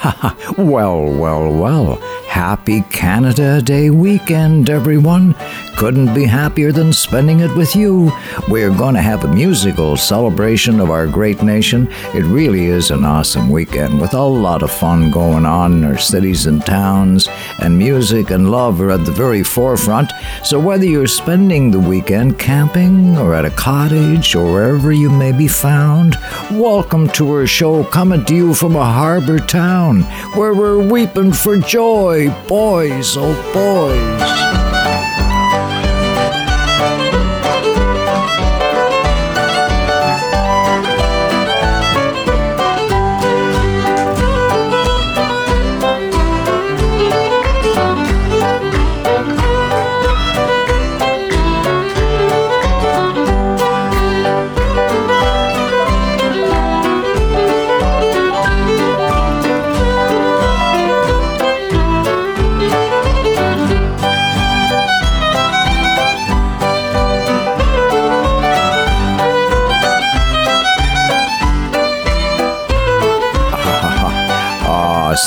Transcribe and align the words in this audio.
well, 0.56 1.02
well, 1.02 1.52
well. 1.52 1.96
Happy 2.26 2.80
Canada 2.90 3.60
Day 3.60 3.90
weekend, 3.90 4.70
everyone. 4.70 5.34
Couldn't 5.80 6.12
be 6.14 6.26
happier 6.26 6.72
than 6.72 6.92
spending 6.92 7.40
it 7.40 7.56
with 7.56 7.74
you. 7.74 8.12
We're 8.48 8.68
going 8.68 8.96
to 8.96 9.00
have 9.00 9.24
a 9.24 9.34
musical 9.34 9.96
celebration 9.96 10.78
of 10.78 10.90
our 10.90 11.06
great 11.06 11.42
nation. 11.42 11.88
It 12.12 12.24
really 12.24 12.66
is 12.66 12.90
an 12.90 13.02
awesome 13.02 13.48
weekend 13.48 13.98
with 13.98 14.12
a 14.12 14.22
lot 14.22 14.62
of 14.62 14.70
fun 14.70 15.10
going 15.10 15.46
on 15.46 15.72
in 15.72 15.84
our 15.84 15.96
cities 15.96 16.44
and 16.44 16.62
towns, 16.66 17.30
and 17.62 17.78
music 17.78 18.30
and 18.30 18.50
love 18.50 18.78
are 18.82 18.90
at 18.90 19.06
the 19.06 19.10
very 19.10 19.42
forefront. 19.42 20.12
So, 20.44 20.60
whether 20.60 20.84
you're 20.84 21.06
spending 21.06 21.70
the 21.70 21.80
weekend 21.80 22.38
camping 22.38 23.16
or 23.16 23.34
at 23.34 23.46
a 23.46 23.50
cottage 23.50 24.34
or 24.34 24.52
wherever 24.52 24.92
you 24.92 25.08
may 25.08 25.32
be 25.32 25.48
found, 25.48 26.14
welcome 26.50 27.08
to 27.12 27.26
our 27.30 27.46
show 27.46 27.84
coming 27.84 28.26
to 28.26 28.34
you 28.34 28.52
from 28.52 28.76
a 28.76 28.84
harbor 28.84 29.38
town 29.38 30.02
where 30.36 30.52
we're 30.52 30.86
weeping 30.86 31.32
for 31.32 31.56
joy, 31.56 32.28
boys, 32.46 33.16
oh 33.16 33.32
boys. 33.54 34.69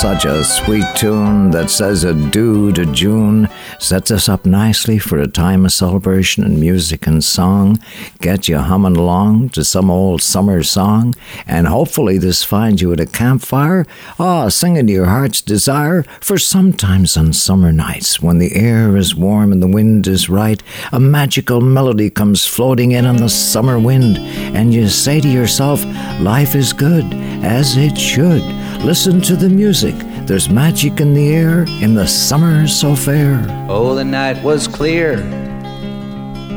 Such 0.04 0.26
a 0.26 0.44
sweet 0.44 0.84
tune 0.94 1.50
that 1.50 1.70
says 1.70 2.04
adieu 2.04 2.70
to 2.70 2.84
June 2.92 3.48
sets 3.78 4.10
us 4.10 4.28
up 4.28 4.44
nicely 4.44 4.98
for 4.98 5.18
a 5.18 5.26
time 5.26 5.64
of 5.64 5.72
celebration 5.72 6.44
and 6.44 6.60
music 6.60 7.06
and 7.06 7.24
song. 7.24 7.78
Get 8.20 8.46
you 8.46 8.58
humming 8.58 8.98
along 8.98 9.48
to 9.50 9.64
some 9.64 9.90
old 9.90 10.20
summer 10.20 10.62
song, 10.62 11.14
and 11.46 11.66
hopefully 11.66 12.18
this 12.18 12.44
finds 12.44 12.82
you 12.82 12.92
at 12.92 13.00
a 13.00 13.06
campfire, 13.06 13.86
ah, 14.18 14.50
singing 14.50 14.88
to 14.88 14.92
your 14.92 15.06
heart's 15.06 15.40
desire. 15.40 16.02
For 16.20 16.36
sometimes 16.36 17.16
on 17.16 17.32
summer 17.32 17.72
nights, 17.72 18.20
when 18.20 18.40
the 18.40 18.54
air 18.54 18.98
is 18.98 19.14
warm 19.14 19.52
and 19.52 19.62
the 19.62 19.68
wind 19.68 20.06
is 20.06 20.28
right, 20.28 20.62
a 20.92 21.00
magical 21.00 21.62
melody 21.62 22.10
comes 22.10 22.46
floating 22.46 22.92
in 22.92 23.06
on 23.06 23.16
the 23.16 23.30
summer 23.30 23.78
wind, 23.78 24.18
and 24.18 24.74
you 24.74 24.86
say 24.88 25.18
to 25.22 25.28
yourself, 25.28 25.82
Life 26.20 26.54
is 26.54 26.74
good, 26.74 27.06
as 27.42 27.78
it 27.78 27.96
should. 27.96 28.42
Listen 28.84 29.18
to 29.22 29.34
the 29.34 29.48
music. 29.48 29.94
There's 30.26 30.50
magic 30.50 31.00
in 31.00 31.14
the 31.14 31.34
air 31.34 31.64
in 31.82 31.94
the 31.94 32.06
summer 32.06 32.68
so 32.68 32.94
fair. 32.94 33.42
Oh, 33.66 33.94
the 33.94 34.04
night 34.04 34.44
was 34.44 34.68
clear. 34.68 35.16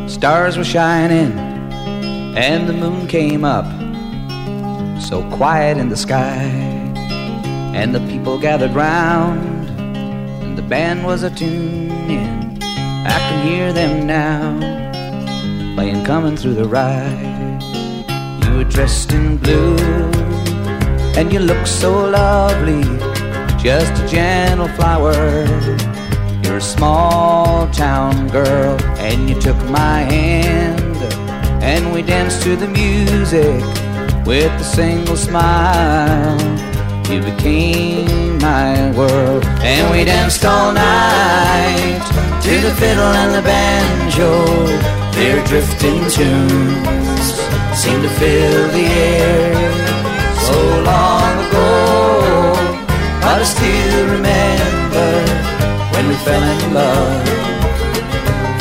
Stars 0.10 0.58
were 0.58 0.66
shining, 0.66 1.32
and 2.38 2.68
the 2.68 2.74
moon 2.74 3.08
came 3.08 3.46
up. 3.46 3.64
So 5.02 5.24
quiet 5.38 5.78
in 5.78 5.88
the 5.88 5.96
sky, 5.96 6.44
and 7.74 7.96
the 7.96 8.02
people 8.10 8.38
gathered 8.38 8.72
round, 8.72 9.70
and 9.80 10.58
the 10.58 10.64
band 10.64 11.06
was 11.06 11.24
a 11.24 11.30
tuning. 11.30 12.62
I 12.62 13.18
can 13.30 13.48
hear 13.48 13.72
them 13.72 14.06
now, 14.06 15.76
playing 15.76 16.04
coming 16.04 16.36
through 16.36 16.56
the 16.56 16.68
ride. 16.68 17.64
You 18.44 18.58
were 18.58 18.66
dressed 18.66 19.14
in 19.14 19.38
blue 19.38 20.17
and 21.16 21.32
you 21.32 21.40
look 21.40 21.66
so 21.66 22.10
lovely, 22.10 22.84
just 23.58 24.04
a 24.04 24.08
gentle 24.08 24.68
flower. 24.70 25.14
You're 26.44 26.58
a 26.58 26.62
small 26.62 27.70
town 27.70 28.28
girl, 28.30 28.78
and 28.98 29.30
you 29.30 29.40
took 29.40 29.58
my 29.70 30.00
hand, 30.02 30.98
and 31.64 31.94
we 31.94 32.02
danced 32.02 32.42
to 32.44 32.56
the 32.56 32.68
music 32.68 33.64
with 34.26 34.52
a 34.60 34.64
single 34.64 35.16
smile. 35.16 36.38
You 37.10 37.22
became 37.22 38.40
my 38.40 38.92
world, 38.92 39.46
and 39.62 39.92
we 39.92 40.04
danced 40.04 40.44
all 40.46 40.74
night 40.74 42.02
to 42.44 42.60
the 42.60 42.74
fiddle 42.76 43.14
and 43.22 43.34
the 43.34 43.42
banjo. 43.42 44.46
Their 45.14 45.44
drifting 45.46 46.00
tunes 46.10 47.26
seemed 47.74 48.04
to 48.04 48.10
fill 48.10 48.68
the 48.70 48.86
air 48.86 49.87
so 50.50 50.60
long 50.92 51.34
ago. 51.46 51.70
But 53.24 53.38
I 53.44 53.48
still 53.56 54.06
remember 54.16 55.10
when 55.94 56.06
we 56.12 56.16
fell 56.26 56.46
in 56.56 56.74
love 56.74 57.28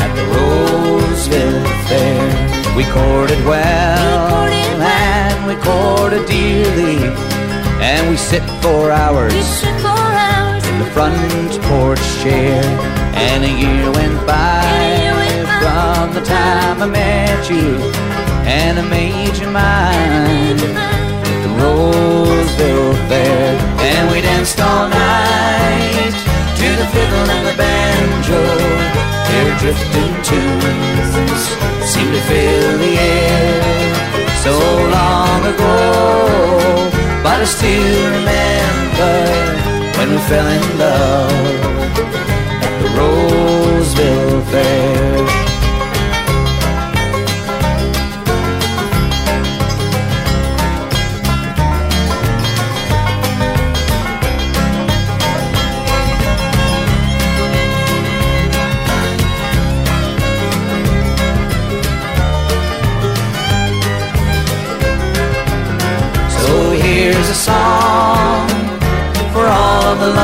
at 0.03 0.11
the 0.19 0.25
Roseville 0.35 1.63
Fair. 1.89 2.25
We 2.77 2.85
courted 2.99 3.41
well 3.47 4.47
and 4.83 5.39
we 5.47 5.55
courted 5.63 6.27
dearly, 6.27 6.99
and 7.81 8.11
we 8.11 8.17
sit 8.17 8.45
for 8.63 8.91
hours, 8.91 9.33
in 10.69 10.77
the 10.83 10.91
front 10.93 11.53
porch 11.69 12.05
chair. 12.23 12.63
And 13.27 13.45
a 13.45 13.53
year 13.63 13.91
went 13.99 14.19
by, 14.27 14.63
from 15.63 16.13
the 16.15 16.23
time 16.23 16.83
I 16.83 16.87
met 16.87 17.51
you, 17.51 17.69
and 18.59 18.79
I 18.79 18.85
made 18.89 19.37
you 19.41 19.49
mine. 19.51 21.06
Roseville 21.61 22.95
Fair, 23.09 23.57
and 23.91 24.11
we 24.11 24.21
danced 24.21 24.61
all 24.61 24.89
night 24.89 26.17
to 26.61 26.69
the 26.81 26.87
fiddle 26.93 27.29
and 27.37 27.45
the 27.49 27.55
banjo. 27.63 28.43
Their 29.29 29.51
drifting 29.61 30.15
tunes 30.29 31.43
seem 31.91 32.09
to 32.13 32.21
fill 32.29 32.79
the 32.79 32.95
air 32.99 33.95
so 34.45 34.55
long 34.99 35.41
ago, 35.53 35.75
but 37.23 37.41
I 37.41 37.45
still 37.45 38.05
remember 38.19 39.17
when 39.97 40.09
we 40.13 40.19
fell 40.31 40.49
in 40.59 40.79
love 40.79 41.33
at 42.65 42.75
the 42.83 42.89
Roseville 42.99 44.43
Fair. 44.53 45.56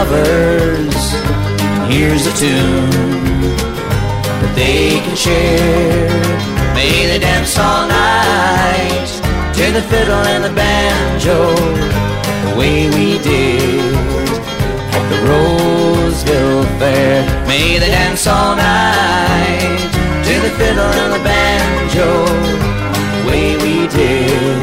Lovers. 0.03 0.99
Here's 1.93 2.27
a 2.27 2.35
tune 2.43 2.91
that 4.41 4.53
they 4.57 4.99
can 5.05 5.17
share. 5.17 6.11
May 6.75 7.07
they 7.11 7.19
dance 7.19 7.55
all 7.59 7.87
night 7.87 9.11
to 9.59 9.65
the 9.77 9.83
fiddle 9.91 10.25
and 10.35 10.43
the 10.49 10.55
banjo, 10.63 11.39
the 12.47 12.53
way 12.59 12.91
we 12.97 13.19
did 13.23 13.95
at 14.97 15.05
the 15.13 15.19
Roseville 15.31 16.65
Fair. 16.81 17.23
May 17.47 17.79
they 17.79 17.91
dance 17.91 18.27
all 18.27 18.57
night 18.57 19.81
to 20.27 20.35
the 20.47 20.53
fiddle 20.59 20.93
and 21.03 21.11
the 21.17 21.23
banjo, 21.31 22.09
the 23.17 23.23
way 23.31 23.47
we 23.65 23.87
did 23.99 24.63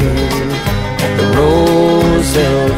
at 1.04 1.12
the 1.18 1.26
Roseville 1.38 2.69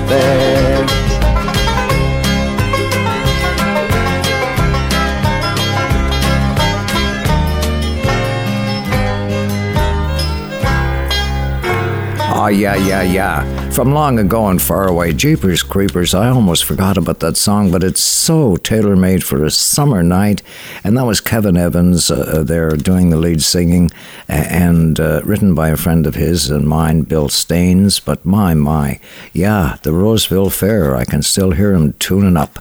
Ah, 12.44 12.48
yeah, 12.48 12.74
yeah, 12.74 13.02
yeah. 13.02 13.70
From 13.70 13.94
long 13.94 14.18
ago 14.18 14.48
and 14.48 14.60
far 14.60 14.88
away, 14.88 15.12
Jeepers 15.12 15.62
Creepers. 15.62 16.12
I 16.12 16.28
almost 16.28 16.64
forgot 16.64 16.98
about 16.98 17.20
that 17.20 17.36
song, 17.36 17.70
but 17.70 17.84
it's 17.84 18.00
so 18.00 18.56
tailor 18.56 18.96
made 18.96 19.22
for 19.22 19.44
a 19.44 19.50
summer 19.52 20.02
night. 20.02 20.42
And 20.82 20.98
that 20.98 21.06
was 21.06 21.20
Kevin 21.20 21.56
Evans 21.56 22.10
uh, 22.10 22.16
uh, 22.16 22.42
there 22.42 22.70
doing 22.70 23.10
the 23.10 23.16
lead 23.16 23.44
singing, 23.44 23.92
and 24.26 24.98
uh, 24.98 25.20
written 25.22 25.54
by 25.54 25.68
a 25.68 25.76
friend 25.76 26.04
of 26.04 26.16
his 26.16 26.50
and 26.50 26.66
mine, 26.66 27.02
Bill 27.02 27.28
Staines. 27.28 28.00
But 28.00 28.26
my, 28.26 28.54
my, 28.54 28.98
yeah, 29.32 29.76
the 29.84 29.92
Roseville 29.92 30.50
Fair, 30.50 30.96
I 30.96 31.04
can 31.04 31.22
still 31.22 31.52
hear 31.52 31.72
him 31.72 31.92
tuning 32.00 32.36
up. 32.36 32.58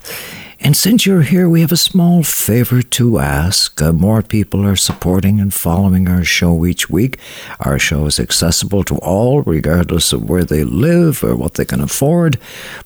And 0.63 0.77
since 0.77 1.07
you're 1.07 1.23
here, 1.23 1.49
we 1.49 1.61
have 1.61 1.71
a 1.71 1.77
small 1.77 2.21
favor 2.21 2.83
to 2.83 3.17
ask. 3.17 3.81
Uh, 3.81 3.91
more 3.91 4.21
people 4.21 4.63
are 4.63 4.75
supporting 4.75 5.39
and 5.39 5.51
following 5.51 6.07
our 6.07 6.23
show 6.23 6.67
each 6.67 6.87
week. 6.87 7.17
Our 7.61 7.79
show 7.79 8.05
is 8.05 8.19
accessible 8.19 8.83
to 8.83 8.95
all, 8.97 9.41
regardless 9.41 10.13
of 10.13 10.29
where 10.29 10.43
they 10.43 10.63
live 10.63 11.23
or 11.23 11.35
what 11.35 11.55
they 11.55 11.65
can 11.65 11.81
afford. 11.81 12.37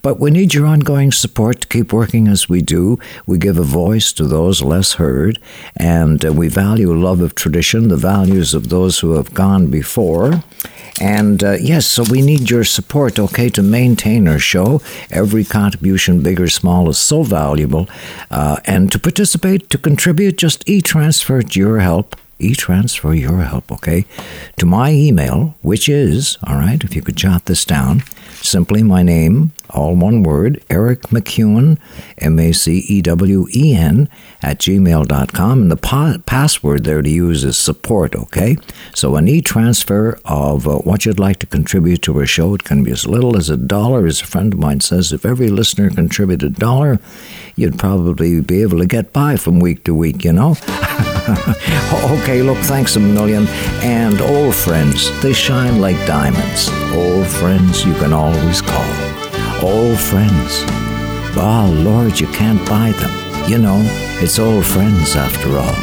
But 0.02 0.22
we 0.22 0.32
need 0.32 0.54
your 0.54 0.66
ongoing 0.66 1.12
support 1.12 1.62
to 1.62 1.68
keep 1.68 1.92
working 1.92 2.30
as 2.30 2.48
we 2.48 2.62
do. 2.62 2.98
We 3.26 3.38
give 3.40 3.58
a 3.58 3.64
voice 3.64 4.14
to 4.14 4.24
those 4.26 4.62
less 4.62 4.94
heard, 4.94 5.38
and 5.76 6.24
uh, 6.24 6.32
we 6.32 6.48
value 6.48 6.94
love 6.94 7.20
of 7.20 7.36
tradition, 7.36 7.90
the 7.90 7.98
values 7.98 8.54
of 8.54 8.70
those 8.70 9.00
who 9.00 9.16
have 9.16 9.34
gone 9.34 9.68
before. 9.68 10.46
And 11.02 11.44
uh, 11.44 11.58
yes, 11.60 11.86
so 11.86 12.04
we 12.10 12.22
need 12.22 12.50
your 12.50 12.64
support, 12.64 13.20
okay, 13.20 13.50
to 13.50 13.62
maintain 13.62 14.30
our 14.30 14.40
show. 14.40 14.82
Every 15.12 15.44
contribution, 15.44 16.24
big 16.24 16.40
or 16.40 16.48
small, 16.48 16.88
is 16.88 16.98
so 16.98 17.24
valuable. 17.24 17.65
Uh, 18.32 18.58
and 18.66 18.92
to 18.92 19.00
participate, 19.00 19.70
to 19.70 19.78
contribute, 19.78 20.38
just 20.38 20.68
e 20.70 20.82
transfer 20.82 21.42
your 21.52 21.80
help 21.80 22.16
e-transfer 22.40 23.14
your 23.14 23.44
help, 23.44 23.72
okay, 23.72 24.06
to 24.58 24.66
my 24.66 24.92
email, 24.92 25.56
which 25.62 25.88
is, 25.88 26.38
all 26.46 26.56
right, 26.56 26.84
if 26.84 26.96
you 26.96 27.02
could 27.02 27.16
jot 27.16 27.46
this 27.46 27.66
down, 27.66 28.04
simply 28.46 28.84
my 28.84 29.04
name, 29.04 29.52
all 29.70 29.96
one 29.96 30.24
word, 30.24 30.64
Eric 30.70 31.02
MacEwen, 31.04 31.78
M 32.18 32.40
A 32.40 32.52
C 32.52 32.78
E 32.80 33.02
W 33.02 33.48
E 33.54 33.76
N, 33.76 34.10
at 34.42 34.60
gmail.com. 34.60 35.62
And 35.62 35.72
the 35.72 35.78
pa- 35.78 36.18
password 36.26 36.84
there 36.84 37.02
to 37.02 37.10
use 37.10 37.44
is 37.44 37.58
support, 37.58 38.16
okay? 38.16 38.58
So 38.94 39.16
an 39.16 39.28
e 39.28 39.42
transfer 39.42 40.20
of 40.26 40.68
uh, 40.68 40.78
what 40.80 41.06
you'd 41.06 41.20
like 41.20 41.40
to 41.40 41.46
contribute 41.46 42.02
to 42.04 42.18
our 42.20 42.26
show, 42.26 42.54
it 42.54 42.64
can 42.64 42.84
be 42.84 42.92
as 42.92 43.08
little 43.08 43.36
as 43.36 43.50
a 43.50 43.58
dollar. 43.58 44.06
As 44.06 44.22
a 44.22 44.26
friend 44.26 44.54
of 44.54 44.60
mine 44.60 44.82
says, 44.82 45.12
if 45.12 45.26
every 45.26 45.50
listener 45.50 45.90
contributed 45.90 46.56
a 46.56 46.60
dollar, 46.60 47.00
you'd 47.56 47.80
probably 47.80 48.42
be 48.42 48.62
able 48.62 48.80
to 48.80 48.86
get 48.86 49.14
by 49.14 49.36
from 49.36 49.60
week 49.60 49.84
to 49.86 49.96
week, 49.96 50.24
you 50.24 50.34
know? 50.34 50.56
okay, 52.20 52.42
look, 52.42 52.58
thanks 52.60 52.96
a 52.96 53.00
million. 53.00 53.48
And 53.82 54.22
old 54.22 54.56
friends, 54.56 55.10
they 55.22 55.34
shine 55.34 55.80
like 55.80 55.98
diamonds. 56.08 56.70
Old 56.94 57.28
friends 57.28 57.86
you 57.86 57.94
can 57.96 58.14
always 58.14 58.62
call 58.62 59.06
old 59.66 60.00
friends. 60.00 60.64
Ah, 61.38 61.68
oh, 61.68 61.72
Lord, 61.72 62.20
you 62.20 62.28
can't 62.28 62.64
buy 62.68 62.92
them. 62.92 63.50
You 63.50 63.58
know, 63.58 63.82
it's 64.22 64.40
old 64.40 64.66
friends 64.66 65.16
after 65.16 65.58
all. 65.58 65.76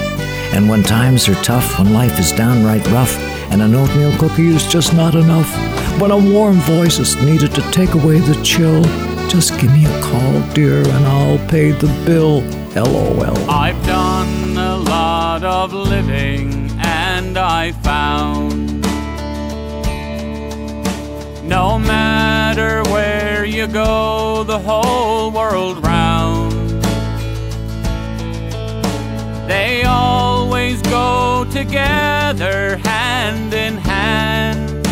And 0.54 0.68
when 0.68 0.82
times 0.82 1.28
are 1.28 1.42
tough, 1.42 1.78
when 1.78 1.92
life 1.92 2.18
is 2.18 2.32
downright 2.32 2.86
rough, 2.88 3.16
and 3.50 3.60
an 3.60 3.74
oatmeal 3.74 4.16
cookie 4.18 4.48
is 4.48 4.66
just 4.66 4.94
not 4.94 5.14
enough, 5.14 5.50
when 6.00 6.10
a 6.10 6.16
warm 6.16 6.56
voice 6.56 6.98
is 6.98 7.16
needed 7.22 7.54
to 7.54 7.70
take 7.70 7.94
away 7.94 8.18
the 8.18 8.40
chill, 8.42 8.84
just 9.32 9.58
give 9.58 9.72
me 9.72 9.86
a 9.86 10.02
call, 10.02 10.42
dear, 10.52 10.82
and 10.82 11.06
I'll 11.06 11.48
pay 11.48 11.70
the 11.70 11.86
bill. 12.04 12.42
LOL. 12.76 13.50
I've 13.50 13.82
done 13.86 14.58
a 14.58 14.76
lot 14.76 15.42
of 15.42 15.72
living, 15.72 16.70
and 16.78 17.38
I 17.38 17.72
found 17.72 18.82
no 21.48 21.78
matter 21.78 22.82
where 22.90 23.46
you 23.46 23.66
go, 23.68 24.44
the 24.44 24.58
whole 24.58 25.30
world 25.30 25.82
round. 25.82 26.52
They 29.48 29.84
always 29.84 30.82
go 30.82 31.46
together, 31.50 32.76
hand 32.84 33.54
in 33.54 33.78
hand. 33.78 34.86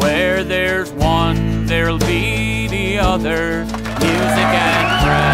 Where 0.00 0.44
there's 0.44 0.90
one, 0.92 1.47
there'll 1.68 1.98
be 1.98 2.66
the 2.68 2.98
other, 2.98 3.64
music 3.64 4.50
and 4.56 4.88
friends. 5.04 5.28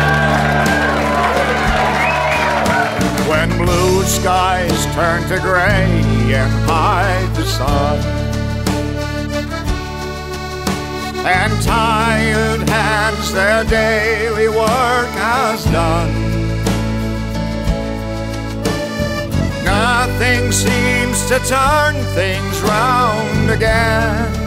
When 3.28 3.48
blue 3.56 4.02
skies 4.02 4.86
turn 4.96 5.22
to 5.28 5.38
gray 5.38 6.02
and 6.34 6.52
hide 6.68 7.32
the 7.36 7.44
sun 7.44 8.00
and 11.24 11.62
tired 11.62 12.68
hands 12.68 13.32
their 13.32 13.62
daily 13.64 14.48
work 14.48 15.08
has 15.22 15.64
done. 15.66 16.12
Nothing 19.64 20.50
seems 20.50 21.26
to 21.28 21.38
turn 21.46 21.94
things 22.14 22.60
round 22.62 23.50
again 23.50 24.43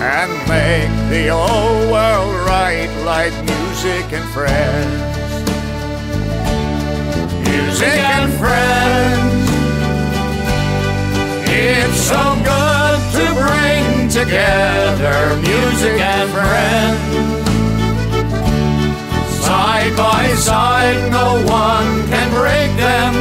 and 0.00 0.32
make 0.48 0.90
the 1.10 1.28
old 1.28 1.90
world 1.90 2.34
right 2.46 2.90
like 3.04 3.32
music 3.44 4.12
and 4.12 4.28
friends. 4.32 5.00
Music 7.48 7.98
and 8.16 8.32
friends, 8.34 9.48
it's 11.48 12.00
so 12.00 12.22
good 12.44 12.98
to 13.16 13.24
bring 13.42 14.08
together, 14.08 15.36
music 15.40 16.00
and 16.00 16.30
friends. 16.30 17.44
Side 19.44 19.96
by 19.96 20.34
side, 20.36 21.10
no 21.10 21.34
one 21.46 22.08
can 22.08 22.30
break 22.32 22.70
them 22.76 23.14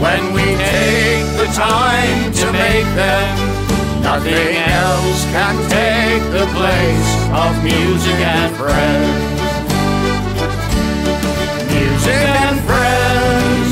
when 0.00 0.32
we 0.32 0.42
take 0.42 1.26
the 1.36 1.46
time 1.54 2.32
to 2.32 2.52
make 2.52 2.86
them. 2.94 3.47
Nothing 4.10 4.56
else 4.56 5.22
can 5.36 5.56
take 5.68 6.22
the 6.32 6.46
place 6.56 7.10
of 7.44 7.52
music 7.62 8.18
and 8.24 8.56
friends. 8.56 9.40
Music 11.68 12.24
and 12.40 12.58
friends. 12.68 13.70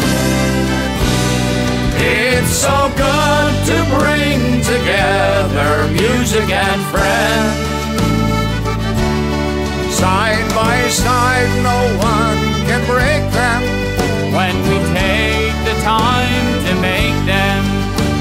It's 1.97 2.53
so 2.53 2.77
good 3.01 3.53
to 3.71 3.77
bring 3.97 4.61
together 4.61 5.89
music 6.05 6.49
and 6.53 6.83
friends. 6.93 7.57
Side 9.97 10.49
by 10.55 10.77
side, 10.91 11.49
no 11.65 11.81
one 12.13 12.39
can 12.69 12.85
break 12.85 13.25
them. 13.33 13.63
When 14.37 14.55
we 14.69 14.77
take 15.01 15.57
the 15.65 15.77
time 15.81 16.47
to 16.67 16.73
make 16.83 17.17
them, 17.25 17.65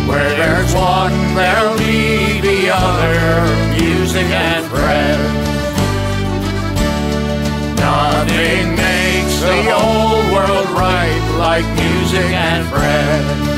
where 0.07 0.29
there's 0.37 0.73
one, 0.73 1.04
music 3.77 4.27
and 4.31 4.65
friends. 4.65 5.45
Nothing 7.79 8.75
makes 8.75 9.39
the 9.41 9.71
whole 9.71 10.23
world 10.33 10.69
right 10.71 11.21
like 11.37 11.65
music 11.75 12.31
and 12.31 12.65
friends. 12.67 13.55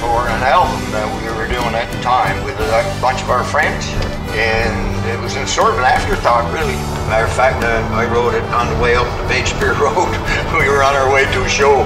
for 0.00 0.24
an 0.30 0.42
album 0.46 0.80
that 0.90 1.06
we 1.18 1.26
were 1.36 1.46
doing 1.50 1.74
at 1.74 1.90
the 1.92 2.00
time 2.00 2.38
with 2.42 2.56
a 2.58 2.82
bunch 3.02 3.20
of 3.22 3.30
our 3.30 3.44
friends. 3.44 3.90
And 4.32 4.72
it 5.10 5.18
was 5.20 5.36
in 5.36 5.46
sort 5.46 5.74
of 5.74 5.78
an 5.78 5.84
afterthought, 5.84 6.46
really. 6.54 6.78
Matter 7.10 7.26
of 7.26 7.34
fact, 7.34 7.60
uh, 7.60 7.82
I 7.92 8.06
wrote 8.06 8.34
it 8.34 8.46
on 8.54 8.72
the 8.72 8.78
way 8.80 8.94
up 8.94 9.06
the 9.28 9.34
Shakespeare 9.34 9.74
Road. 9.74 10.08
we 10.58 10.66
were 10.70 10.82
on 10.82 10.94
our 10.94 11.12
way 11.12 11.26
to 11.28 11.44
a 11.44 11.48
show, 11.48 11.84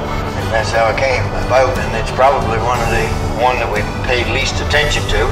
that's 0.52 0.70
how 0.70 0.92
it 0.92 1.00
came 1.00 1.24
about. 1.48 1.72
And 1.72 1.96
it's 1.96 2.12
probably 2.12 2.60
one 2.60 2.76
of 2.84 2.90
the 2.92 3.08
one 3.40 3.56
that 3.56 3.66
we 3.72 3.80
paid 4.04 4.28
least 4.36 4.60
attention 4.60 5.02
to, 5.08 5.24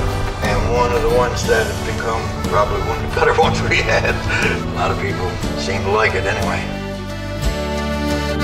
and 0.48 0.56
one 0.72 0.90
of 0.96 1.04
the 1.04 1.12
ones 1.14 1.44
that 1.46 1.68
have 1.68 1.84
become 1.84 2.24
probably 2.48 2.80
one 2.88 2.96
of 2.96 3.04
the 3.04 3.14
better 3.14 3.36
ones 3.44 3.60
we 3.68 3.84
had. 3.84 4.16
A 4.16 4.74
lot 4.80 4.90
of 4.90 4.96
people 4.98 5.28
seem 5.60 5.84
to 5.84 5.92
like 5.92 6.16
it 6.16 6.24
anyway. 6.24 6.64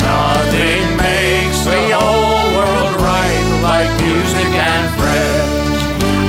Nothing 0.05 0.85
makes 1.01 1.65
the 1.65 1.97
whole 1.97 2.45
world 2.55 2.95
right 3.01 3.47
like 3.65 3.91
music 4.05 4.53
and 4.55 4.87
friends. 5.01 5.57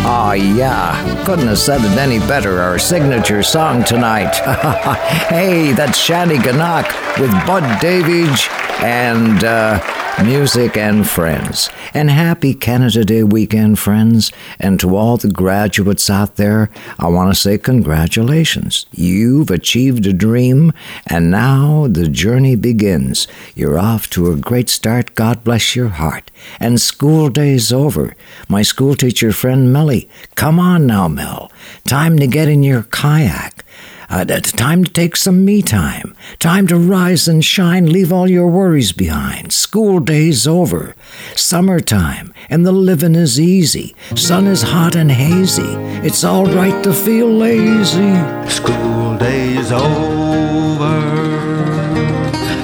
Ah, 0.10 0.34
yeah. 0.34 1.24
Couldn't 1.25 1.48
have 1.48 1.60
said 1.60 1.82
it 1.82 1.98
any 1.98 2.20
better. 2.20 2.62
Our 2.62 2.80
signature 2.80 3.44
song 3.44 3.84
tonight. 3.84 4.36
hey, 5.27 5.74
that's 5.74 5.98
Shanty 5.98 6.38
Ganak 6.38 6.88
with 7.20 7.32
Bud 7.46 7.63
Davidge 7.82 8.48
and 8.82 9.44
uh, 9.44 9.80
music, 10.24 10.76
and 10.76 11.08
friends. 11.08 11.70
And 11.94 12.10
happy 12.10 12.54
Canada 12.54 13.06
Day 13.06 13.24
weekend, 13.24 13.80
friends. 13.80 14.32
And 14.60 14.80
to 14.80 14.96
all 14.96 15.18
the 15.18 15.30
graduates 15.30 16.10
out 16.10 16.36
there, 16.36 16.70
I 17.00 17.08
want 17.08 17.34
to 17.34 17.40
say 17.40 17.58
congratulations. 17.58 18.86
You've 18.92 19.52
achieved 19.52 20.06
a 20.06 20.14
dream, 20.14 20.74
and 21.06 21.32
now 21.32 21.88
the 21.88 22.08
journey 22.08 22.56
begins. 22.56 23.28
You're 23.56 23.80
off 23.80 24.10
to 24.12 24.32
a 24.32 24.36
great 24.36 24.70
start. 24.70 25.16
God 25.16 25.44
bless 25.44 25.76
your 25.76 25.90
heart. 25.90 26.32
And 26.60 26.82
school 26.82 27.30
day's 27.30 27.72
over. 27.72 28.16
My 28.48 28.62
school 28.62 28.96
teacher 28.96 29.32
friend 29.32 29.72
Melly, 29.72 30.10
come 30.36 30.60
on 30.60 30.86
now, 30.86 31.08
Mel. 31.08 31.52
Time 31.86 32.18
to 32.20 32.28
get 32.28 32.50
in 32.50 32.64
your 32.64 32.84
kayak. 32.84 33.64
Uh, 34.10 34.24
time 34.24 34.86
to 34.86 34.92
take 34.92 35.16
some 35.18 35.44
me 35.44 35.62
time. 35.62 36.16
Time 36.40 36.66
to 36.68 36.78
rise 36.78 37.28
and 37.28 37.44
shine, 37.44 37.92
leave 37.92 38.12
all 38.12 38.30
your 38.30 38.48
worries 38.48 38.94
behind. 38.94 39.52
School 39.52 40.00
day's 40.00 40.48
over. 40.48 40.96
Summertime, 41.36 42.34
and 42.50 42.66
the 42.66 42.72
living 42.72 43.16
is 43.16 43.40
easy. 43.40 43.96
Sun 44.16 44.48
is 44.48 44.62
hot 44.62 44.96
and 44.96 45.12
hazy. 45.12 45.74
It's 46.08 46.24
all 46.24 46.46
right 46.46 46.82
to 46.84 46.94
feel 46.94 47.28
lazy. 47.28 48.16
School 48.50 49.18
day's 49.18 49.72
over. 49.74 50.98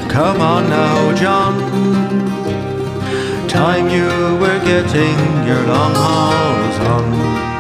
Come 0.10 0.40
on 0.40 0.70
now, 0.70 1.14
John. 1.16 1.60
Time 3.50 3.90
you 3.90 4.06
were 4.40 4.60
getting 4.64 5.48
your 5.48 5.62
long 5.68 5.94
hauls 5.94 6.80
on. 6.88 7.53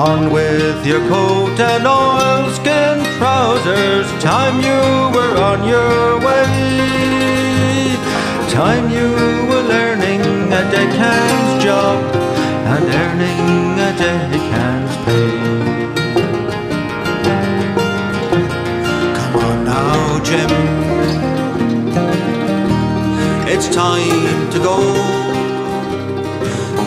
On 0.00 0.32
with 0.32 0.86
your 0.86 1.06
coat 1.10 1.60
and 1.60 1.86
oilskin 1.86 3.04
trousers. 3.18 4.08
Time 4.22 4.56
you 4.68 4.80
were 5.14 5.36
on 5.36 5.62
your 5.68 6.18
way. 6.26 6.46
Time 8.48 8.88
you 8.88 9.08
were 9.50 9.64
learning 9.74 10.22
a 10.60 10.62
deckhand's 10.72 11.62
job 11.62 11.98
and 12.72 12.84
earning 13.02 13.78
a 13.88 13.92
deckhand's 14.02 14.96
pay. 15.04 15.30
Come 19.18 19.36
on 19.44 19.64
now, 19.66 20.24
Jim. 20.24 20.52
It's 23.52 23.68
time 23.68 24.50
to 24.52 24.58
go. 24.60 24.76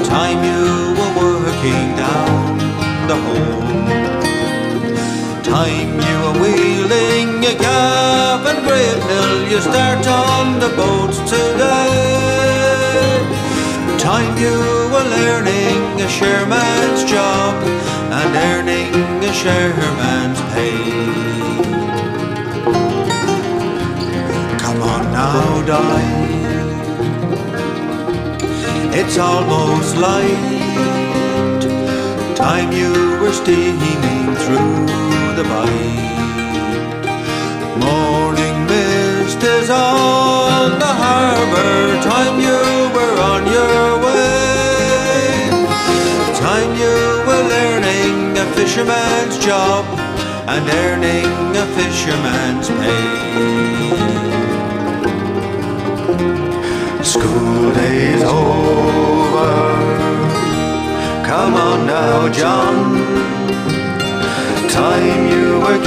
Time 0.03 0.39
you 0.50 0.96
were 0.98 1.38
working 1.46 1.96
down 1.96 2.42
the 3.07 3.15
hole. 3.15 3.62
Time 5.43 6.00
you 6.07 6.15
are 6.27 6.38
wheeling 6.41 7.43
a 7.43 7.55
calf 7.55 8.45
and 8.48 8.60
great 8.65 9.00
mill, 9.10 9.51
you 9.51 9.60
start 9.60 10.05
on 10.07 10.60
the 10.60 10.69
boat 10.69 11.13
today. 11.27 12.74
Time 13.98 14.38
you 14.38 14.57
are 14.98 15.07
learning 15.17 16.00
a 16.00 16.07
shareman's 16.07 17.03
job 17.03 17.53
and 18.19 18.36
earning 18.50 18.93
a 19.24 19.33
shareman's 19.33 20.39
pay. 20.53 20.79
Come 24.63 24.81
on 24.81 25.03
now, 25.12 25.65
die. 25.65 26.24
It's 28.95 29.17
almost 29.17 29.98
light 29.98 30.62
time 32.36 32.72
you 32.72 32.92
were 33.22 33.32
steaming 33.32 34.36
through 34.44 34.86
the 35.38 35.44
bight. 35.44 36.13
Morning 37.78 38.66
mist 38.66 39.44
is 39.44 39.70
on 39.70 40.80
the 40.80 40.94
harbour, 41.04 42.02
time 42.02 42.40
you 42.40 42.60
were 42.96 43.18
on 43.22 43.46
your 43.46 44.00
way. 44.06 45.50
Time 46.40 46.72
you 46.75 46.96
were 47.28 47.44
learning 47.56 48.38
a 48.38 48.46
fisherman's 48.56 49.38
job 49.38 49.86
and 50.48 50.68
earning 50.70 51.56
a 51.56 51.66
fisherman's 51.78 52.68
pay. 52.70 53.73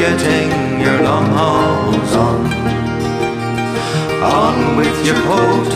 Getting 0.07 0.81
your 0.81 1.03
long 1.03 1.27
hauls 1.39 2.13
on. 2.15 2.41
On 4.23 4.77
with 4.77 4.99
your 5.05 5.19
coat 5.31 5.71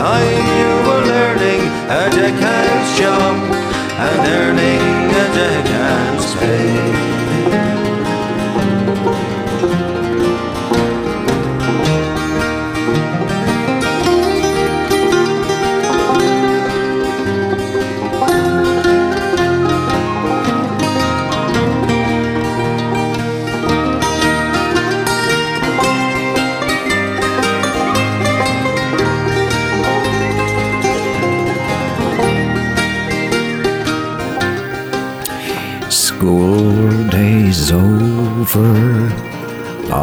Time 0.03 0.45
you 0.59 0.71
were 0.87 1.05
learning 1.15 1.63
a 1.99 2.03
deckhand's 2.19 2.91
job 2.99 3.35
and 4.07 4.21
earning 4.41 4.85
a 5.23 5.27
deckhand's 5.39 6.35
pay. 6.41 7.14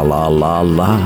La 0.02 0.26
la 0.26 0.60
la. 0.62 0.98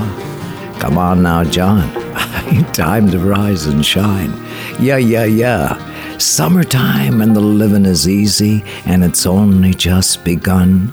Come 0.78 0.98
on 0.98 1.22
now, 1.22 1.44
John. 1.44 1.92
Time 2.72 3.10
to 3.10 3.18
rise 3.18 3.66
and 3.66 3.84
shine. 3.84 4.32
Yeah, 4.80 4.96
yeah, 4.96 5.24
yeah. 5.24 6.18
Summertime 6.18 7.20
and 7.20 7.36
the 7.36 7.40
living 7.40 7.84
is 7.84 8.08
easy, 8.08 8.64
and 8.86 9.04
it's 9.04 9.26
only 9.26 9.74
just 9.74 10.24
begun. 10.24 10.92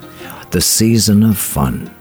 The 0.51 0.61
season 0.61 1.23
of 1.23 1.37
fun. 1.37 1.93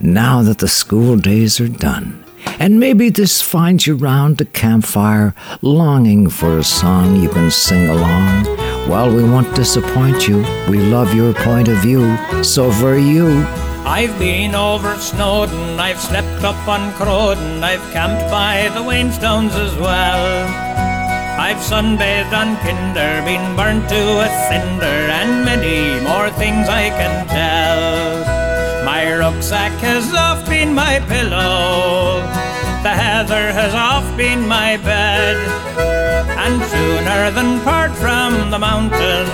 Now 0.00 0.42
that 0.42 0.58
the 0.58 0.68
school 0.68 1.16
days 1.16 1.60
are 1.60 1.68
done. 1.68 2.24
And 2.58 2.78
maybe 2.78 3.08
this 3.10 3.42
finds 3.42 3.86
you 3.86 3.96
round 3.96 4.40
a 4.40 4.44
campfire, 4.44 5.34
longing 5.60 6.28
for 6.28 6.58
a 6.58 6.64
song 6.64 7.16
you 7.16 7.28
can 7.28 7.50
sing 7.50 7.88
along. 7.88 8.46
While 8.88 9.14
we 9.14 9.22
won't 9.22 9.54
disappoint 9.54 10.28
you, 10.28 10.38
we 10.68 10.78
love 10.78 11.14
your 11.14 11.34
point 11.34 11.68
of 11.68 11.78
view. 11.78 12.16
So 12.42 12.70
for 12.70 12.96
you, 12.96 13.44
I've 13.84 14.16
been 14.18 14.54
over 14.54 14.96
Snowdon, 14.96 15.80
I've 15.80 16.00
slept 16.00 16.44
up 16.44 16.68
on 16.68 16.92
Crowdon, 16.92 17.62
I've 17.62 17.82
camped 17.92 18.30
by 18.30 18.70
the 18.74 18.80
Wainstones 18.80 19.54
as 19.54 19.74
well. 19.76 20.46
I've 21.38 21.56
sunbathed 21.56 22.32
on 22.32 22.56
Kinder, 22.62 23.22
been 23.26 23.56
burnt 23.56 23.88
to 23.88 24.20
a 24.20 24.28
cinder, 24.48 24.86
and 24.86 25.44
many 25.44 26.00
more 26.00 26.30
things 26.30 26.68
I 26.68 26.90
can 26.90 27.26
tell. 27.26 28.84
My 28.84 29.16
rucksack 29.18 29.72
has 29.80 30.14
oft 30.14 30.48
been 30.48 30.72
my 30.72 31.00
pillow, 31.08 32.22
the 32.84 32.94
heather 32.94 33.52
has 33.52 33.74
oft 33.74 34.16
been 34.16 34.46
my 34.46 34.76
bed, 34.76 35.36
and 36.38 36.62
sooner 36.70 37.30
than 37.32 37.60
part 37.62 37.90
from 37.96 38.50
the 38.52 38.58
mountains, 38.58 39.30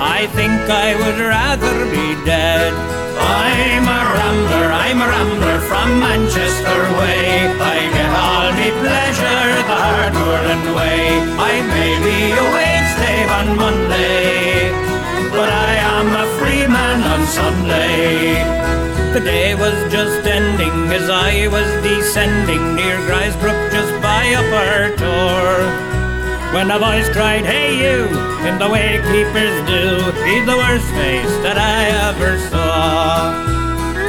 I 0.00 0.26
think 0.32 0.52
I 0.70 0.94
would 0.96 1.20
rather 1.20 1.84
be 1.90 2.24
dead. 2.24 2.97
I'm 3.28 3.84
a 3.84 4.00
rambler, 4.16 4.68
I'm 4.72 5.00
a 5.02 5.08
rambler 5.08 5.60
from 5.68 6.00
Manchester 6.00 6.80
way. 6.96 7.44
I 7.60 7.78
get 7.92 8.12
all 8.24 8.48
me 8.56 8.68
pleasure 8.80 9.44
the 9.68 9.76
hard 9.84 10.14
whirling 10.16 10.66
way. 10.74 11.20
I 11.36 11.60
may 11.72 11.92
be 12.00 12.18
a 12.32 12.44
wage 12.56 12.90
slave 12.96 13.30
on 13.40 13.48
Monday, 13.56 14.72
but 15.30 15.48
I 15.48 15.72
am 15.96 16.08
a 16.08 16.26
free 16.38 16.66
man 16.66 17.02
on 17.04 17.26
Sunday. 17.26 18.42
The 19.12 19.20
day 19.20 19.54
was 19.54 19.76
just 19.92 20.26
ending 20.26 20.92
as 20.92 21.10
I 21.10 21.48
was 21.48 21.68
descending 21.82 22.76
near 22.76 22.96
Grindsbrook 23.08 23.60
just 23.72 23.94
by 24.00 24.22
Upper 24.40 24.96
Tor. 24.96 25.97
When 26.52 26.70
a 26.70 26.78
voice 26.78 27.08
cried, 27.10 27.44
Hey 27.44 27.76
you, 27.76 28.08
in 28.48 28.58
the 28.58 28.68
way 28.68 28.96
keepers 29.04 29.56
do, 29.68 30.00
he's 30.24 30.46
the 30.46 30.56
worst 30.56 30.88
face 30.96 31.34
that 31.44 31.58
I 31.60 31.92
ever 32.08 32.38
saw. 32.48 33.30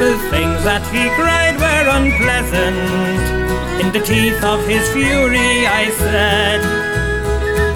The 0.00 0.16
things 0.32 0.64
that 0.64 0.80
he 0.88 1.04
cried 1.20 1.60
were 1.60 1.86
unpleasant. 2.00 2.80
In 3.84 3.92
the 3.92 4.00
teeth 4.00 4.42
of 4.42 4.66
his 4.66 4.88
fury, 4.88 5.68
I 5.68 5.90
said, 6.00 6.60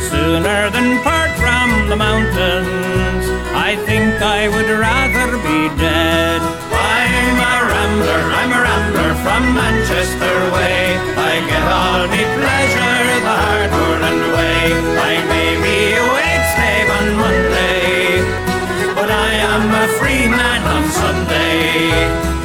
Sooner 0.09 0.71
than 0.71 0.99
part 1.05 1.33
from 1.37 1.89
the 1.91 1.97
mountains, 1.97 3.29
I 3.53 3.77
think 3.85 4.17
I 4.23 4.49
would 4.49 4.71
rather 4.81 5.37
be 5.45 5.69
dead. 5.77 6.41
I'm 6.73 7.37
a 7.37 7.74
rambler, 7.95 8.23
I'm 8.35 8.51
a 8.51 8.61
rambler 8.63 9.15
from 9.23 9.43
Manchester 9.55 10.35
way. 10.51 10.99
I 11.15 11.35
get 11.47 11.63
all 11.63 12.03
me 12.11 12.23
pleasure 12.35 12.99
the 13.23 13.37
hard 13.43 13.71
and 14.03 14.23
way. 14.35 14.59
I 14.99 15.15
may 15.31 15.51
be 15.63 15.77
a 15.95 16.05
wage 16.15 16.49
slave 16.55 16.91
on 16.99 17.07
Monday, 17.23 18.19
but 18.95 19.11
I 19.11 19.31
am 19.53 19.65
a 19.71 19.87
free 19.99 20.27
man 20.27 20.63
on 20.75 20.85
Sunday. 20.91 21.95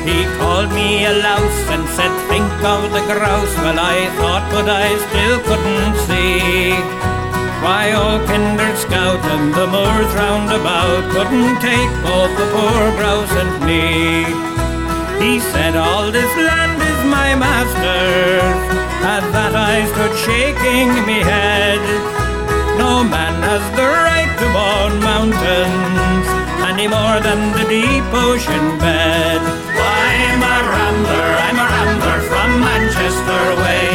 He 0.05 0.25
called 0.37 0.71
me 0.73 1.05
a 1.05 1.13
louse 1.13 1.61
and 1.73 1.87
said, 1.97 2.13
think 2.29 2.51
of 2.63 2.91
the 2.91 3.01
grouse. 3.09 3.55
Well, 3.57 3.79
I 3.79 4.05
thought, 4.17 4.45
but 4.53 4.69
I 4.69 4.87
still 5.09 5.39
couldn't 5.49 5.95
see. 6.05 6.77
Why, 7.63 7.91
all 7.91 8.19
Kinder 8.25 8.73
Scout 8.77 9.23
and 9.25 9.53
the 9.53 9.67
moors 9.67 10.11
round 10.13 10.49
about 10.53 11.11
couldn't 11.11 11.59
take 11.59 11.91
both 12.05 12.33
the 12.37 12.47
poor 12.53 12.83
grouse 12.97 13.33
and 13.33 13.65
me. 13.65 14.58
He 15.19 15.39
said, 15.39 15.75
all 15.75 16.11
this 16.11 16.33
land 16.35 16.79
is 16.81 16.99
my 17.11 17.35
master's. 17.35 18.59
At 19.03 19.23
that 19.35 19.53
I 19.53 19.83
stood 19.91 20.15
shaking 20.25 20.89
me 21.07 21.19
head. 21.19 21.83
No 22.79 23.03
man 23.03 23.35
has 23.43 23.63
the 23.75 23.83
right 23.83 24.31
to 24.39 24.47
own 24.55 24.93
mountains 25.03 26.27
any 26.71 26.87
more 26.87 27.19
than 27.19 27.51
the 27.51 27.65
deep 27.67 28.07
ocean 28.15 28.79
bed. 28.79 29.41
I'm 29.43 30.39
a 30.39 30.57
rambler, 30.71 31.29
I'm 31.47 31.59
a 31.59 31.67
rambler 31.67 32.19
from 32.31 32.49
Manchester 32.63 33.43
way. 33.63 33.88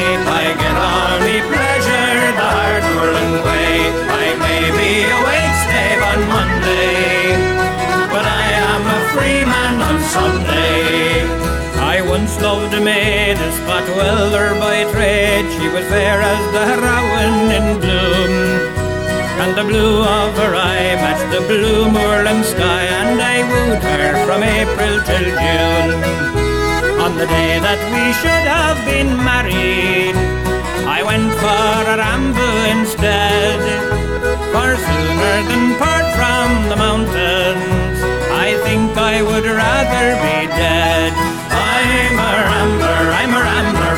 A 13.35 13.41
maid, 13.41 13.49
a 13.49 13.53
spot 13.53 13.89
welder 13.97 14.55
by 14.61 14.85
trade. 14.93 15.47
She 15.59 15.69
was 15.69 15.85
fair 15.87 16.21
as 16.21 16.53
the 16.53 16.65
heroine 16.71 17.51
in 17.51 17.81
bloom. 17.81 18.33
And 19.43 19.57
the 19.57 19.65
blue 19.65 20.03
of 20.03 20.37
her 20.37 20.55
eye 20.55 20.95
matched 20.97 21.31
the 21.33 21.47
blue 21.47 21.91
moorland 21.91 22.45
sky, 22.45 22.85
and 22.85 23.21
I 23.21 23.43
wooed 23.43 23.83
her 23.83 24.27
from 24.27 24.43
April 24.43 25.03
till 25.03 25.27
June. 25.43 25.91
On 27.01 27.17
the 27.19 27.27
day 27.27 27.59
that 27.61 27.81
we 27.93 28.05
should 28.21 28.47
have 28.47 28.79
been 28.87 29.17
married, 29.17 30.17
I 30.87 31.03
went 31.03 31.33
for 31.43 31.91
a 31.93 31.97
ramble 31.99 32.59
instead. 32.77 33.61
For 34.53 34.77
sooner 34.77 35.37
than 35.51 35.75
part 35.83 36.07
from 36.19 36.69
the 36.71 36.77
mountains, 36.77 37.99
I 38.31 38.57
think 38.65 38.97
I 38.97 39.23
would 39.23 39.45
rather 39.45 40.07
be 40.23 40.47
dead. 40.47 41.34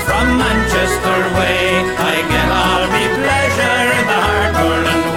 From 0.07 0.39
Manchester 0.39 1.19
way. 1.35 1.83
I 1.99 2.15
get 2.31 2.49
all 2.63 2.85
me 2.95 3.05
pleasure 3.19 3.87
in 3.99 4.05
the 4.07 4.21
hard 4.27 4.55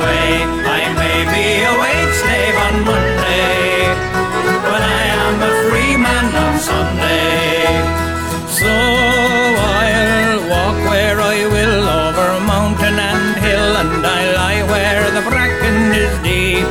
way. 0.01 0.29
I 0.65 0.83
may 0.97 1.19
be 1.29 1.45
a 1.69 1.73
wage 1.81 2.15
slave 2.21 2.57
on 2.67 2.75
Monday, 2.89 3.85
but 4.65 4.81
I 4.81 5.03
am 5.25 5.35
a 5.45 5.53
free 5.69 5.95
man 5.95 6.27
on 6.45 6.53
Sunday. 6.57 7.69
So 8.59 8.73
I'll 9.77 10.41
walk 10.53 10.77
where 10.89 11.17
I 11.21 11.37
will 11.53 11.85
over 12.05 12.29
mountain 12.41 12.97
and 12.97 13.27
hill, 13.45 13.71
and 13.81 14.01
I 14.01 14.21
lie 14.41 14.63
where 14.73 15.05
the 15.13 15.23
bracken 15.29 15.77
is 16.03 16.13
deep. 16.25 16.65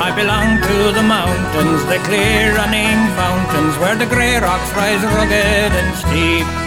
I 0.00 0.10
belong 0.16 0.48
to 0.68 0.76
the 0.98 1.04
mountains, 1.04 1.80
the 1.92 2.00
clear 2.08 2.56
running 2.56 3.00
fountains, 3.20 3.76
where 3.78 3.96
the 3.96 4.08
grey 4.08 4.36
rocks 4.40 4.70
rise 4.72 5.04
rugged 5.04 5.72
and 5.80 5.90
steep. 6.00 6.63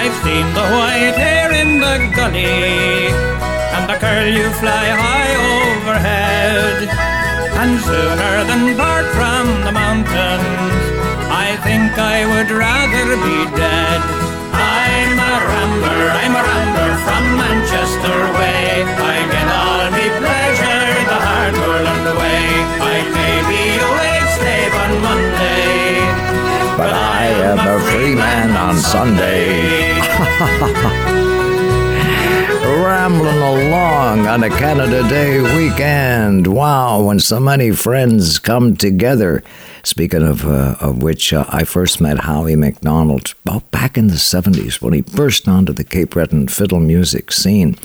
I've 0.00 0.16
seen 0.24 0.48
the 0.56 0.64
white 0.80 1.12
hair 1.12 1.52
in 1.52 1.76
the 1.76 1.96
gully, 2.16 3.12
and 3.76 3.84
the 3.84 4.00
curlew 4.00 4.48
fly 4.56 4.86
high 4.96 5.34
overhead. 5.60 6.88
And 7.60 7.76
sooner 7.84 8.34
than 8.48 8.80
part 8.80 9.04
from 9.12 9.44
the 9.60 9.72
mountains, 9.76 10.84
I 11.28 11.52
think 11.68 11.92
I 12.00 12.24
would 12.32 12.48
rather 12.48 13.08
be 13.28 13.44
dead. 13.52 14.00
I'm 14.56 15.20
a 15.20 15.36
rambler, 15.52 16.04
I'm 16.16 16.32
a 16.32 16.42
rambler 16.48 16.94
from 17.04 17.24
Manchester 17.36 18.18
way. 18.40 18.80
I 18.88 19.16
get 19.28 19.48
all 19.52 19.84
me 19.92 20.06
pleasure 20.16 20.96
the 21.12 21.18
hard 21.28 21.54
Moorland 21.60 22.08
way. 22.16 22.48
I 22.88 23.04
may 23.04 23.36
be 23.52 23.62
a 23.76 24.16
slave 24.32 24.74
on 24.80 24.92
Monday, 25.04 25.39
But 26.80 26.94
I 26.94 27.26
am 27.26 27.58
a 27.58 27.78
free 27.90 28.14
man 28.14 28.56
on 28.56 28.78
Sunday. 28.78 30.00
Rambling 32.82 33.36
along 33.36 34.26
on 34.26 34.42
a 34.42 34.48
Canada 34.48 35.06
Day 35.06 35.42
weekend. 35.54 36.46
Wow, 36.46 37.02
when 37.02 37.20
so 37.20 37.38
many 37.38 37.72
friends 37.72 38.38
come 38.38 38.76
together. 38.76 39.42
Speaking 39.82 40.22
of, 40.22 40.46
uh, 40.46 40.76
of 40.80 41.02
which, 41.02 41.34
uh, 41.34 41.44
I 41.50 41.64
first 41.64 42.00
met 42.00 42.20
Howie 42.20 42.56
MacDonald 42.56 43.34
back 43.70 43.98
in 43.98 44.06
the 44.06 44.14
70s 44.14 44.80
when 44.80 44.94
he 44.94 45.02
burst 45.02 45.48
onto 45.48 45.74
the 45.74 45.84
Cape 45.84 46.10
Breton 46.10 46.48
fiddle 46.48 46.80
music 46.80 47.30
scene. 47.30 47.76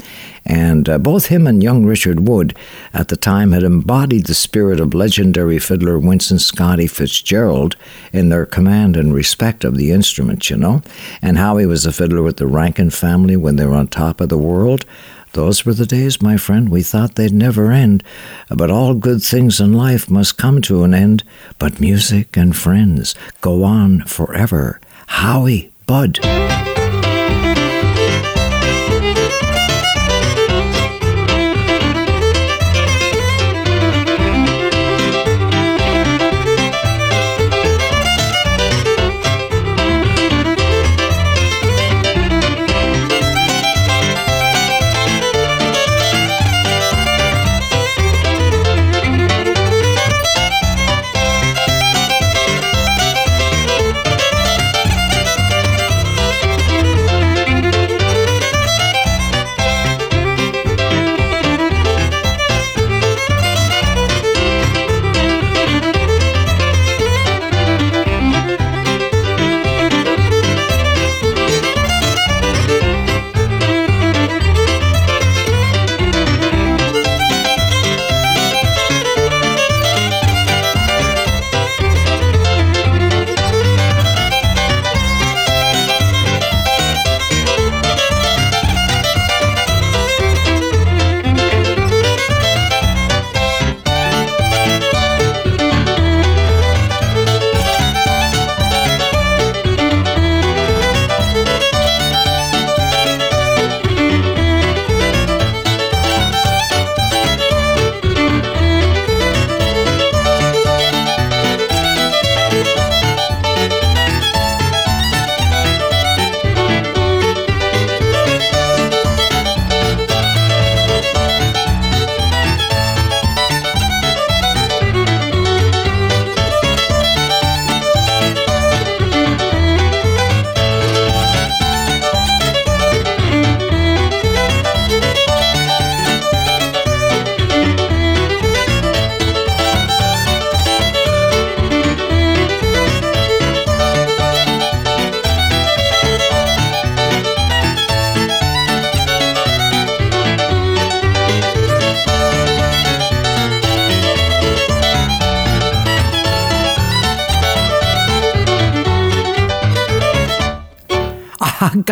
And 0.45 0.88
uh, 0.88 0.99
both 0.99 1.27
him 1.27 1.47
and 1.47 1.63
young 1.63 1.86
Richard 1.86 2.27
Wood 2.27 2.55
at 2.93 3.08
the 3.08 3.17
time 3.17 3.51
had 3.51 3.63
embodied 3.63 4.27
the 4.27 4.36
spirit 4.36 4.79
of 4.79 4.93
legendary 4.93 5.58
fiddler 5.58 5.97
Winston 5.97 6.38
Scotty 6.38 6.88
Fitzgerald 6.88 7.75
in 8.13 8.29
their 8.29 8.45
command 8.45 8.95
and 8.95 9.13
respect 9.13 9.63
of 9.63 9.75
the 9.75 9.91
instrument, 9.91 10.49
you 10.49 10.58
know. 10.58 10.81
And 11.21 11.38
Howie 11.38 11.65
was 11.65 11.86
a 11.86 11.91
fiddler 11.91 12.21
with 12.21 12.38
the 12.38 12.47
Rankin 12.47 12.91
family 12.91 13.36
when 13.36 13.55
they 13.55 13.65
were 13.65 13.73
on 13.73 13.88
top 13.88 14.21
of 14.21 14.29
the 14.29 14.38
world. 14.38 14.86
Those 15.34 15.65
were 15.65 15.73
the 15.73 15.86
days, 15.86 16.21
my 16.21 16.38
friend, 16.38 16.69
we 16.69 16.81
thought 16.81 17.15
they'd 17.15 17.34
never 17.34 17.71
end. 17.71 18.03
But 18.49 18.71
all 18.71 18.93
good 18.93 19.21
things 19.21 19.60
in 19.60 19.73
life 19.73 20.10
must 20.10 20.38
come 20.38 20.62
to 20.62 20.84
an 20.84 20.93
end. 20.93 21.25
But 21.60 21.81
music 21.81 22.38
and 22.38 22.55
friends 22.55 23.15
go 23.41 23.65
on 23.65 24.05
forever. 24.05 24.79
Howie 25.08 25.73
Bud. 25.88 26.19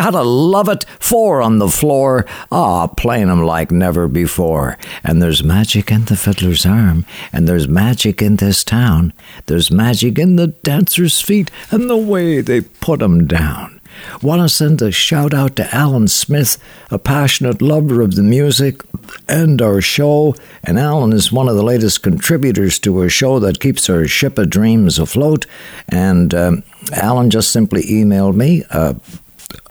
Gotta 0.04 0.22
love 0.22 0.68
it. 0.68 0.84
Four 1.00 1.40
on 1.40 1.58
the 1.58 1.68
floor. 1.68 2.26
Ah, 2.52 2.86
playing 2.86 3.30
'em 3.30 3.42
like 3.42 3.70
never 3.70 4.06
before. 4.06 4.76
And 5.02 5.22
there's 5.22 5.42
magic 5.42 5.90
in 5.90 6.04
the 6.04 6.16
fiddler's 6.16 6.66
arm, 6.66 7.06
and 7.32 7.48
there's 7.48 7.66
magic 7.66 8.20
in 8.20 8.36
this 8.36 8.64
town. 8.64 9.14
There's 9.46 9.70
magic 9.70 10.18
in 10.18 10.36
the 10.36 10.48
dancer's 10.48 11.20
feet, 11.22 11.50
and 11.70 11.88
the 11.88 11.96
way 11.96 12.42
they 12.42 12.60
put 12.60 13.00
'em 13.00 13.26
down. 13.26 13.80
Want 14.20 14.42
to 14.42 14.48
send 14.48 14.82
a 14.82 14.90
shout 14.90 15.32
out 15.32 15.56
to 15.56 15.74
Alan 15.74 16.08
Smith, 16.08 16.58
a 16.90 16.98
passionate 16.98 17.62
lover 17.62 18.00
of 18.02 18.16
the 18.16 18.24
music 18.24 18.82
and 19.28 19.62
our 19.62 19.80
show. 19.80 20.34
And 20.64 20.78
Alan 20.78 21.12
is 21.12 21.32
one 21.32 21.48
of 21.48 21.54
the 21.56 21.62
latest 21.62 22.02
contributors 22.02 22.78
to 22.80 22.98
our 22.98 23.08
show 23.08 23.38
that 23.38 23.60
keeps 23.60 23.88
our 23.88 24.06
ship 24.06 24.36
of 24.36 24.50
dreams 24.50 24.98
afloat. 24.98 25.46
And 25.88 26.34
um, 26.34 26.62
Alan 26.92 27.30
just 27.30 27.52
simply 27.52 27.84
emailed 27.84 28.34
me. 28.34 28.64
Uh, 28.68 28.94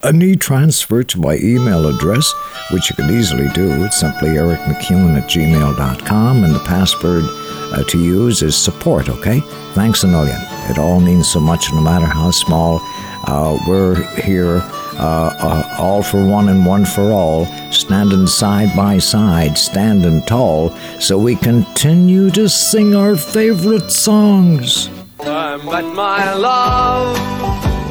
a 0.04 0.12
need 0.12 0.41
transfer 0.41 1.04
to 1.04 1.19
my 1.19 1.38
email 1.38 1.88
address, 1.88 2.34
which 2.72 2.89
you 2.89 2.96
can 2.96 3.10
easily 3.10 3.50
do. 3.50 3.84
It's 3.84 4.00
simply 4.00 4.30
ericmacewen 4.30 5.17
at 5.17 5.30
gmail.com, 5.30 6.43
and 6.43 6.56
the 6.56 6.60
password 6.60 7.24
uh, 7.26 7.84
to 7.84 7.98
use 7.98 8.41
is 8.41 8.56
support, 8.56 9.10
okay? 9.10 9.39
Thanks 9.74 10.04
a 10.04 10.08
million. 10.08 10.39
It 10.69 10.78
all 10.78 11.00
means 11.00 11.30
so 11.30 11.39
much, 11.39 11.72
no 11.74 11.82
matter 11.82 12.06
how 12.06 12.32
small 12.32 12.80
uh, 13.26 13.58
we're 13.67 14.04
here, 14.22 14.58
uh, 14.96 15.36
uh, 15.39 15.76
all 15.80 16.04
for 16.04 16.24
one 16.26 16.50
and 16.50 16.65
one 16.65 16.86
for 16.86 17.12
all, 17.12 17.46
standing 17.72 18.28
side 18.28 18.76
by 18.76 18.98
side, 18.98 19.58
standing 19.58 20.22
tall, 20.24 20.69
so 21.00 21.17
we 21.17 21.36
continue 21.36 22.30
to 22.32 22.48
sing 22.48 22.96
our 22.96 23.15
favorite 23.15 23.89
songs. 23.91 24.89
I 25.19 25.58
met 25.58 25.86
my 25.96 26.34
love 26.34 27.83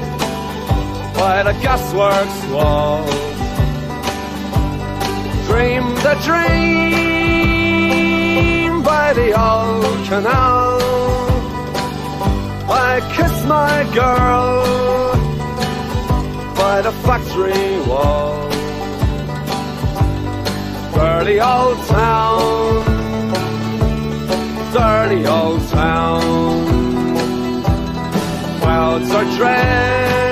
by 1.15 1.43
the 1.43 1.53
gasworks 1.65 2.51
wall. 2.53 3.05
Dreamed 5.47 6.05
a 6.13 6.15
dream 6.27 6.83
by 8.83 9.13
the 9.13 9.29
old 9.49 10.07
canal. 10.09 10.81
I 12.71 13.01
kiss 13.15 13.45
my 13.45 13.85
girl 13.95 14.65
by 16.57 16.83
the 16.83 16.93
factory 17.07 17.81
wall. 17.89 18.51
Dirty 20.95 21.39
old 21.41 21.79
town, 21.87 22.85
dirty 24.73 25.27
old 25.27 25.69
town. 25.69 26.23
Clouds 28.61 29.11
are 29.11 29.25
drifting 29.37 30.32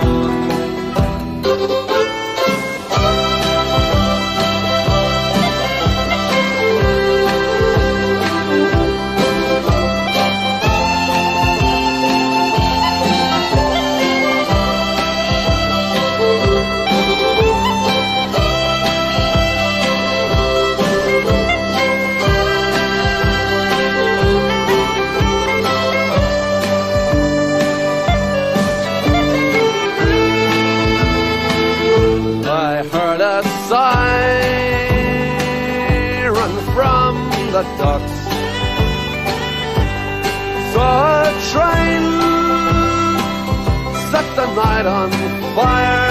Night 44.83 44.89
on 44.89 45.11
fire. 45.55 46.09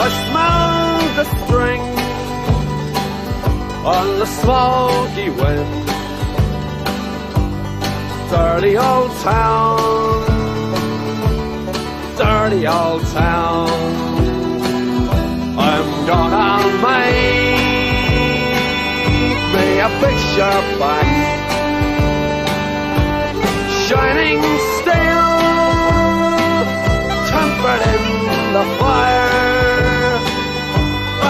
I 0.00 0.08
smell 0.26 1.00
the 1.18 1.24
string 1.38 1.82
on 3.84 4.06
the 4.18 4.26
smoky 4.26 5.30
wind. 5.30 5.86
Dirty 8.30 8.76
old 8.76 9.10
town, 9.22 10.26
dirty 12.16 12.66
old 12.66 13.02
town. 13.06 13.68
I'm 15.58 16.06
gonna 16.06 16.48
make 16.86 17.58
me 19.54 19.66
a 19.80 19.90
picture 20.02 20.60
back 20.78 21.38
Shining 23.88 24.40
Tempered 27.78 28.32
in 28.36 28.52
the 28.52 28.64
fire. 28.80 30.18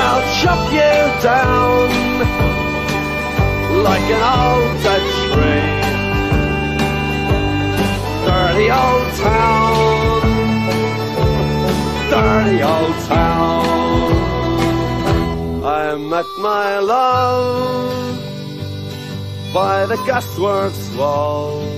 I'll 0.02 0.24
chop 0.40 0.62
you 0.72 0.96
down 1.22 1.88
Like 3.88 4.08
an 4.16 4.22
old 4.38 4.72
Dutch 4.84 5.12
tree. 5.32 5.68
Dirty 8.26 8.68
old 8.82 9.08
town. 9.26 10.20
Dirty 12.10 12.58
old 12.62 12.96
town. 13.14 13.64
I 15.64 15.96
met 15.96 16.28
my 16.38 16.78
love 16.78 18.18
by 19.52 19.86
the 19.86 19.96
gasworks 19.96 20.96
wall. 20.96 21.77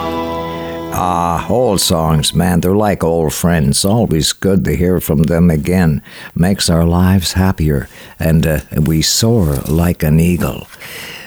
Ah, 1.03 1.47
old 1.49 1.81
songs, 1.81 2.31
man, 2.31 2.61
they're 2.61 2.75
like 2.75 3.03
old 3.03 3.33
friends. 3.33 3.83
Always 3.83 4.33
good 4.33 4.63
to 4.65 4.75
hear 4.75 4.99
from 4.99 5.23
them 5.23 5.49
again. 5.49 6.03
Makes 6.35 6.69
our 6.69 6.85
lives 6.85 7.33
happier, 7.33 7.89
and 8.19 8.45
uh, 8.45 8.59
we 8.85 9.01
soar 9.01 9.55
like 9.67 10.03
an 10.03 10.19
eagle. 10.19 10.67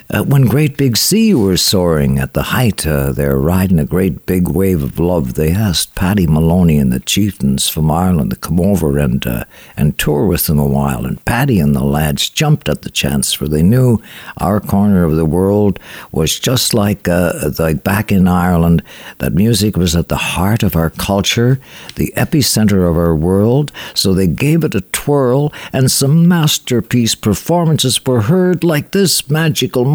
Uh, 0.07 0.23
when 0.23 0.45
Great 0.45 0.77
Big 0.77 0.97
Sea 0.97 1.33
were 1.33 1.57
soaring 1.57 2.19
at 2.19 2.33
the 2.33 2.43
height, 2.43 2.85
uh, 2.85 3.11
they're 3.11 3.39
riding 3.39 3.79
a 3.79 3.85
great 3.85 4.27
big 4.27 4.47
wave 4.47 4.83
of 4.83 4.99
love. 4.99 5.33
They 5.33 5.51
asked 5.51 5.95
Paddy 5.95 6.27
Moloney 6.27 6.77
and 6.77 6.93
the 6.93 6.99
chieftains 6.99 7.67
from 7.67 7.89
Ireland 7.89 8.29
to 8.29 8.35
come 8.35 8.59
over 8.59 8.99
and 8.99 9.25
uh, 9.25 9.45
and 9.75 9.97
tour 9.97 10.27
with 10.27 10.45
them 10.45 10.59
a 10.59 10.65
while. 10.65 11.07
And 11.07 11.23
Paddy 11.25 11.59
and 11.59 11.75
the 11.75 11.83
lads 11.83 12.29
jumped 12.29 12.69
at 12.69 12.83
the 12.83 12.91
chance, 12.91 13.33
for 13.33 13.47
they 13.47 13.63
knew 13.63 13.99
our 14.37 14.59
corner 14.59 15.03
of 15.05 15.15
the 15.15 15.25
world 15.25 15.79
was 16.11 16.39
just 16.39 16.75
like 16.75 17.07
uh, 17.07 17.33
like 17.57 17.83
back 17.83 18.11
in 18.11 18.27
Ireland. 18.27 18.83
That 19.17 19.33
music 19.33 19.75
was 19.75 19.95
at 19.95 20.09
the 20.09 20.17
heart 20.17 20.61
of 20.61 20.75
our 20.75 20.91
culture, 20.91 21.59
the 21.95 22.13
epicenter 22.15 22.87
of 22.87 22.95
our 22.95 23.15
world. 23.15 23.71
So 23.95 24.13
they 24.13 24.27
gave 24.27 24.63
it 24.63 24.75
a 24.75 24.81
twirl, 24.81 25.51
and 25.73 25.89
some 25.89 26.27
masterpiece 26.27 27.15
performances 27.15 28.05
were 28.05 28.21
heard 28.21 28.63
like 28.63 28.91
this 28.91 29.31
magical 29.31 29.94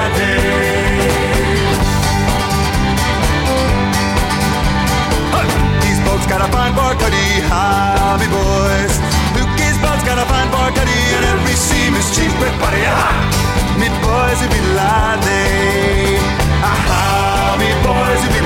Me 12.11 12.49
pareja, 12.59 12.97
mi 13.79 13.87
boys 14.03 14.41
will 14.41 14.49
be 14.49 14.59
Laden. 14.75 16.19
Aha, 16.61 17.55
mi 17.57 17.71
boys 17.85 18.21
will 18.23 18.33
be 18.35 18.41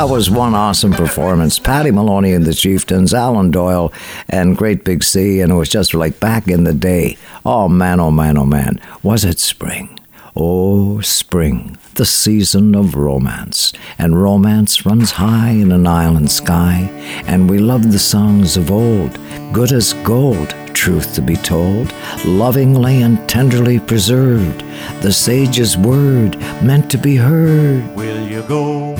that 0.00 0.08
was 0.08 0.30
one 0.30 0.54
awesome 0.54 0.92
performance. 0.92 1.58
Paddy 1.58 1.90
Moloney 1.90 2.32
and 2.32 2.46
the 2.46 2.54
Chieftains, 2.54 3.12
Alan 3.12 3.50
Doyle, 3.50 3.92
and 4.30 4.56
Great 4.56 4.82
Big 4.82 5.04
Sea, 5.04 5.42
and 5.42 5.52
it 5.52 5.56
was 5.56 5.68
just 5.68 5.92
like 5.92 6.18
back 6.18 6.48
in 6.48 6.64
the 6.64 6.72
day. 6.72 7.18
Oh 7.44 7.68
man, 7.68 8.00
oh 8.00 8.10
man, 8.10 8.38
oh 8.38 8.46
man, 8.46 8.80
was 9.02 9.26
it 9.26 9.38
spring? 9.38 9.98
Oh, 10.34 11.02
spring, 11.02 11.76
the 11.96 12.06
season 12.06 12.74
of 12.74 12.94
romance. 12.94 13.74
And 13.98 14.22
romance 14.22 14.86
runs 14.86 15.10
high 15.10 15.50
in 15.50 15.70
an 15.70 15.86
island 15.86 16.30
sky, 16.30 16.88
and 17.26 17.50
we 17.50 17.58
love 17.58 17.92
the 17.92 17.98
songs 17.98 18.56
of 18.56 18.70
old, 18.70 19.18
good 19.52 19.70
as 19.70 19.92
gold, 19.92 20.54
truth 20.72 21.14
to 21.16 21.20
be 21.20 21.36
told, 21.36 21.92
lovingly 22.24 23.02
and 23.02 23.28
tenderly 23.28 23.78
preserved, 23.78 24.64
the 25.02 25.12
sage's 25.12 25.76
word 25.76 26.38
meant 26.62 26.90
to 26.90 26.96
be 26.96 27.16
heard. 27.16 27.94
Will 27.94 28.26
you 28.26 28.42
go 28.44 28.96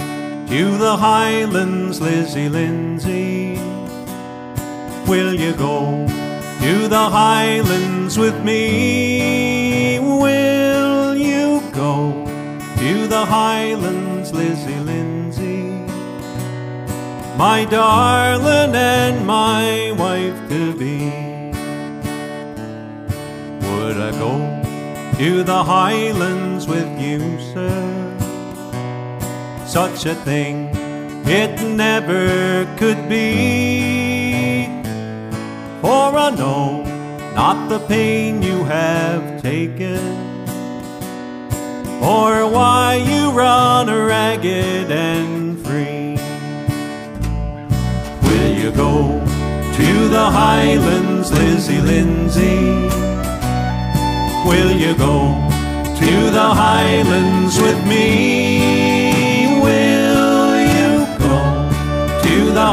to 0.50 0.76
the 0.78 0.96
Highlands, 0.96 2.00
Lizzie 2.00 2.48
Lindsay? 2.48 3.54
Will 5.06 5.32
you 5.32 5.52
go 5.54 6.08
to 6.60 6.88
the 6.88 7.08
Highlands 7.08 8.18
with 8.18 8.42
me? 8.42 10.00
Will 10.00 11.14
you 11.14 11.62
go 11.70 12.26
to 12.78 13.06
the 13.06 13.24
Highlands, 13.24 14.32
Lizzie 14.32 14.80
Lindsay? 14.80 15.70
My 17.38 17.64
darling 17.64 18.74
and 18.74 19.24
my 19.24 19.92
wife 19.96 20.48
to 20.48 20.76
be 20.76 21.12
would 23.68 23.96
I 23.98 24.10
go 24.18 24.34
to 25.16 25.44
the 25.44 25.62
highlands 25.62 26.66
with 26.66 26.90
you, 27.00 27.38
sir? 27.52 28.09
Such 29.70 30.04
a 30.04 30.16
thing 30.16 30.68
it 31.26 31.62
never 31.62 32.66
could 32.76 33.08
be. 33.08 34.66
For 35.80 36.10
I 36.18 36.30
know 36.36 36.82
not 37.36 37.68
the 37.68 37.78
pain 37.86 38.42
you 38.42 38.64
have 38.64 39.40
taken, 39.40 40.02
or 42.02 42.50
why 42.50 42.96
you 42.96 43.30
run 43.30 43.86
ragged 43.86 44.90
and 44.90 45.64
free. 45.64 46.18
Will 48.26 48.52
you 48.52 48.72
go 48.72 49.20
to 49.76 50.08
the 50.08 50.26
highlands, 50.42 51.30
Lizzie 51.30 51.80
Lindsay? 51.80 52.90
Will 54.50 54.72
you 54.72 54.96
go 54.98 55.30
to 56.00 56.30
the 56.38 56.48
highlands 56.64 57.56
with 57.60 57.86
me? 57.86 58.79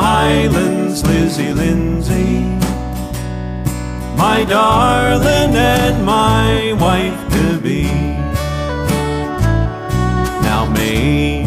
Highlands, 0.01 1.03
Lizzie 1.03 1.53
Lindsay? 1.53 2.43
My 4.17 4.45
darling 4.47 5.55
and 5.55 6.05
my 6.05 6.73
wife 6.79 7.19
to 7.33 7.59
be. 7.59 7.83
Now, 10.47 10.69
May, 10.73 11.45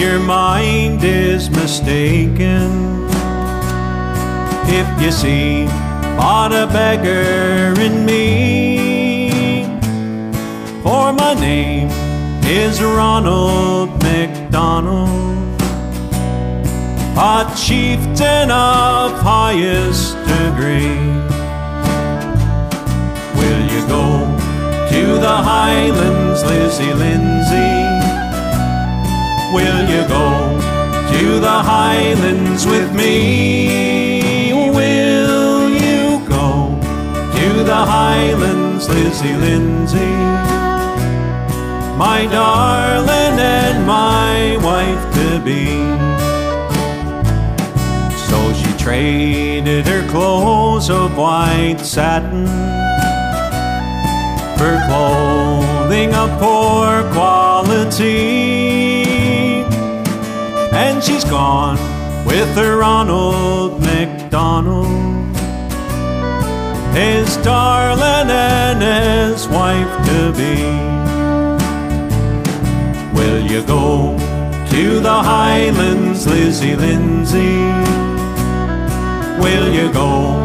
your 0.00 0.18
mind 0.18 1.04
is 1.04 1.50
mistaken. 1.50 3.06
If 4.68 5.02
you 5.02 5.12
see 5.12 5.66
but 6.16 6.52
a 6.52 6.66
beggar 6.66 7.78
in 7.80 8.04
me 8.06 8.96
for 10.82 11.12
my 11.12 11.34
name 11.34 11.88
is 12.44 12.80
Ronald 12.80 13.90
McDonald, 14.02 15.45
a 17.18 17.50
chieftain 17.56 18.50
of 18.50 19.12
highest 19.20 20.14
degree. 20.26 21.00
Will 23.38 23.62
you 23.72 23.82
go 23.88 24.04
to 24.90 25.18
the 25.18 25.36
Highlands, 25.52 26.42
Lizzie 26.44 26.92
Lindsay? 26.92 27.74
Will 29.54 29.82
you 29.88 30.06
go 30.08 30.58
to 31.12 31.40
the 31.40 31.58
Highlands 31.72 32.66
with 32.66 32.94
me? 32.94 34.52
Will 34.52 35.70
you 35.70 36.26
go 36.28 36.78
to 37.36 37.62
the 37.64 37.82
Highlands, 37.94 38.88
Lizzie 38.88 39.34
Lindsay? 39.34 40.46
my 41.96 42.26
darling 42.26 43.40
and 43.40 43.86
my 43.86 44.58
wife 44.62 45.14
to 45.14 45.40
be. 45.42 46.05
Traded 48.86 49.84
her 49.88 50.08
clothes 50.08 50.90
of 50.90 51.16
white 51.18 51.80
satin 51.80 52.46
for 54.56 54.78
clothing 54.86 56.14
of 56.14 56.30
poor 56.38 57.02
quality. 57.12 58.52
And 60.72 61.02
she's 61.02 61.24
gone 61.24 61.78
with 62.26 62.54
her 62.54 62.76
Ronald 62.76 63.80
McDonald, 63.82 65.34
his 66.94 67.36
darling 67.38 68.30
and 68.30 68.80
his 68.80 69.48
wife 69.48 70.06
to 70.06 70.30
be. 70.30 70.62
Will 73.18 73.44
you 73.50 73.66
go 73.66 74.16
to 74.70 75.00
the 75.00 75.22
Highlands, 75.24 76.24
Lizzie 76.24 76.76
Lindsay? 76.76 78.05
Will 79.38 79.72
you 79.72 79.92
go 79.92 80.44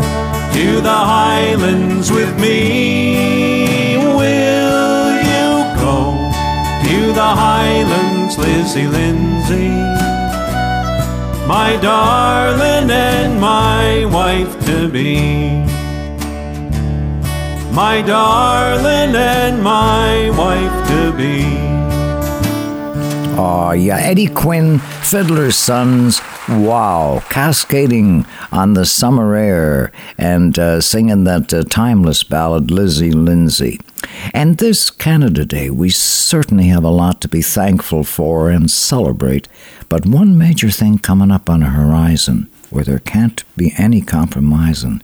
to 0.54 0.82
the 0.82 0.90
Highlands 0.90 2.12
with 2.12 2.40
me? 2.40 3.98
Will 3.98 5.12
you 5.34 5.76
go 5.80 6.32
to 6.86 7.14
the 7.14 7.30
Highlands, 7.46 8.38
Lizzie 8.38 8.88
Lindsay? 8.88 9.70
My 11.48 11.78
darling 11.82 12.90
and 12.92 13.42
my 13.42 14.06
wife 14.06 14.54
to 14.66 14.88
be. 14.90 15.66
My 17.74 18.02
darling 18.02 19.16
and 19.16 19.64
my 19.64 20.30
wife 20.38 20.88
to 20.90 21.12
be. 21.14 21.46
Oh, 23.38 23.72
yeah, 23.72 23.98
Eddie 23.98 24.28
Quinn, 24.28 24.80
Fiddler's 24.80 25.56
Sons, 25.56 26.20
wow, 26.52 27.24
cascading 27.30 28.26
on 28.52 28.74
the 28.74 28.86
summer 28.86 29.36
air 29.36 29.92
and 30.18 30.60
uh, 30.60 30.82
singing 30.82 31.24
that 31.24 31.54
uh, 31.54 31.64
timeless 31.64 32.24
ballad, 32.24 32.70
Lizzie 32.70 33.12
Lindsay. 33.12 33.80
And 34.34 34.58
this 34.58 34.90
Canada 34.90 35.46
Day, 35.46 35.70
we 35.70 35.90
certainly 35.90 36.66
have 36.66 36.84
a 36.84 36.90
lot 36.90 37.22
to 37.22 37.28
be 37.28 37.42
thankful 37.42 38.04
for 38.04 38.50
and 38.50 38.70
celebrate, 38.70 39.48
but 39.88 40.06
one 40.06 40.38
major 40.38 40.70
thing 40.70 40.98
coming 40.98 41.32
up 41.32 41.50
on 41.50 41.62
the 41.62 41.68
horizon 41.68 42.50
where 42.70 42.84
there 42.84 43.00
can't 43.00 43.44
be 43.56 43.74
any 43.78 44.02
compromising 44.02 45.02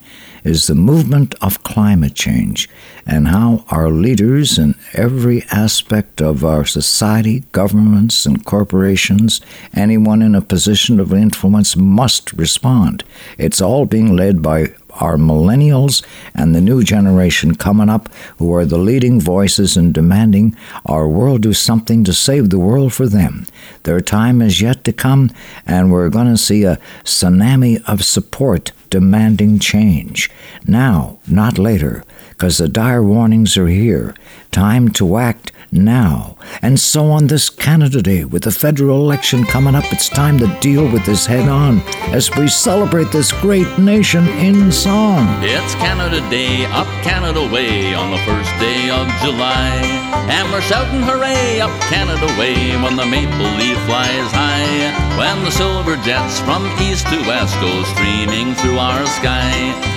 is 0.47 0.67
the 0.67 0.75
movement 0.75 1.35
of 1.41 1.63
climate 1.63 2.15
change 2.15 2.69
and 3.05 3.27
how 3.27 3.65
our 3.69 3.89
leaders 3.89 4.57
in 4.57 4.75
every 4.93 5.43
aspect 5.51 6.21
of 6.21 6.43
our 6.43 6.65
society, 6.65 7.43
governments 7.51 8.25
and 8.25 8.45
corporations, 8.45 9.41
anyone 9.73 10.21
in 10.21 10.33
a 10.33 10.41
position 10.41 10.99
of 10.99 11.13
influence 11.13 11.75
must 11.75 12.33
respond. 12.33 13.03
It's 13.37 13.61
all 13.61 13.85
being 13.85 14.15
led 14.15 14.41
by 14.41 14.73
our 15.01 15.17
millennials 15.17 16.03
and 16.33 16.55
the 16.55 16.61
new 16.61 16.83
generation 16.83 17.55
coming 17.55 17.89
up 17.89 18.09
who 18.37 18.53
are 18.53 18.65
the 18.65 18.77
leading 18.77 19.19
voices 19.19 19.77
in 19.77 19.91
demanding 19.91 20.55
our 20.85 21.07
world 21.07 21.41
do 21.41 21.53
something 21.53 22.03
to 22.03 22.13
save 22.13 22.49
the 22.49 22.59
world 22.59 22.93
for 22.93 23.07
them. 23.07 23.45
Their 23.83 24.01
time 24.01 24.41
is 24.41 24.61
yet 24.61 24.83
to 24.85 24.93
come, 24.93 25.31
and 25.65 25.91
we're 25.91 26.09
going 26.09 26.27
to 26.27 26.37
see 26.37 26.63
a 26.63 26.79
tsunami 27.03 27.83
of 27.87 28.03
support 28.03 28.71
demanding 28.89 29.59
change. 29.59 30.29
Now, 30.65 31.19
not 31.27 31.57
later, 31.57 32.03
because 32.29 32.57
the 32.57 32.67
dire 32.67 33.03
warnings 33.03 33.57
are 33.57 33.67
here. 33.67 34.15
Time 34.51 34.89
to 34.89 35.17
act 35.17 35.51
now. 35.71 36.37
And 36.61 36.79
so 36.79 37.11
on 37.11 37.27
this 37.27 37.49
Canada 37.49 38.01
Day, 38.01 38.25
with 38.25 38.43
the 38.43 38.51
federal 38.51 38.99
election 38.99 39.43
coming 39.45 39.75
up, 39.75 39.85
it's 39.91 40.09
time 40.09 40.37
to 40.39 40.47
deal 40.59 40.89
with 40.91 41.05
this 41.05 41.25
head 41.25 41.47
on 41.49 41.81
as 42.13 42.29
we 42.35 42.47
celebrate 42.47 43.11
this 43.11 43.31
great 43.41 43.67
nation 43.77 44.27
in 44.29 44.71
song. 44.71 45.25
It's 45.43 45.75
Canada 45.75 46.21
Day, 46.29 46.65
up 46.67 46.87
Canada 47.03 47.41
Way, 47.51 47.93
on 47.93 48.11
the 48.11 48.17
first 48.19 48.51
day 48.59 48.89
of 48.89 49.07
July. 49.21 50.07
And 50.29 50.51
we're 50.51 50.61
shouting 50.61 51.01
hooray, 51.01 51.61
up 51.61 51.71
Canada 51.81 52.27
Way, 52.39 52.75
when 52.81 52.95
the 52.95 53.05
maple 53.05 53.51
leaf 53.57 53.77
flies 53.85 54.31
high. 54.31 55.17
When 55.17 55.43
the 55.43 55.51
silver 55.51 55.95
jets 55.97 56.39
from 56.41 56.65
east 56.81 57.07
to 57.07 57.19
west 57.27 57.55
go 57.59 57.83
streaming 57.95 58.53
through 58.55 58.77
our 58.77 59.05
sky. 59.07 59.51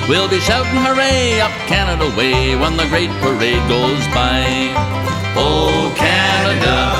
We'll 0.08 0.28
be 0.28 0.40
shouting 0.40 0.80
hooray, 0.82 1.40
up 1.40 1.52
Canada 1.68 2.14
Way, 2.16 2.56
when 2.56 2.76
the 2.76 2.86
great 2.88 3.10
parade 3.20 3.62
goes 3.68 4.06
by. 4.14 5.19
Oh, 5.36 5.92
Canada, 5.96 6.96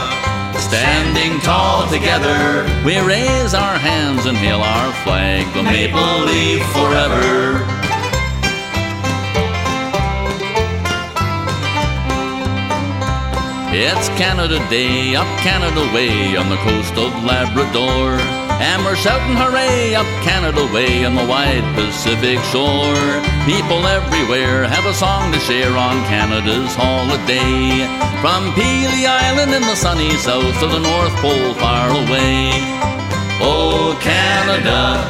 Standing 0.61 1.41
tall 1.41 1.89
together, 1.89 2.65
we 2.85 2.99
raise 3.01 3.55
our 3.55 3.77
hands 3.77 4.27
and 4.27 4.37
hail 4.37 4.61
our 4.61 4.93
flag, 5.03 5.53
the 5.55 5.63
maple 5.63 6.25
leaf 6.27 6.63
forever. 6.73 7.67
It's 13.73 14.09
Canada 14.11 14.59
Day, 14.69 15.17
up 15.17 15.27
Canada 15.41 15.81
Way 15.95 16.37
on 16.37 16.49
the 16.51 16.57
coast 16.57 16.93
of 16.95 17.25
Labrador. 17.25 18.40
And 18.61 18.85
we're 18.85 18.97
shouting 18.97 19.37
hooray 19.37 19.95
up 19.95 20.07
Canada 20.23 20.69
Way 20.73 21.05
on 21.05 21.15
the 21.15 21.25
wide 21.25 21.65
Pacific 21.75 22.39
shore. 22.53 23.01
People 23.49 23.87
everywhere 23.89 24.69
have 24.69 24.85
a 24.85 24.93
song 24.93 25.33
to 25.33 25.41
share 25.41 25.73
on 25.77 26.05
Canada's 26.05 26.75
holiday. 26.77 27.89
From 28.21 28.53
Pelee 28.53 29.09
Island 29.09 29.55
in 29.55 29.63
the 29.63 29.75
sunny 29.75 30.13
south 30.19 30.61
to 30.61 30.67
the 30.69 30.79
North 30.79 31.17
Pole 31.25 31.55
far 31.55 31.89
away. 31.89 32.53
Oh, 33.41 33.99
Canada, 34.03 35.01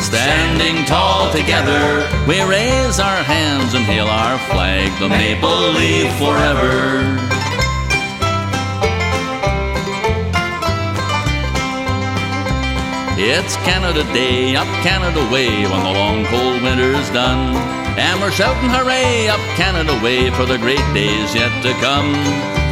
Standing 0.00 0.86
tall 0.86 1.30
together, 1.30 2.08
we 2.26 2.40
raise 2.42 2.98
our 2.98 3.22
hands 3.22 3.74
and 3.74 3.84
hail 3.84 4.06
our 4.06 4.38
flag, 4.48 4.90
the 4.98 5.08
maple 5.08 5.72
leaf 5.72 6.10
forever. 6.16 7.39
It's 13.22 13.54
Canada 13.68 14.02
Day, 14.14 14.56
up 14.56 14.66
Canada 14.80 15.20
Way, 15.30 15.68
when 15.68 15.84
the 15.84 15.92
long 15.92 16.24
cold 16.32 16.62
winter's 16.62 17.04
done. 17.10 17.52
And 18.00 18.18
we're 18.18 18.32
shouting 18.32 18.70
hooray, 18.72 19.28
up 19.28 19.44
Canada 19.60 19.92
Way, 20.02 20.30
for 20.30 20.46
the 20.46 20.56
great 20.56 20.80
days 20.96 21.34
yet 21.34 21.52
to 21.60 21.76
come. 21.84 22.16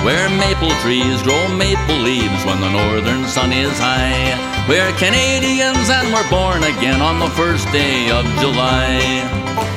Where 0.08 0.24
maple 0.40 0.72
trees 0.80 1.20
grow 1.20 1.36
maple 1.52 2.00
leaves 2.00 2.40
when 2.48 2.64
the 2.64 2.72
northern 2.72 3.28
sun 3.28 3.52
is 3.52 3.76
high. 3.76 4.40
We're 4.64 4.90
Canadians 4.96 5.92
and 5.92 6.08
we're 6.16 6.30
born 6.32 6.64
again 6.64 7.02
on 7.02 7.20
the 7.20 7.28
first 7.36 7.68
day 7.68 8.08
of 8.08 8.24
July. 8.40 9.04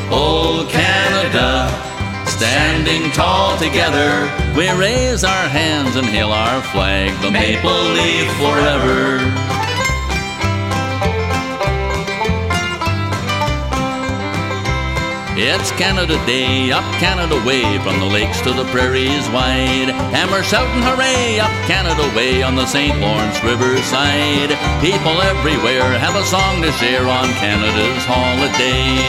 Oh, 0.07 0.65
Canada, 0.71 1.67
standing 2.23 3.11
tall 3.11 3.59
together, 3.59 4.23
we 4.55 4.71
raise 4.79 5.25
our 5.25 5.49
hands 5.51 5.97
and 5.97 6.07
hail 6.07 6.31
our 6.31 6.61
flag, 6.71 7.11
the 7.21 7.29
maple 7.29 7.75
leaf 7.91 8.31
forever. 8.39 9.60
It's 15.33 15.71
Canada 15.71 16.19
Day, 16.27 16.71
up 16.71 16.83
Canada 16.99 17.39
Way, 17.47 17.79
from 17.79 17.99
the 17.99 18.05
lakes 18.05 18.41
to 18.41 18.51
the 18.51 18.65
prairies 18.65 19.23
wide. 19.31 19.87
We're 20.27 20.43
shouting 20.43 20.83
hooray, 20.83 21.39
up 21.39 21.51
Canada 21.67 22.03
Way 22.15 22.43
on 22.43 22.55
the 22.55 22.65
St. 22.65 22.99
Lawrence 22.99 23.41
River 23.43 23.79
side. 23.87 24.51
People 24.83 25.15
everywhere 25.23 25.87
have 25.99 26.15
a 26.15 26.25
song 26.27 26.61
to 26.63 26.71
share 26.75 27.07
on 27.07 27.31
Canada's 27.39 28.03
holiday. 28.03 28.99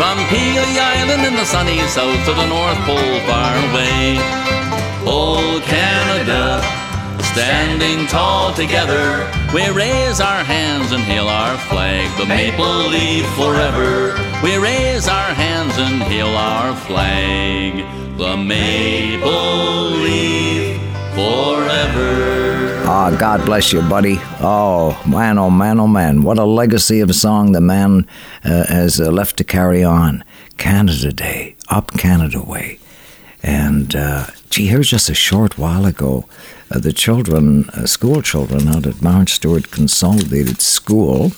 From 0.00 0.16
Pelee 0.32 0.80
Island 0.80 1.28
in 1.28 1.34
the 1.36 1.44
sunny 1.44 1.80
south 1.92 2.24
to 2.24 2.32
the 2.32 2.48
North 2.48 2.80
Pole 2.88 3.20
far 3.28 3.52
away. 3.68 4.16
Oh, 5.04 5.60
Canada, 5.64 6.60
standing 7.36 8.06
tall 8.06 8.50
together, 8.54 9.30
we 9.52 9.68
raise 9.68 10.20
our 10.20 10.42
hands 10.42 10.92
and 10.92 11.02
hail 11.02 11.28
our 11.28 11.58
flag, 11.68 12.08
the 12.18 12.24
maple 12.24 12.88
leaf 12.88 13.26
forever. 13.34 14.16
We 14.42 14.56
raise 14.56 15.06
our 15.06 15.34
hands 15.34 15.76
and 15.76 16.02
hail 16.02 16.28
our 16.28 16.74
flag, 16.74 17.84
the 18.16 18.38
maple 18.38 19.90
leaf 20.00 20.80
forever. 21.12 22.82
Ah, 22.88 23.14
God 23.20 23.44
bless 23.44 23.70
you, 23.70 23.82
buddy. 23.82 24.16
Oh, 24.40 24.98
man, 25.06 25.36
oh, 25.36 25.50
man, 25.50 25.78
oh, 25.78 25.86
man. 25.86 26.22
What 26.22 26.38
a 26.38 26.44
legacy 26.44 27.00
of 27.00 27.14
song 27.14 27.52
the 27.52 27.60
man 27.60 28.08
uh, 28.44 28.64
has 28.68 28.98
uh, 28.98 29.10
left 29.10 29.36
to 29.36 29.44
carry 29.44 29.84
on. 29.84 30.24
Canada 30.56 31.12
Day, 31.12 31.54
up 31.68 31.92
Canada 31.98 32.40
Way. 32.40 32.78
And, 33.42 33.94
uh, 33.94 34.28
gee, 34.48 34.68
here's 34.68 34.88
just 34.88 35.10
a 35.10 35.14
short 35.14 35.58
while 35.58 35.84
ago. 35.84 36.24
Uh, 36.70 36.78
the 36.78 36.92
children, 36.92 37.68
uh, 37.70 37.86
school 37.86 38.22
children 38.22 38.68
out 38.68 38.86
at 38.86 39.00
Mount 39.00 39.28
Stewart 39.28 39.70
Consolidated 39.70 40.60
School, 40.60 41.32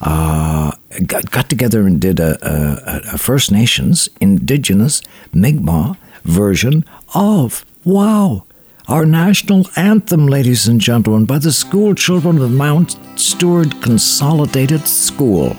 uh, 0.00 0.72
got, 1.06 1.30
got, 1.30 1.48
together 1.48 1.86
and 1.86 2.00
did 2.00 2.18
a, 2.18 2.38
a, 2.42 3.14
a, 3.14 3.18
First 3.18 3.52
Nations 3.52 4.08
Indigenous 4.20 5.02
Mi'kmaq 5.32 5.96
version 6.24 6.84
of 7.14 7.64
Wow, 7.84 8.44
our 8.88 9.06
national 9.06 9.66
anthem, 9.76 10.26
ladies 10.26 10.66
and 10.66 10.80
gentlemen, 10.80 11.26
by 11.26 11.38
the 11.38 11.52
school 11.52 11.94
children 11.94 12.38
of 12.38 12.50
Mount 12.50 12.98
Stewart 13.16 13.80
Consolidated 13.80 14.86
School. 14.88 15.56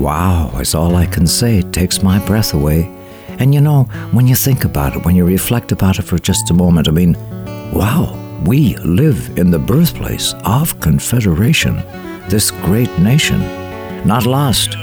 Is 0.00 0.74
all 0.74 0.96
I 0.96 1.06
can 1.06 1.26
say. 1.26 1.58
It 1.58 1.72
takes 1.72 2.02
my 2.02 2.18
breath 2.26 2.54
away. 2.54 2.90
And 3.38 3.54
you 3.54 3.60
know, 3.60 3.84
when 4.12 4.26
you 4.26 4.34
think 4.34 4.64
about 4.64 4.96
it, 4.96 5.04
when 5.04 5.14
you 5.14 5.24
reflect 5.24 5.72
about 5.72 5.98
it 5.98 6.02
for 6.02 6.18
just 6.18 6.50
a 6.50 6.54
moment, 6.54 6.88
I 6.88 6.90
mean, 6.90 7.14
wow, 7.72 8.16
we 8.46 8.76
live 8.78 9.38
in 9.38 9.50
the 9.50 9.58
birthplace 9.58 10.34
of 10.44 10.80
Confederation, 10.80 11.76
this 12.28 12.50
great 12.50 12.90
nation, 12.98 13.40
not 14.06 14.26
lost 14.26 14.76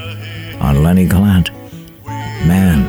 on 0.61 0.83
Lenny 0.83 1.07
Gallant. 1.07 1.51
Man, 2.45 2.85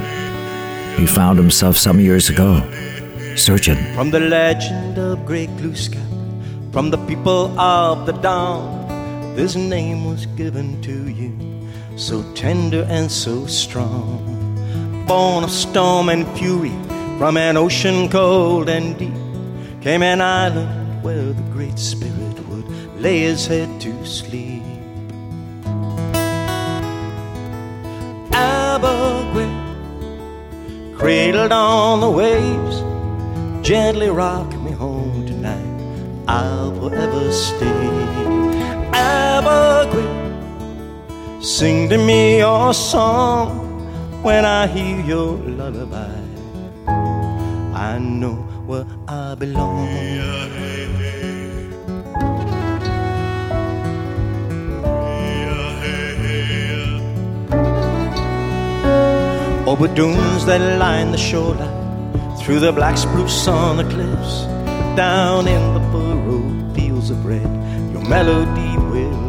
he 0.98 1.06
found 1.06 1.38
himself 1.38 1.76
some 1.76 1.98
years 1.98 2.28
ago 2.28 2.60
searching. 3.36 3.78
From 3.94 4.10
the 4.10 4.20
legend 4.20 4.98
of 4.98 5.24
Great 5.24 5.50
Glooskap, 5.56 6.02
from 6.72 6.90
the 6.90 6.98
people 7.06 7.58
of 7.58 8.04
the 8.04 8.12
dawn, 8.12 9.34
this 9.34 9.54
name 9.54 10.04
was 10.04 10.26
given 10.26 10.82
to 10.82 11.08
you 11.08 11.47
so 11.98 12.22
tender 12.34 12.86
and 12.88 13.10
so 13.10 13.44
strong. 13.46 14.24
Born 15.06 15.42
of 15.42 15.50
storm 15.50 16.08
and 16.08 16.26
fury, 16.38 16.72
from 17.18 17.36
an 17.36 17.56
ocean 17.56 18.08
cold 18.08 18.68
and 18.68 18.96
deep, 18.96 19.12
came 19.82 20.02
an 20.02 20.20
island 20.20 21.02
where 21.02 21.32
the 21.32 21.42
Great 21.50 21.78
Spirit 21.78 22.38
would 22.48 22.68
lay 23.00 23.20
his 23.20 23.46
head 23.46 23.80
to 23.80 24.06
sleep. 24.06 24.62
Abegweit, 28.30 29.50
cradled 30.96 31.50
on 31.52 32.00
the 32.00 32.10
waves, 32.10 33.66
gently 33.66 34.08
rock 34.08 34.48
me 34.60 34.70
home 34.70 35.26
tonight. 35.26 35.64
I'll 36.28 36.72
forever 36.78 37.32
stay. 37.32 37.66
Abegweit 38.92 40.17
Sing 41.40 41.88
to 41.88 41.96
me 41.96 42.38
your 42.38 42.74
song 42.74 44.24
when 44.24 44.44
I 44.44 44.66
hear 44.66 45.00
your 45.00 45.36
lullaby. 45.36 46.12
I 47.74 47.98
know 48.00 48.34
where 48.66 48.84
I 49.06 49.36
belong. 49.36 49.86
Over 59.68 59.86
dunes 59.94 60.44
that 60.46 60.78
line 60.80 61.12
the 61.12 61.18
shoreline, 61.18 62.38
through 62.38 62.58
the 62.58 62.72
black 62.72 62.96
spruce 62.96 63.46
on 63.46 63.76
the 63.76 63.84
cliffs, 63.84 64.46
down 64.96 65.46
in 65.46 65.74
the 65.74 65.80
furrowed 65.92 66.74
fields 66.74 67.10
of 67.10 67.24
red, 67.24 67.42
your 67.92 68.02
melody 68.08 68.76
will. 68.90 69.27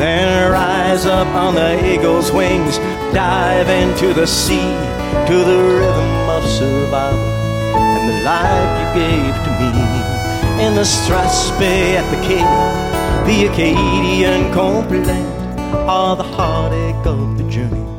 Then 0.00 0.50
rise 0.50 1.04
up 1.04 1.28
on 1.28 1.54
the 1.54 1.72
eagle's 1.92 2.32
wings, 2.32 2.78
dive 3.12 3.68
into 3.68 4.14
the 4.14 4.26
sea, 4.26 4.72
to 5.28 5.36
the 5.50 5.58
rhythm 5.78 6.28
of 6.36 6.42
survival 6.42 7.20
and 7.76 8.08
the 8.08 8.24
life 8.24 8.72
you 8.80 8.88
gave 9.02 9.34
to 9.44 9.50
me. 9.60 10.64
In 10.64 10.74
the 10.74 10.86
Strathspey 10.96 11.96
at 12.00 12.06
the 12.10 12.20
Cape, 12.26 13.26
the 13.28 13.52
Acadian 13.52 14.50
complaint, 14.54 15.28
all 15.86 16.16
the 16.16 16.22
heartache 16.22 17.06
of 17.06 17.36
the 17.36 17.44
journey 17.50 17.90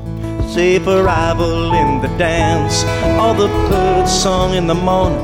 safe 0.52 0.86
arrival 0.86 1.72
in 1.74 2.02
the 2.02 2.10
dance. 2.18 2.84
All 3.20 3.34
the 3.34 3.48
birds 3.70 4.12
song 4.12 4.54
in 4.56 4.68
the 4.68 4.76
morning, 4.76 5.20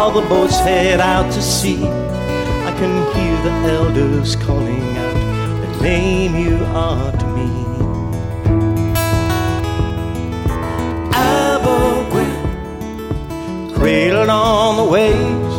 all 0.00 0.10
the 0.10 0.26
boats 0.28 0.58
head 0.58 0.98
out 0.98 1.30
to 1.32 1.42
sea. 1.42 1.84
I 1.84 2.72
can 2.78 2.94
hear 3.14 3.36
the 3.42 3.54
elders 3.74 4.34
calling 4.34 4.95
name 5.86 6.34
you 6.34 6.56
are 6.86 7.12
to 7.20 7.26
me. 7.36 7.48
Abegweit, 11.26 12.42
cradled 13.76 14.28
on 14.28 14.76
the 14.80 14.86
waves, 14.96 15.54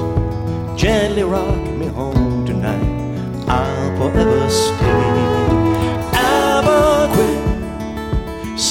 gently 0.82 1.24
rock 1.24 1.64
me 1.80 1.88
home 2.00 2.46
tonight. 2.46 2.94
I'll 3.48 3.92
forever 4.00 4.50
stay. 4.50 4.98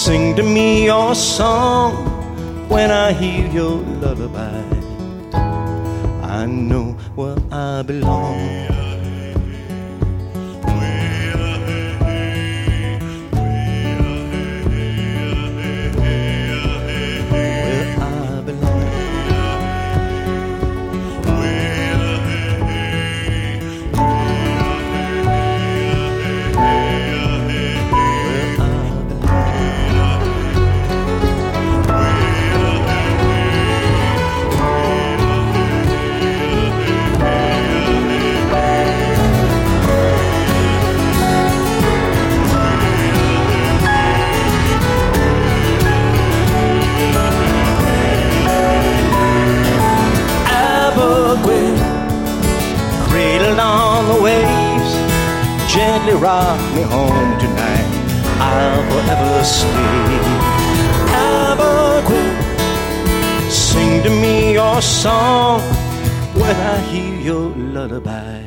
Sing 0.06 0.36
to 0.36 0.42
me 0.42 0.84
your 0.84 1.14
song 1.16 1.92
when 2.68 2.92
I 2.92 3.12
hear 3.12 3.44
your 3.58 3.76
lullaby. 4.02 4.62
I 6.38 6.46
know 6.46 6.86
where 7.16 7.38
I 7.50 7.82
belong. 7.82 8.65
Rock 56.18 56.58
me 56.74 56.80
home 56.80 57.38
tonight. 57.38 57.86
I'll 58.40 58.82
forever 58.90 59.44
stay. 59.44 60.18
Abegweit, 61.12 62.36
sing 63.50 64.02
to 64.02 64.08
me 64.08 64.54
your 64.54 64.80
song 64.80 65.60
when 66.34 66.56
I 66.56 66.78
hear 66.90 67.20
your 67.20 67.50
lullaby. 67.74 68.40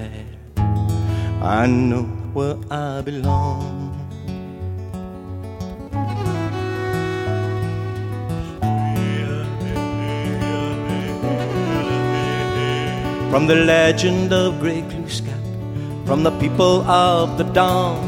I 1.43 1.67
know 1.67 2.03
where 2.34 2.57
I 2.72 3.01
belong. 3.01 3.78
From 13.30 13.45
the 13.45 13.55
legend 13.55 14.34
of 14.34 14.55
Gluskâp 14.55 14.98
from 16.10 16.24
the 16.24 16.32
people 16.39 16.82
of 16.89 17.38
the 17.38 17.43
dawn. 17.43 18.01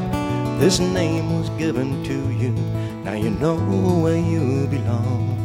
This 0.60 0.80
name 0.80 1.38
was 1.38 1.52
given 1.52 2.04
to 2.04 2.32
you. 2.32 2.50
Now 3.06 3.14
you 3.14 3.30
know 3.30 3.58
where 4.02 4.18
you 4.18 4.66
belong. 4.66 5.38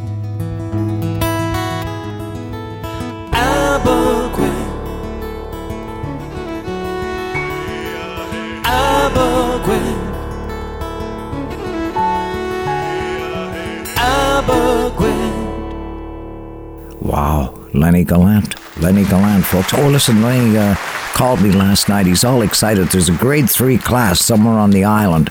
Abegweit. 3.33 4.69
Abegweit. 8.65 9.99
Abegweit. 14.01 15.37
Wow, 17.03 17.53
Lenny 17.75 18.05
Gallant. 18.05 18.57
Lenny 18.81 19.05
Gallant, 19.05 19.45
folks. 19.45 19.75
Oh, 19.75 19.89
listen, 19.89 20.23
Lenny. 20.23 20.57
Uh, 20.57 20.75
called 21.17 21.41
me 21.41 21.51
last 21.51 21.89
night. 21.89 22.05
He's 22.05 22.25
all 22.25 22.43
excited. 22.43 22.89
There's 22.89 23.09
a 23.09 23.17
grade 23.17 23.49
three 23.49 23.79
class 23.79 24.23
somewhere 24.23 24.59
on 24.59 24.71
the 24.71 24.85
island 24.85 25.31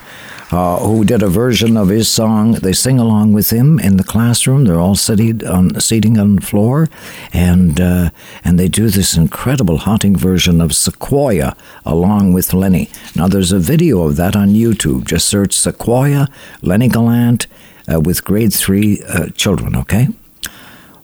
uh, 0.50 0.80
who 0.80 1.06
did 1.06 1.22
a 1.22 1.28
version 1.28 1.78
of 1.78 1.90
his 1.90 2.08
song. 2.08 2.54
They 2.54 2.74
sing 2.74 2.98
along 2.98 3.34
with 3.34 3.52
him 3.52 3.78
in 3.78 3.98
the 3.98 4.04
classroom. 4.04 4.66
They're 4.66 4.80
all 4.80 4.96
seated 4.96 5.44
on 5.44 5.80
seating 5.80 6.18
on 6.18 6.38
the 6.38 6.42
floor, 6.42 6.90
and 7.32 7.80
uh, 7.80 8.10
and 8.44 8.60
they 8.60 8.68
do 8.68 8.90
this 8.90 9.16
incredible 9.16 9.78
haunting 9.78 10.16
version 10.16 10.60
of 10.60 10.76
Sequoia 10.76 11.56
along 11.86 12.34
with 12.34 12.52
Lenny. 12.52 12.90
Now 13.16 13.28
there's 13.28 13.52
a 13.52 13.60
video 13.60 14.08
of 14.08 14.16
that 14.16 14.36
on 14.36 14.56
YouTube. 14.56 15.06
Just 15.06 15.28
search 15.28 15.54
Sequoia, 15.54 16.28
Lenny 16.64 16.88
Gallant, 16.88 17.46
uh, 17.88 18.00
with 18.00 18.26
grade 18.26 18.56
three 18.56 19.04
uh, 19.04 19.30
children. 19.36 19.76
Okay. 19.76 20.08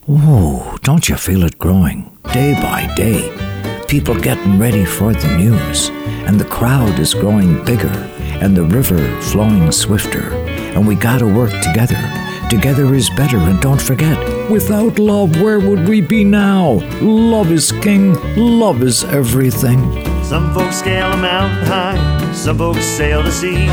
Oh, 0.09 0.79
don't 0.81 1.07
you 1.07 1.17
feel 1.17 1.43
it 1.43 1.59
growing 1.59 2.17
day 2.33 2.53
by 2.55 2.91
day? 2.95 3.60
People 3.91 4.15
getting 4.15 4.57
ready 4.57 4.85
for 4.85 5.11
the 5.11 5.35
news, 5.35 5.89
and 6.25 6.39
the 6.39 6.45
crowd 6.45 6.97
is 6.97 7.13
growing 7.13 7.61
bigger, 7.65 7.91
and 8.39 8.55
the 8.55 8.63
river 8.63 8.97
flowing 9.19 9.69
swifter, 9.69 10.31
and 10.73 10.87
we 10.87 10.95
gotta 10.95 11.27
work 11.27 11.51
together. 11.61 12.01
Together 12.49 12.95
is 12.95 13.09
better, 13.09 13.37
and 13.37 13.59
don't 13.59 13.81
forget, 13.81 14.17
without 14.49 14.97
love, 14.97 15.41
where 15.41 15.59
would 15.59 15.89
we 15.89 15.99
be 15.99 16.23
now? 16.23 16.79
Love 17.01 17.51
is 17.51 17.73
king, 17.83 18.13
love 18.37 18.81
is 18.81 19.03
everything. 19.03 19.81
Some 20.23 20.53
folks 20.53 20.77
scale 20.77 21.11
a 21.11 21.17
mountain 21.17 21.67
high, 21.67 22.33
some 22.33 22.59
folks 22.59 22.85
sail 22.85 23.21
the 23.21 23.29
sea, 23.29 23.67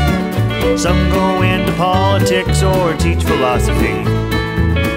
some 0.77 0.99
go 1.11 1.43
into 1.43 1.71
politics 1.77 2.61
or 2.61 2.93
teach 2.97 3.23
philosophy. 3.23 4.03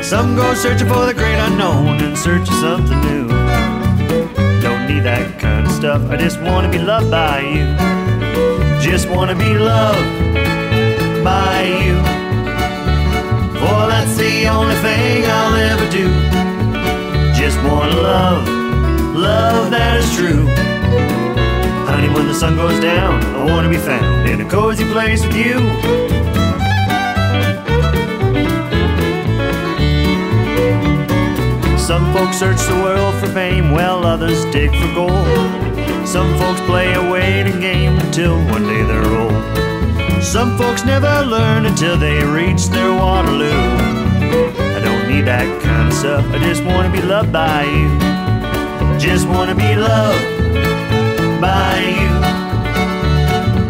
Some 0.03 0.35
go 0.35 0.53
searching 0.55 0.89
for 0.89 1.07
the 1.07 1.15
great 1.15 1.39
unknown 1.39 2.03
in 2.03 2.17
search 2.17 2.49
of 2.49 2.55
something 2.57 3.01
new 3.03 3.42
that 5.01 5.39
kind 5.39 5.67
of 5.67 5.73
stuff. 5.73 6.11
I 6.11 6.17
just 6.17 6.41
wanna 6.41 6.71
be 6.71 6.79
loved 6.79 7.11
by 7.11 7.41
you. 7.41 7.67
Just 8.81 9.09
wanna 9.09 9.35
be 9.35 9.55
loved 9.55 10.09
by 11.25 11.63
you. 11.85 11.97
For 13.61 13.81
that's 13.93 14.15
the 14.17 14.49
only 14.49 14.75
thing 14.77 15.25
I'll 15.27 15.57
ever 15.73 15.89
do. 15.91 16.09
Just 17.35 17.59
wanna 17.65 17.97
love, 17.97 18.49
love 19.15 19.71
that 19.71 20.01
is 20.01 20.15
true. 20.17 20.47
Honey, 21.87 22.09
when 22.09 22.27
the 22.27 22.35
sun 22.35 22.57
goes 22.57 22.79
down, 22.81 23.23
I 23.37 23.45
wanna 23.45 23.69
be 23.69 23.79
found 23.79 24.29
in 24.29 24.41
a 24.41 24.49
cozy 24.49 24.85
place 24.93 25.25
with 25.27 25.37
you. 25.37 26.22
Some 31.83 32.13
folks 32.13 32.39
search 32.39 32.61
the 32.69 32.77
world 32.77 33.13
for 33.17 33.27
fame, 33.27 33.73
while 33.73 34.07
others 34.07 34.45
dig 34.53 34.71
for 34.71 34.95
gold. 34.95 36.07
Some 36.07 36.39
folks 36.39 36.61
play 36.61 36.95
a 36.95 37.11
waiting 37.11 37.59
game 37.59 37.99
until 37.99 38.37
one 38.47 38.63
day 38.63 38.85
they're 38.85 39.05
old. 39.05 40.23
Some 40.23 40.57
folks 40.57 40.85
never 40.85 41.25
learn 41.27 41.67
until 41.67 41.97
they 41.97 42.23
reach 42.25 42.67
their 42.67 42.93
Waterloo. 42.93 43.51
I 44.77 44.81
don't 44.81 45.09
need 45.09 45.23
that 45.23 45.61
kind 45.65 45.89
of 45.89 45.95
stuff, 45.95 46.25
I 46.33 46.39
just 46.39 46.63
wanna 46.63 46.91
be 46.91 47.03
loved 47.03 47.33
by 47.33 47.65
you. 47.65 47.89
Just 49.01 49.27
wanna 49.27 49.57
be 49.57 49.75
loved 49.75 50.23
by 51.41 51.79
you. 51.99 52.13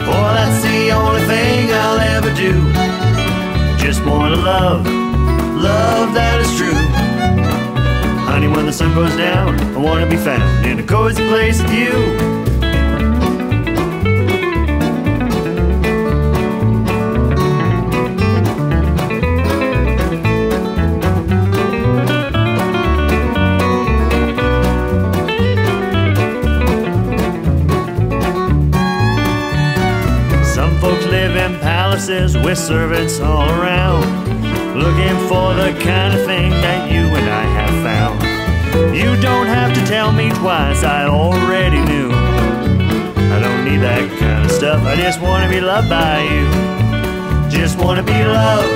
For 0.05 0.25
that's 0.37 0.63
the 0.63 0.91
only 0.93 1.23
thing 1.23 1.73
I'll 1.73 1.99
ever 1.99 2.33
do. 2.35 2.53
Just 3.83 4.05
wanna 4.05 4.37
love 4.37 5.02
the 8.73 8.79
sun 8.79 8.95
goes 8.95 9.15
down. 9.17 9.61
I 9.75 9.77
wanna 9.77 10.07
be 10.07 10.17
found 10.17 10.65
in 10.65 10.79
a 10.79 10.83
cozy 10.83 11.23
place 11.29 11.61
with 11.61 11.75
you. 11.75 12.43
we're 32.45 32.57
servants 32.57 33.21
all 33.21 33.49
around, 33.49 34.05
looking 34.77 35.17
for 35.29 35.55
the 35.55 35.71
kind 35.83 36.13
of 36.13 36.27
thing 36.27 36.51
that 36.51 36.91
you 36.91 37.01
and 37.01 37.31
I 37.31 37.43
have. 37.43 37.62
You 38.73 39.21
don't 39.21 39.47
have 39.47 39.75
to 39.75 39.85
tell 39.87 40.13
me 40.13 40.31
twice, 40.31 40.83
I 40.83 41.05
already 41.07 41.81
knew. 41.81 42.11
I 42.11 43.39
don't 43.41 43.65
need 43.65 43.79
that 43.79 44.09
kind 44.19 44.45
of 44.45 44.51
stuff, 44.51 44.83
I 44.85 44.97
just 44.97 45.21
wanna 45.21 45.49
be 45.49 45.61
loved 45.61 45.91
by 45.91 46.23
you. 46.23 46.47
Just 47.51 47.79
wanna 47.79 48.03
be 48.03 48.25
loved 48.25 48.73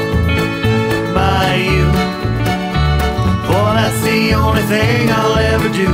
by 1.14 1.54
you. 1.56 1.86
Boy, 3.48 3.70
that's 3.78 4.00
the 4.02 4.34
only 4.34 4.62
thing 4.62 5.10
I'll 5.10 5.38
ever 5.54 5.68
do. 5.70 5.88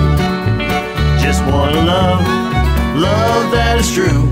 Just 1.23 1.45
wanna 1.45 1.83
love, 1.83 2.21
love 2.97 3.53
that 3.53 3.79
is 3.79 3.93
true. 3.95 4.29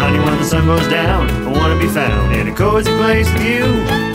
Honey, 0.00 0.18
when 0.18 0.38
the 0.38 0.44
sun 0.44 0.64
goes 0.64 0.88
down, 0.88 1.28
I 1.46 1.52
wanna 1.52 1.78
be 1.78 1.88
found 1.88 2.34
in 2.34 2.48
a 2.48 2.54
cozy 2.54 2.90
place 2.96 3.30
with 3.32 3.44
you. 3.44 4.09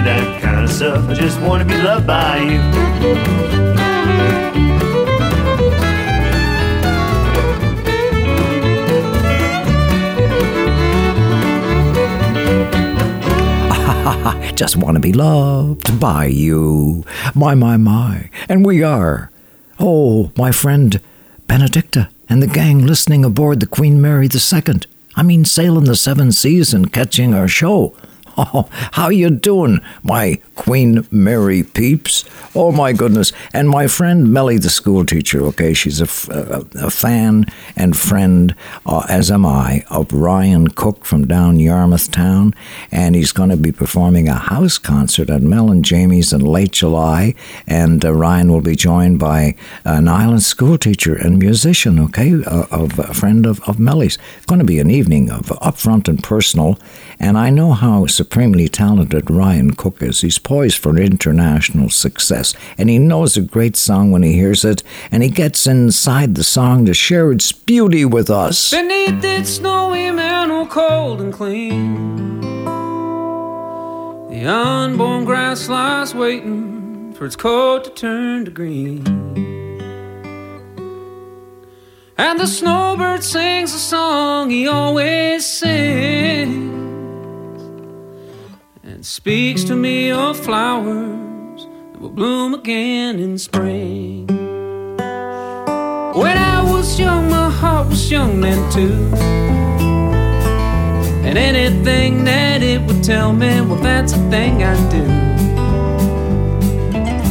That 0.00 0.42
kind 0.42 0.62
of 0.64 0.70
stuff, 0.70 1.08
I 1.08 1.14
just 1.14 1.40
wanna 1.40 1.64
be 1.64 1.76
loved 1.80 2.06
by 2.06 2.38
you. 2.38 2.60
Just 14.54 14.76
want 14.76 14.94
to 14.94 15.00
be 15.00 15.12
loved 15.12 15.98
by 15.98 16.26
you. 16.26 17.04
My, 17.34 17.54
my, 17.54 17.76
my. 17.76 18.30
And 18.48 18.64
we 18.64 18.82
are. 18.82 19.30
Oh, 19.80 20.30
my 20.36 20.52
friend 20.52 21.00
Benedicta 21.48 22.08
and 22.28 22.40
the 22.40 22.46
gang 22.46 22.86
listening 22.86 23.24
aboard 23.24 23.60
the 23.60 23.66
Queen 23.66 24.00
Mary 24.00 24.28
II. 24.32 24.80
I 25.16 25.22
mean, 25.22 25.44
sailing 25.44 25.84
the 25.84 25.96
seven 25.96 26.32
seas 26.32 26.72
and 26.72 26.92
catching 26.92 27.34
our 27.34 27.48
show. 27.48 27.94
How 28.92 29.10
you 29.10 29.30
doing, 29.30 29.80
my 30.02 30.40
Queen 30.56 31.06
Mary 31.10 31.62
peeps? 31.62 32.24
Oh 32.54 32.72
my 32.72 32.92
goodness! 32.92 33.32
And 33.52 33.68
my 33.68 33.86
friend 33.86 34.32
Melly, 34.32 34.58
the 34.58 34.70
school 34.70 35.04
teacher. 35.04 35.42
Okay, 35.46 35.72
she's 35.72 36.00
a, 36.00 36.04
a, 36.74 36.90
fan 36.90 37.46
and 37.76 37.96
friend, 37.96 38.54
uh, 38.86 39.06
as 39.08 39.30
am 39.30 39.46
I, 39.46 39.84
of 39.88 40.12
Ryan 40.12 40.68
Cook 40.68 41.04
from 41.04 41.26
down 41.26 41.60
Yarmouth 41.60 42.10
Town, 42.10 42.54
and 42.90 43.14
he's 43.14 43.30
going 43.32 43.50
to 43.50 43.56
be 43.56 43.72
performing 43.72 44.28
a 44.28 44.34
house 44.34 44.78
concert 44.78 45.30
at 45.30 45.42
Mel 45.42 45.70
and 45.70 45.84
Jamie's 45.84 46.32
in 46.32 46.40
late 46.40 46.72
July. 46.72 47.34
And 47.68 48.04
uh, 48.04 48.12
Ryan 48.12 48.50
will 48.50 48.62
be 48.62 48.76
joined 48.76 49.20
by 49.20 49.54
an 49.84 50.08
island 50.08 50.42
school 50.42 50.76
teacher 50.76 51.14
and 51.14 51.38
musician. 51.38 52.00
Okay, 52.00 52.42
uh, 52.44 52.66
of 52.70 52.98
a 52.98 53.14
friend 53.14 53.46
of, 53.46 53.60
of 53.68 53.78
Melly's. 53.78 54.18
Going 54.46 54.58
to 54.58 54.64
be 54.64 54.80
an 54.80 54.90
evening 54.90 55.30
of 55.30 55.46
upfront 55.60 56.08
and 56.08 56.22
personal. 56.22 56.78
And 57.20 57.38
I 57.38 57.50
know 57.50 57.72
how 57.72 58.06
supremely 58.24 58.68
talented 58.68 59.30
Ryan 59.30 59.74
Cook 59.74 60.00
is. 60.00 60.22
He's 60.22 60.38
poised 60.38 60.78
for 60.78 60.96
international 60.96 61.90
success, 61.90 62.54
and 62.78 62.88
he 62.88 62.98
knows 62.98 63.36
a 63.36 63.42
great 63.42 63.76
song 63.76 64.12
when 64.12 64.22
he 64.22 64.32
hears 64.32 64.64
it, 64.64 64.82
and 65.10 65.22
he 65.22 65.28
gets 65.28 65.66
inside 65.66 66.34
the 66.34 66.42
song 66.42 66.86
to 66.86 66.94
share 66.94 67.30
its 67.32 67.52
beauty 67.52 68.06
with 68.06 68.30
us. 68.30 68.70
Beneath 68.70 69.22
its 69.22 69.50
snowy 69.50 70.10
mantle, 70.10 70.64
cold 70.66 71.20
and 71.20 71.34
clean, 71.34 72.40
the 74.30 74.46
unborn 74.46 75.26
grass 75.26 75.68
lies 75.68 76.14
waiting 76.14 77.12
for 77.12 77.26
its 77.26 77.36
coat 77.36 77.84
to 77.84 77.90
turn 77.90 78.46
to 78.46 78.50
green. 78.50 79.04
And 82.16 82.40
the 82.40 82.46
snowbird 82.46 83.22
sings 83.22 83.74
a 83.74 83.78
song 83.78 84.48
he 84.48 84.66
always 84.66 85.44
sings 85.44 86.83
and 89.04 89.08
speaks 89.08 89.64
to 89.64 89.76
me 89.76 90.10
of 90.10 90.34
flowers 90.34 91.66
that 91.92 92.00
will 92.00 92.08
bloom 92.08 92.54
again 92.54 93.18
in 93.18 93.36
spring. 93.36 94.26
When 96.16 96.38
I 96.38 96.62
was 96.64 96.98
young, 96.98 97.28
my 97.28 97.50
heart 97.50 97.88
was 97.88 98.10
young 98.10 98.40
then 98.40 98.60
too. 98.72 98.94
And 101.26 101.36
anything 101.36 102.24
that 102.24 102.62
it 102.62 102.80
would 102.86 103.04
tell 103.04 103.34
me, 103.34 103.60
well, 103.60 103.76
that's 103.76 104.14
a 104.14 104.30
thing 104.30 104.62
I 104.62 104.74
do. 104.88 105.04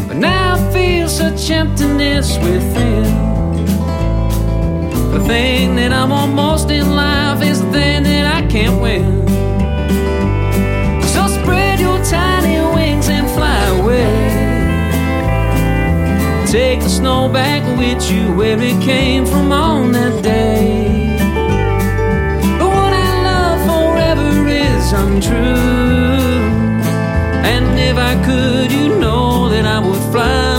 But 0.07 0.17
now 0.17 0.53
I 0.55 0.71
feel 0.71 1.09
such 1.09 1.49
emptiness 1.49 2.37
within. 2.37 3.03
The 5.11 5.23
thing 5.25 5.75
that 5.77 5.91
I'm 5.91 6.11
almost 6.11 6.69
in 6.69 6.95
life 6.95 7.41
is 7.41 7.61
the 7.61 7.71
thing 7.71 8.03
that 8.03 8.27
I 8.27 8.47
can't 8.47 8.79
win. 8.79 9.22
Take 16.53 16.81
the 16.81 16.87
snow 16.87 17.29
back 17.29 17.63
with 17.79 18.11
you 18.11 18.31
where 18.35 18.61
it 18.61 18.79
came 18.83 19.25
from 19.25 19.51
on 19.51 19.91
that 19.93 20.21
day. 20.21 21.17
The 22.59 22.67
one 22.67 22.93
I 22.93 23.11
love 23.29 23.59
forever 23.71 24.47
is 24.47 24.93
untrue. 24.93 25.33
And 27.53 27.79
if 27.79 27.97
I 27.97 28.13
could, 28.23 28.71
you 28.71 28.99
know 28.99 29.49
that 29.49 29.65
I 29.65 29.79
would 29.79 29.99
fly 30.11 30.52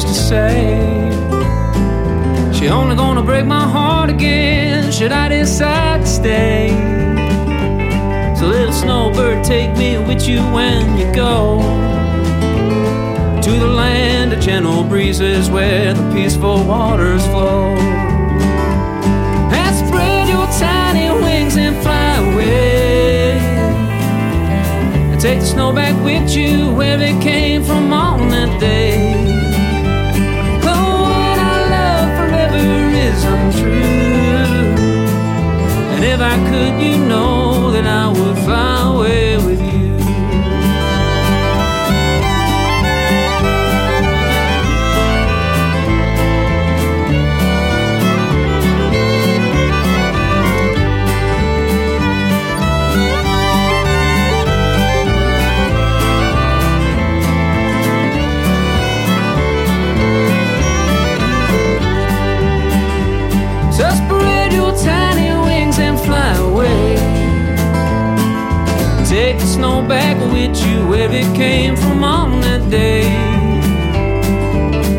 seems 0.00 0.16
to 0.16 0.22
say. 0.22 1.10
She 2.52 2.68
only 2.68 2.96
gonna 2.96 3.22
break 3.22 3.46
my 3.46 3.62
heart 3.62 4.10
again 4.10 4.90
Should 4.90 5.12
I 5.12 5.28
decide 5.28 6.02
to 6.02 6.06
stay? 6.06 6.68
So 8.38 8.46
little 8.46 8.72
snowbird 8.72 9.44
take 9.44 9.76
me 9.76 9.98
with 9.98 10.28
you 10.28 10.40
when 10.52 10.98
you 10.98 11.06
go. 11.14 11.60
To 13.42 13.50
the 13.50 13.66
land 13.66 14.32
of 14.32 14.40
gentle 14.40 14.84
breezes 14.84 15.48
Where 15.50 15.94
the 15.94 16.12
peaceful 16.12 16.64
waters 16.64 17.24
flow. 17.26 17.76
And 19.60 19.76
spread 19.86 20.28
your 20.28 20.46
tiny 20.58 21.08
wings 21.22 21.56
and 21.56 21.76
fly 21.82 22.16
away. 22.32 23.38
And 25.12 25.20
take 25.20 25.40
the 25.40 25.46
snow 25.46 25.72
back 25.72 25.94
with 26.04 26.36
you 26.36 26.74
where 26.74 27.00
it 27.00 27.22
came 27.22 27.62
from 27.62 27.92
on 27.92 28.28
that 28.28 28.60
day. 28.60 28.85
If 36.16 36.22
I 36.22 36.36
could, 36.48 36.80
you 36.80 36.96
know 36.96 37.45
came 71.36 71.76
from 71.76 72.02
on 72.02 72.40
that 72.40 72.68
day. 72.68 73.04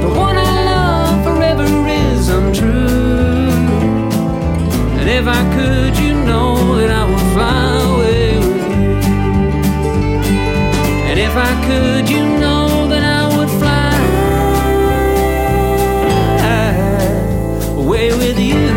The 0.01 0.07
one 0.07 0.37
I 0.37 0.63
love 0.63 1.23
forever 1.25 1.65
is 1.65 2.29
untrue. 2.29 3.49
And 4.99 5.09
if 5.09 5.27
I 5.27 5.41
could, 5.55 5.97
you 5.97 6.13
know 6.23 6.77
that 6.77 6.91
I 6.91 7.03
would 7.09 7.27
fly 7.33 7.81
away 7.91 8.39
with 8.39 8.63
you. 8.71 8.91
And 11.09 11.19
if 11.19 11.35
I 11.35 11.53
could, 11.67 12.09
you 12.09 12.23
know 12.39 12.87
that 12.87 13.03
I 13.03 13.27
would 13.35 13.49
fly 13.59 13.93
away 17.83 18.13
with 18.13 18.39
you. 18.39 18.67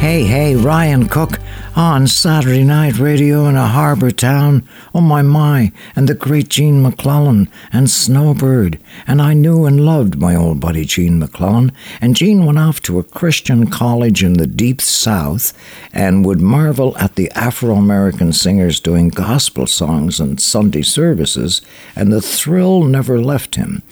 Hey, 0.00 0.24
hey, 0.24 0.56
Ryan 0.56 1.08
Cook 1.08 1.40
on 1.76 2.06
Saturday 2.06 2.64
Night 2.64 2.98
Radio 2.98 3.44
in 3.44 3.54
a 3.54 3.66
harbour 3.66 4.10
town. 4.10 4.66
Oh 4.94 5.02
my 5.02 5.20
my, 5.20 5.72
and 5.94 6.08
the 6.08 6.14
great 6.14 6.48
Gene 6.48 6.80
MacLellan 6.80 7.50
and 7.70 7.90
Snowbird. 7.90 8.78
And 9.06 9.20
I 9.20 9.34
knew 9.34 9.66
and 9.66 9.84
loved 9.84 10.18
my 10.18 10.34
old 10.34 10.58
buddy 10.58 10.86
Gene 10.86 11.18
MacLellan. 11.18 11.72
And 12.00 12.16
Gene 12.16 12.46
went 12.46 12.58
off 12.58 12.80
to 12.82 12.98
a 12.98 13.02
Christian 13.04 13.68
college 13.68 14.24
in 14.24 14.34
the 14.34 14.46
deep 14.46 14.80
south 14.80 15.52
and 15.92 16.24
would 16.24 16.40
marvel 16.40 16.96
at 16.96 17.16
the 17.16 17.30
Afro 17.32 17.74
American 17.74 18.32
singers 18.32 18.80
doing 18.80 19.10
gospel 19.10 19.66
songs 19.66 20.18
and 20.18 20.40
Sunday 20.40 20.82
services, 20.82 21.60
and 21.94 22.10
the 22.10 22.22
thrill 22.22 22.84
never 22.84 23.20
left 23.20 23.56
him. 23.56 23.82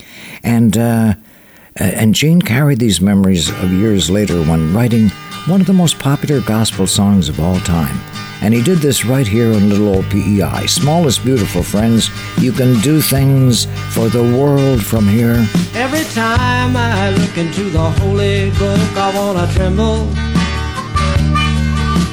And 0.43 0.79
uh, 0.79 1.15
and 1.77 2.15
Gene 2.15 2.41
carried 2.41 2.79
these 2.79 3.01
memories 3.01 3.51
of 3.51 3.73
years 3.73 4.09
later 4.09 4.43
when 4.43 4.73
writing 4.73 5.11
one 5.47 5.61
of 5.61 5.67
the 5.67 5.73
most 5.73 5.99
popular 5.99 6.41
gospel 6.41 6.87
songs 6.87 7.29
of 7.29 7.39
all 7.39 7.59
time. 7.61 7.99
And 8.41 8.55
he 8.55 8.63
did 8.63 8.79
this 8.79 9.05
right 9.05 9.27
here 9.27 9.53
in 9.53 9.69
Little 9.69 9.95
Old 9.95 10.11
PEI. 10.11 10.67
Smallest 10.67 11.25
beautiful 11.25 11.63
friends, 11.63 12.11
you 12.39 12.53
can 12.53 12.81
do 12.81 13.01
things 13.01 13.67
for 13.93 14.09
the 14.09 14.23
world 14.23 14.85
from 14.85 15.07
here. 15.07 15.47
Every 15.75 16.05
time 16.15 16.77
I 16.77 17.11
look 17.11 17.37
into 17.37 17.65
the 17.71 17.91
holy 17.91 18.51
book, 18.51 18.97
I 18.97 19.13
wanna 19.15 19.53
tremble. 19.53 20.07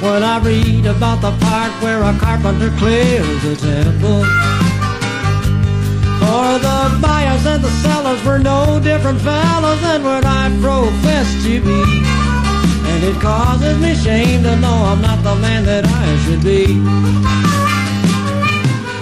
When 0.01 0.23
I 0.23 0.39
read 0.39 0.86
about 0.86 1.21
the 1.21 1.32
part 1.45 1.71
where 1.82 2.03
a 2.03 2.17
carpenter 2.17 2.71
clears 2.77 3.43
the 3.43 3.55
temple. 3.55 4.23
For 6.19 6.59
the 6.59 6.99
buyers 7.01 7.45
and 7.45 7.63
the 7.63 7.71
sellers 7.82 8.23
were 8.25 8.39
no 8.39 8.79
different 8.79 9.21
fellows 9.21 9.82
than 9.82 10.03
what 10.03 10.25
I 10.25 10.51
profess 10.61 11.43
to 11.43 11.61
be. 11.61 12.20
And 13.02 13.16
it 13.16 13.20
causes 13.20 13.80
me 13.80 13.95
shame 13.95 14.43
to 14.43 14.56
know 14.58 14.76
I'm 14.91 15.02
not 15.02 15.24
the 15.24 15.36
man 15.36 15.66
that 15.66 15.86
I 15.86 16.06
should 16.22 16.43
be. 16.43 16.66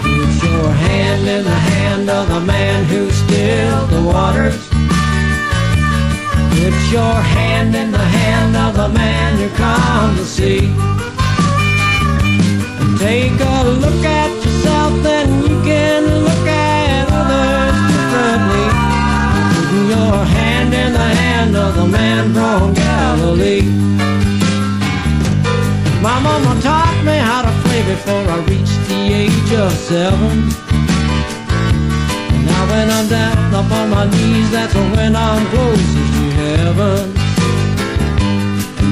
Put 0.08 0.32
your 0.48 0.72
hand 0.72 1.28
in 1.28 1.44
the 1.44 1.60
hand 1.72 2.10
of 2.10 2.30
the 2.30 2.40
man 2.40 2.86
who 2.86 3.12
stilled 3.12 3.90
the 3.90 4.02
waters. 4.02 4.70
Put 6.56 6.76
your 6.96 7.16
hand 7.36 7.76
in 7.76 7.92
the 7.92 8.08
hand 8.20 8.56
of 8.56 8.78
the 8.78 8.88
man 8.88 9.38
who 9.38 9.50
calmed 9.58 10.18
the 10.18 10.24
sea. 10.24 10.72
And 12.80 12.98
take 13.00 13.36
a 13.36 13.64
look 13.84 14.06
at 14.06 14.32
yourself, 14.46 14.94
then 15.04 15.28
you 15.44 15.62
can 15.68 16.24
look 16.24 16.48
at 16.48 17.04
others 17.12 17.76
differently. 17.92 18.66
Put 19.52 19.90
your 19.92 20.24
hand 20.24 20.74
in 20.74 20.94
the 20.94 21.00
hand 21.00 21.29
of 21.48 21.74
the 21.76 21.88
man 21.88 22.34
from 22.34 22.74
Galilee. 22.74 23.62
My 26.02 26.20
mama 26.20 26.60
taught 26.62 27.02
me 27.06 27.16
how 27.18 27.42
to 27.48 27.52
play 27.64 27.82
before 27.94 28.26
I 28.36 28.40
reached 28.52 28.82
the 28.90 29.02
age 29.24 29.52
of 29.54 29.72
seven. 29.72 30.50
now 32.44 32.62
when 32.72 32.90
I'm 32.92 33.08
down 33.08 33.54
upon 33.56 33.90
my 33.90 34.06
knees, 34.12 34.52
that's 34.52 34.76
when 34.76 35.16
I'm 35.16 35.44
closest 35.48 36.12
to 36.16 36.26
heaven. 36.44 37.14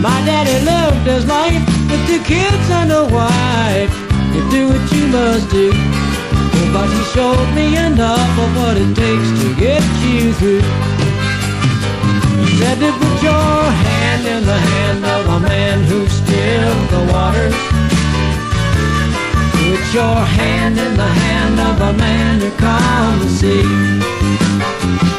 My 0.02 0.18
daddy 0.26 0.58
lived 0.64 1.06
his 1.06 1.26
life 1.28 1.64
with 1.92 2.02
two 2.08 2.24
kids 2.24 2.68
and 2.80 2.92
a 2.94 3.04
wife. 3.20 3.94
You 4.34 4.42
do 4.50 4.62
what 4.72 4.92
you 4.96 5.08
must 5.08 5.52
do. 5.52 5.68
But 6.72 6.88
he 6.96 7.04
showed 7.14 7.50
me 7.56 7.76
enough 7.76 8.34
of 8.40 8.50
what 8.56 8.78
it 8.78 8.96
takes 8.96 9.30
to 9.42 9.48
get 9.60 9.84
you 10.06 10.32
through. 10.40 10.97
Said 12.58 12.80
to 12.80 12.92
put 12.92 13.22
your 13.22 13.62
hand 13.86 14.26
in 14.26 14.44
the 14.44 14.58
hand 14.58 15.06
of 15.06 15.28
a 15.28 15.40
man 15.40 15.84
who 15.84 16.08
stilled 16.08 16.90
the 16.90 17.04
waters. 17.14 17.54
Put 19.54 19.94
your 19.94 20.20
hand 20.38 20.80
in 20.80 20.98
the 20.98 21.12
hand 21.22 21.60
of 21.60 21.82
a 21.82 21.94
man 21.94 22.40
who 22.40 22.50
calmed 22.58 23.22
the 23.22 23.30
sea. 23.30 25.17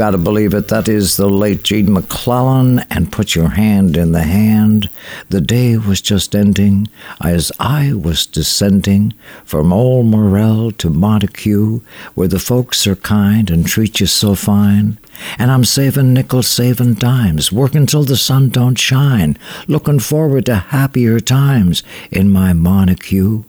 You 0.00 0.06
gotta 0.06 0.16
believe 0.16 0.54
it. 0.54 0.68
That 0.68 0.88
is 0.88 1.18
the 1.18 1.28
late 1.28 1.62
Gene 1.62 1.92
MacLellan 1.92 2.78
and 2.88 3.12
put 3.12 3.34
your 3.34 3.50
hand 3.50 3.98
in 3.98 4.12
the 4.12 4.22
hand. 4.22 4.88
The 5.28 5.42
day 5.42 5.76
was 5.76 6.00
just 6.00 6.34
ending 6.34 6.88
as 7.20 7.52
I 7.60 7.92
was 7.92 8.24
descending 8.24 9.12
from 9.44 9.74
old 9.74 10.06
Morell 10.06 10.70
to 10.70 10.88
Montague, 10.88 11.82
where 12.14 12.28
the 12.28 12.38
folks 12.38 12.86
are 12.86 12.96
kind 12.96 13.50
and 13.50 13.66
treat 13.66 14.00
you 14.00 14.06
so 14.06 14.34
fine. 14.34 14.96
And 15.38 15.50
I'm 15.50 15.66
saving 15.66 16.14
nickels, 16.14 16.48
saving 16.48 16.94
dimes, 16.94 17.52
working 17.52 17.84
till 17.84 18.04
the 18.04 18.16
sun 18.16 18.48
don't 18.48 18.76
shine, 18.76 19.36
looking 19.68 19.98
forward 19.98 20.46
to 20.46 20.56
happier 20.56 21.20
times 21.20 21.82
in 22.10 22.30
my 22.30 22.54
Montague. 22.54 23.44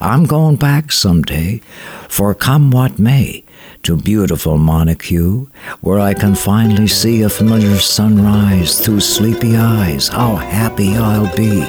I'm 0.00 0.24
going 0.24 0.56
back 0.56 0.92
someday, 0.92 1.60
for 2.08 2.34
come 2.34 2.70
what 2.70 2.98
may 2.98 3.44
to 3.82 3.96
beautiful 3.96 4.58
Montague, 4.58 5.46
where 5.80 5.98
I 5.98 6.14
can 6.14 6.34
finally 6.34 6.86
see 6.86 7.22
a 7.22 7.28
familiar 7.28 7.78
sunrise 7.78 8.78
through 8.84 9.00
sleepy 9.00 9.56
eyes. 9.56 10.08
How 10.08 10.36
happy 10.36 10.96
I'll 10.96 11.34
be, 11.34 11.62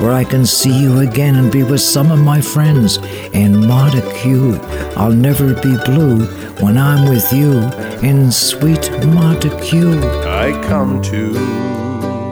where 0.00 0.12
I 0.12 0.24
can 0.24 0.46
see 0.46 0.76
you 0.82 1.00
again 1.00 1.34
and 1.36 1.52
be 1.52 1.62
with 1.62 1.80
some 1.80 2.10
of 2.10 2.18
my 2.20 2.40
friends 2.40 2.96
in 3.32 3.66
Montague. 3.66 4.58
I'll 4.96 5.12
never 5.12 5.54
be 5.54 5.76
blue 5.84 6.24
when 6.60 6.78
I'm 6.78 7.08
with 7.08 7.32
you 7.32 7.60
in 8.08 8.32
sweet 8.32 8.90
Montague. 9.06 10.00
I 10.26 10.52
come 10.66 11.02
to 11.02 11.32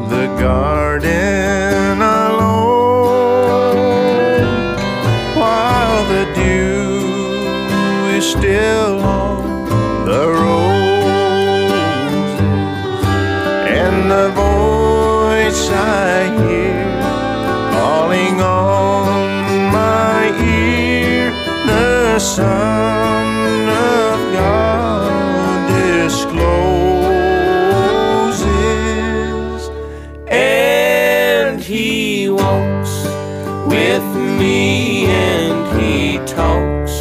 the 0.08 0.26
garden 0.40 2.00
alone 2.00 2.58
while 5.36 6.04
the 6.08 6.24
dew 6.34 6.78
is 8.16 8.30
still 8.30 8.98
the 8.98 9.17
the 22.18 22.24
Son 22.24 23.68
of 23.68 24.18
God 24.32 25.68
discloses, 25.70 26.40
and 30.26 31.60
He 31.60 32.28
walks 32.28 33.04
with 33.72 34.02
me 34.40 35.06
and 35.06 35.80
He 35.80 36.18
talks 36.26 36.94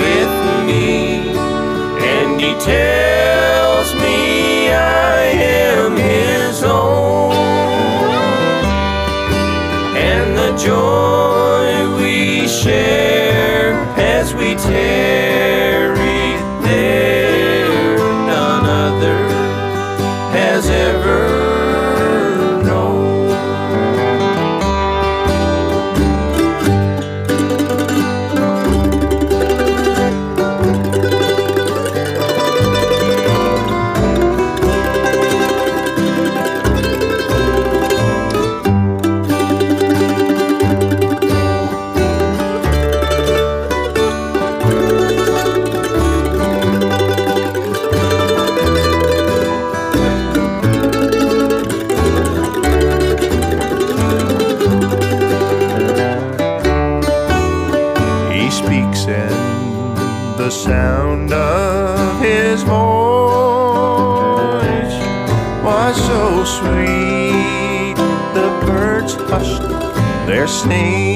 with 0.00 0.34
me 0.68 0.86
and 2.12 2.40
he 2.40 2.52
tells 2.60 3.88
me 3.94 4.70
I 4.70 5.22
am 5.82 5.96
his 5.96 6.62
own, 6.62 7.32
and 9.96 10.38
the 10.38 10.52
joy 10.56 11.96
we 12.00 12.46
share 12.46 13.15
as 14.56 15.25
their 70.64 71.15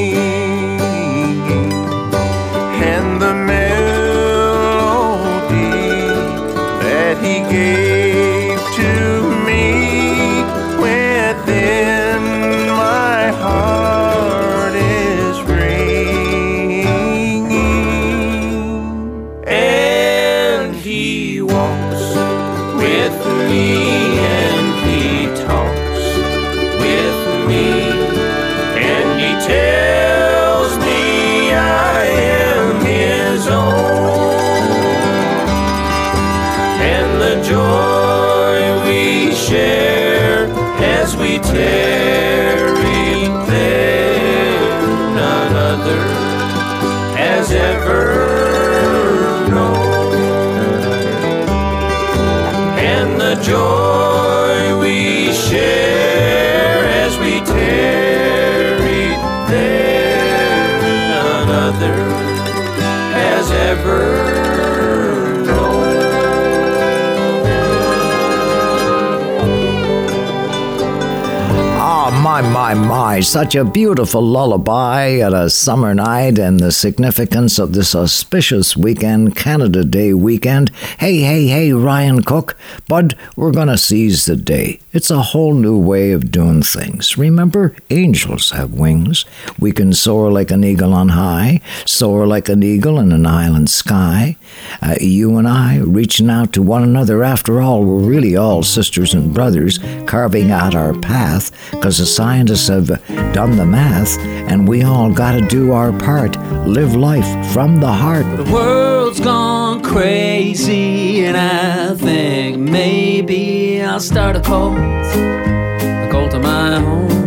such 73.30 73.54
a 73.54 73.64
beautiful 73.64 74.20
lullaby 74.20 75.18
at 75.18 75.32
a 75.32 75.48
summer 75.48 75.94
night 75.94 76.36
and 76.36 76.58
the 76.58 76.72
significance 76.72 77.60
of 77.60 77.72
this 77.72 77.94
auspicious 77.94 78.76
weekend, 78.76 79.36
Canada 79.36 79.84
Day 79.84 80.12
weekend. 80.12 80.68
Hey, 80.98 81.18
hey, 81.18 81.46
hey, 81.46 81.72
Ryan 81.72 82.24
Cook, 82.24 82.56
bud, 82.88 83.14
we're 83.36 83.52
gonna 83.52 83.78
seize 83.78 84.24
the 84.24 84.34
day. 84.34 84.80
It's 84.92 85.12
a 85.12 85.22
whole 85.22 85.54
new 85.54 85.78
way 85.78 86.10
of 86.10 86.32
doing 86.32 86.62
things. 86.62 87.16
Remember, 87.16 87.76
angels 87.90 88.50
have 88.50 88.72
wings. 88.72 89.24
We 89.60 89.70
can 89.70 89.92
soar 89.92 90.32
like 90.32 90.50
an 90.50 90.64
eagle 90.64 90.92
on 90.92 91.10
high, 91.10 91.60
soar 91.86 92.26
like 92.26 92.48
an 92.48 92.64
eagle 92.64 92.98
in 92.98 93.12
an 93.12 93.26
island 93.26 93.70
sky. 93.70 94.36
Uh, 94.82 94.96
you 95.00 95.36
and 95.36 95.46
I 95.46 95.78
reaching 95.78 96.28
out 96.28 96.52
to 96.54 96.62
one 96.62 96.82
another. 96.82 97.22
After 97.22 97.60
all, 97.60 97.84
we're 97.84 98.00
really 98.00 98.34
all 98.34 98.64
sisters 98.64 99.14
and 99.14 99.32
brothers 99.32 99.78
carving 100.06 100.50
out 100.50 100.74
our 100.74 100.92
path 100.98 101.52
because 101.70 101.98
the 101.98 102.06
scientists 102.06 102.66
have 102.66 102.88
done 103.32 103.56
the 103.56 103.66
math 103.66 104.18
and 104.50 104.66
we 104.66 104.82
all 104.82 105.12
got 105.12 105.32
to 105.32 105.40
do 105.46 105.72
our 105.72 105.92
part. 105.92 106.36
Live 106.66 106.94
life 106.96 107.52
from 107.52 107.76
the 107.76 107.92
heart. 107.92 108.26
The 108.36 108.52
world's 108.52 109.20
gone 109.20 109.82
crazy, 109.82 111.24
and 111.24 111.36
I 111.36 111.94
think 111.94 112.58
maybe 112.58 113.82
I'll 113.82 114.00
start 114.00 114.36
a 114.36 114.40
cult, 114.40 114.76
a 114.76 116.08
cult 116.10 116.34
of 116.34 116.42
my 116.42 116.76
own. 116.76 117.20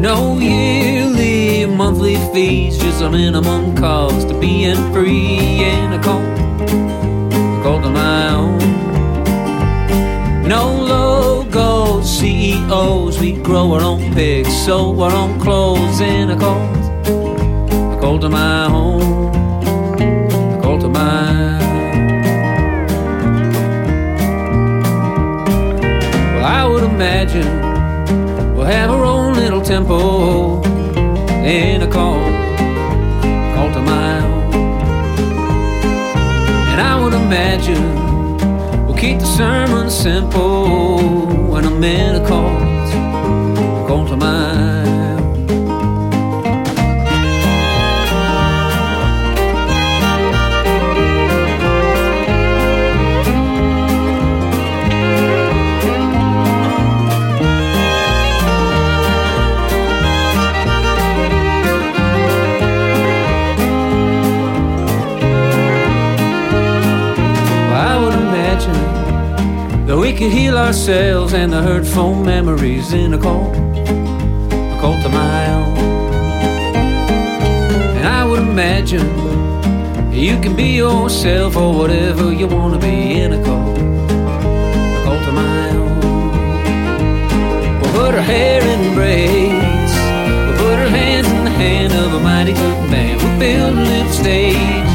No 0.00 0.38
yearly, 0.38 1.66
monthly 1.66 2.16
fees, 2.32 2.78
just 2.78 3.02
a 3.02 3.10
minimum 3.10 3.76
cost 3.76 4.28
of 4.30 4.40
being 4.40 4.76
free, 4.92 5.64
and 5.64 5.94
a 5.94 5.98
cult, 6.02 6.38
a 6.70 7.62
cult 7.62 7.84
of 7.84 7.92
my 7.92 8.28
own. 8.30 8.58
No 10.48 10.72
logo 10.72 12.00
We 13.20 13.32
grow 13.32 13.72
our 13.72 13.82
own 13.82 14.14
pigs, 14.14 14.48
sew 14.64 15.00
our 15.00 15.12
own 15.12 15.40
clothes 15.40 16.00
in 16.00 16.30
a 16.30 16.36
cult, 16.38 16.76
a 17.06 17.98
cult 18.00 18.20
to 18.20 18.28
my 18.28 18.68
home, 18.68 19.34
a 20.56 20.60
cult 20.62 20.80
to 20.82 20.88
my 20.88 21.58
Well, 26.34 26.44
I 26.44 26.64
would 26.64 26.84
imagine 26.84 28.54
we'll 28.54 28.66
have 28.66 28.90
our 28.90 29.04
own 29.04 29.34
little 29.34 29.62
temple 29.62 30.64
in 31.44 31.82
a 31.82 31.90
cult, 31.90 32.22
a 32.22 33.52
cult 33.56 33.76
of 33.76 33.84
my 33.84 34.20
own. 34.24 34.54
And 36.70 36.80
I 36.80 37.02
would 37.02 37.14
imagine 37.14 38.86
we'll 38.86 38.96
keep 38.96 39.18
the 39.18 39.26
sermon 39.26 39.90
simple 39.90 41.26
when 41.50 41.64
I'm 41.64 41.82
in 41.82 42.14
a 42.14 42.26
cult, 42.28 42.47
we 70.08 70.14
could 70.14 70.32
heal 70.32 70.56
ourselves 70.56 71.34
and 71.34 71.52
the 71.52 71.60
hurtful 71.60 72.14
memories 72.14 72.94
in 72.94 73.12
a 73.12 73.18
cult, 74.88 75.04
a 75.04 75.10
own. 75.54 75.76
And 77.98 78.06
I 78.06 78.24
would 78.24 78.40
imagine 78.40 79.06
you 80.12 80.40
can 80.40 80.56
be 80.56 80.76
yourself 80.84 81.56
or 81.56 81.74
whatever 81.74 82.32
you 82.32 82.46
want 82.46 82.74
to 82.74 82.80
be 82.80 83.20
in 83.20 83.32
a 83.32 83.40
own. 83.50 83.76
We'll 87.80 87.92
put 87.92 88.14
our 88.14 88.26
hair 88.34 88.62
in 88.62 88.94
braids, 88.94 89.92
we'll 90.46 90.58
put 90.64 90.78
our 90.84 90.92
hands 91.00 91.28
in 91.28 91.44
the 91.44 91.50
hand 91.50 91.92
of 91.92 92.14
a 92.14 92.20
mighty 92.20 92.52
good 92.52 92.90
man. 92.90 93.18
We'll 93.18 93.38
build 93.38 93.78
a 93.78 93.84
little 93.92 94.12
stage. 94.12 94.90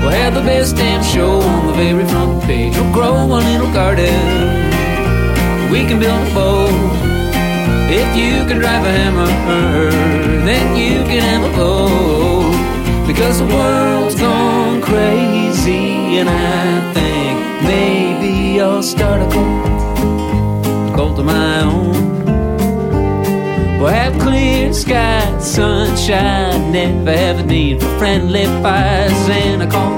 We'll 0.00 0.16
have 0.22 0.34
the 0.34 0.42
best 0.42 0.76
damn 0.76 1.02
show 1.02 1.40
on 1.40 1.66
the 1.66 1.72
very 1.72 2.06
front 2.06 2.42
page. 2.44 2.74
We'll 2.76 2.92
grow 2.92 3.14
a 3.14 3.40
little 3.50 3.72
garden. 3.72 4.18
We 5.72 5.80
can 5.88 5.98
build 5.98 6.28
a 6.28 6.34
boat. 6.34 6.87
If 7.90 8.16
you 8.16 8.44
can 8.46 8.58
drive 8.58 8.84
a 8.84 8.92
hammer, 8.92 9.90
then 10.44 10.76
you 10.76 11.02
can 11.04 11.22
have 11.22 11.44
a. 11.44 11.48
Because 13.06 13.38
the 13.38 13.46
world's 13.46 14.14
gone 14.14 14.82
crazy, 14.82 16.18
and 16.18 16.28
I 16.28 16.92
think 16.92 17.62
maybe 17.62 18.60
I'll 18.60 18.82
start 18.82 19.22
a 19.22 19.28
cult, 19.32 20.90
a 20.90 20.94
cult 20.94 21.18
of 21.18 21.24
my 21.24 21.62
own. 21.62 21.96
We'll 23.80 23.88
have 23.88 24.20
clear 24.20 24.72
skies, 24.74 25.54
sunshine, 25.54 26.70
never 26.72 27.16
have 27.16 27.38
a 27.38 27.42
need 27.42 27.80
for 27.80 27.98
friendly 27.98 28.44
fires 28.62 29.28
and 29.30 29.62
a 29.62 29.66
call, 29.66 29.94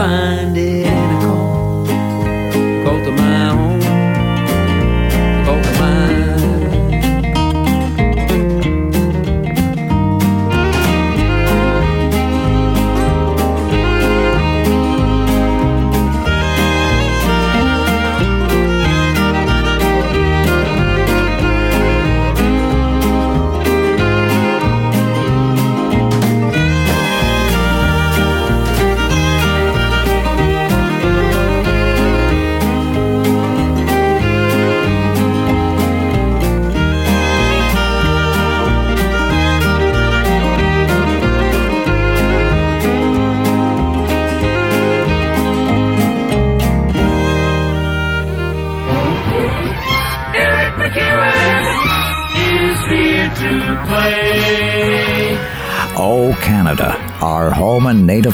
find 0.00 0.59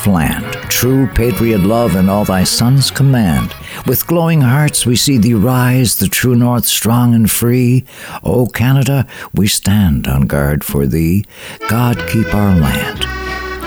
land, 0.07 0.45
true 0.71 1.07
patriot 1.09 1.61
love 1.61 1.97
and 1.97 2.09
all 2.09 2.25
thy 2.25 2.45
sons 2.45 2.91
command. 2.91 3.55
With 3.87 4.07
glowing 4.07 4.41
hearts 4.41 4.87
we 4.87 4.97
see 4.97 5.19
thee 5.19 5.35
rise, 5.35 5.97
the 5.97 6.09
true 6.09 6.35
north 6.35 6.67
strong 6.67 7.15
and 7.15 7.31
free. 7.31 7.85
O 8.23 8.47
Canada, 8.47 9.07
we 9.35 9.47
stand 9.47 10.07
on 10.09 10.23
guard 10.23 10.65
for 10.65 10.87
thee. 10.87 11.25
God 11.69 11.97
keep 12.09 12.35
our 12.35 12.55
land, 12.55 13.07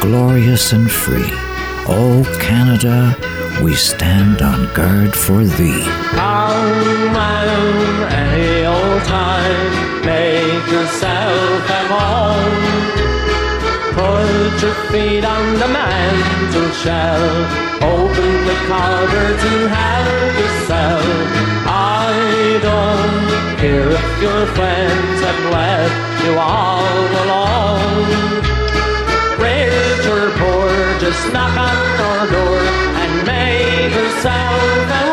glorious 0.01 0.71
and 0.73 0.89
free. 0.89 1.29
O 1.87 2.23
Canada, 2.39 3.15
we 3.63 3.75
stand 3.75 4.41
on 4.41 4.73
guard 4.73 5.15
for 5.15 5.43
thee. 5.43 5.83
Come 6.11 7.13
round 7.13 8.13
any 8.13 8.65
old 8.65 9.03
time, 9.03 10.05
make 10.05 10.71
yourself 10.71 11.69
at 11.69 11.87
home. 11.89 13.08
Your 14.61 14.73
feet 14.91 15.23
on 15.23 15.53
the 15.53 15.69
mantel 15.69 16.69
shelf, 16.83 17.81
open 17.81 18.31
the 18.45 18.57
cupboards 18.67 19.43
and 19.51 19.69
have 19.71 20.35
yourself. 20.37 21.05
I 21.65 22.59
don't 22.61 23.57
care 23.57 23.89
if 23.89 24.21
your 24.21 24.45
friends 24.57 25.21
have 25.27 25.41
left 25.55 26.25
you 26.25 26.33
all 26.37 27.07
alone. 27.23 28.09
Rich 29.39 30.05
or 30.11 30.27
poor, 30.41 30.99
just 30.99 31.31
knock 31.31 31.55
on 31.57 31.77
our 32.09 32.27
door 32.27 32.59
and 32.99 33.25
make 33.25 33.95
yourself 33.95 35.08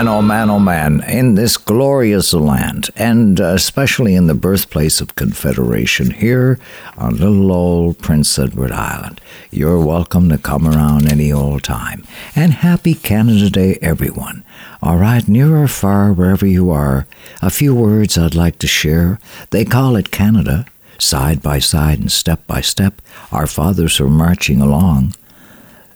man, 0.00 0.08
oh 0.08 0.22
man, 0.22 0.48
oh 0.48 0.58
man, 0.58 1.04
in 1.10 1.34
this 1.34 1.58
glorious 1.58 2.32
land, 2.32 2.88
and 2.96 3.38
uh, 3.38 3.48
especially 3.48 4.14
in 4.14 4.28
the 4.28 4.34
birthplace 4.34 4.98
of 5.02 5.14
Confederation 5.14 6.10
here 6.12 6.58
on 6.96 7.18
little 7.18 7.52
old 7.52 7.98
Prince 7.98 8.38
Edward 8.38 8.72
Island, 8.72 9.20
you're 9.50 9.78
welcome 9.78 10.30
to 10.30 10.38
come 10.38 10.66
around 10.66 11.06
any 11.06 11.30
old 11.30 11.64
time. 11.64 12.02
And 12.34 12.52
happy 12.54 12.94
Canada 12.94 13.50
Day, 13.50 13.78
everyone. 13.82 14.42
All 14.82 14.96
right, 14.96 15.28
near 15.28 15.54
or 15.54 15.68
far, 15.68 16.14
wherever 16.14 16.46
you 16.46 16.70
are, 16.70 17.06
a 17.42 17.50
few 17.50 17.74
words 17.74 18.16
I'd 18.16 18.34
like 18.34 18.58
to 18.60 18.66
share. 18.66 19.20
They 19.50 19.66
call 19.66 19.96
it 19.96 20.10
Canada. 20.10 20.64
Side 20.98 21.42
by 21.42 21.58
side 21.58 21.98
and 21.98 22.10
step 22.10 22.46
by 22.46 22.62
step, 22.62 23.02
our 23.32 23.46
fathers 23.46 24.00
are 24.00 24.08
marching 24.08 24.62
along. 24.62 25.14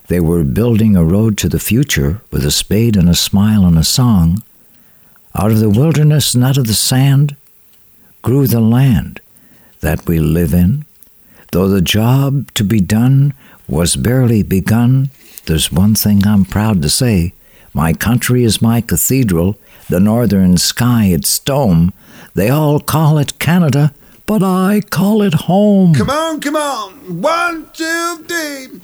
They 0.09 0.21
were 0.21 0.45
building 0.45 0.97
a 0.97 1.05
road 1.05 1.39
to 1.39 1.49
the 1.49 1.59
future 1.59 2.21
with 2.31 2.45
a 2.45 2.51
spade 2.51 2.97
and 2.97 3.09
a 3.09 3.15
smile 3.15 3.65
and 3.65 3.79
a 3.79 3.85
song. 3.85 4.43
Out 5.35 5.51
of 5.51 5.61
the 5.61 5.71
wilderness 5.71 6.35
and 6.35 6.45
out 6.45 6.59
of 6.59 6.67
the 6.67 6.75
sand 6.75 7.37
grew 8.23 8.47
the 8.47 8.61
land 8.61 9.21
that 9.81 10.07
we 10.07 10.19
live 10.19 10.53
in. 10.53 10.85
Though 11.53 11.69
the 11.69 11.81
job 11.81 12.53
to 12.55 12.65
be 12.65 12.81
done 12.81 13.33
was 13.67 13.97
barely 13.97 14.43
begun, 14.43 15.11
there's 15.47 15.73
one 15.73 15.95
thing 15.95 16.27
I'm 16.27 16.45
proud 16.45 16.83
to 16.83 16.91
say. 16.91 17.33
My 17.73 17.93
country 17.93 18.45
is 18.45 18.63
my 18.63 18.81
cathedral, 18.81 19.57
the 19.89 20.01
northern 20.01 20.57
sky 20.59 21.07
its 21.07 21.39
dome. 21.39 21.93
They 22.35 22.49
all 22.51 22.79
call 22.81 23.19
it 23.19 23.39
Canada, 23.39 23.95
but 24.27 24.43
I 24.43 24.83
call 24.91 25.23
it 25.23 25.35
home. 25.35 25.95
Come 25.95 26.11
on, 26.11 26.41
come 26.41 26.57
on. 26.57 27.23
One, 27.23 27.69
two, 27.73 28.25
three. 28.29 28.81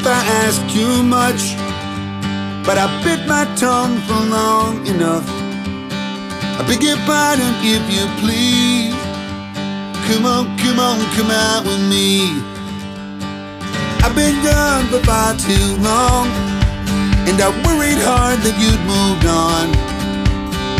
If 0.00 0.06
I 0.06 0.22
ask 0.46 0.62
too 0.70 1.02
much, 1.02 1.58
but 2.64 2.78
I 2.78 2.86
bit 3.02 3.26
my 3.26 3.44
tongue 3.56 3.98
for 4.06 4.20
long 4.30 4.86
enough. 4.86 5.26
I 6.58 6.62
beg 6.66 6.82
your 6.82 6.98
pardon 7.02 7.50
if 7.66 7.82
you 7.90 8.04
please. 8.22 8.94
Come 10.06 10.24
on, 10.24 10.44
come 10.62 10.78
on, 10.78 10.98
come 11.16 11.30
out 11.30 11.64
with 11.66 11.82
me. 11.90 12.30
I've 14.04 14.14
been 14.14 14.38
gone 14.46 14.86
for 14.86 15.02
far 15.02 15.34
too 15.34 15.68
long, 15.82 16.30
and 17.26 17.36
I 17.42 17.48
worried 17.66 17.98
hard 17.98 18.38
that 18.46 18.56
you'd 18.62 18.82
moved 18.86 19.26
on. 19.26 19.66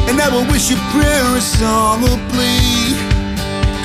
And 0.08 0.16
I 0.20 0.28
will 0.30 0.46
wish 0.52 0.70
you 0.70 0.78
prayer, 0.94 1.26
a 1.34 1.40
song, 1.40 2.04
or 2.06 2.18
plea. 2.30 2.94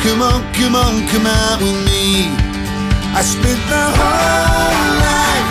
Come 0.05 0.21
on, 0.21 0.39
come 0.53 0.75
on, 0.75 1.07
come 1.09 1.25
out 1.25 1.59
with 1.59 1.79
me. 1.89 2.42
I 3.15 3.21
spent 3.21 3.61
my 3.69 3.87
whole 3.93 4.89
life 5.05 5.49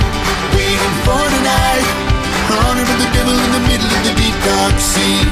waiting 0.50 0.96
for 1.06 1.22
tonight. 1.30 1.86
Honor 2.50 2.82
with 2.82 2.98
the 2.98 3.10
devil 3.14 3.38
in 3.38 3.50
the 3.54 3.62
middle 3.70 3.86
of 3.86 4.02
the 4.02 4.14
deep 4.18 4.34
dark 4.42 4.76
sea. 4.82 5.22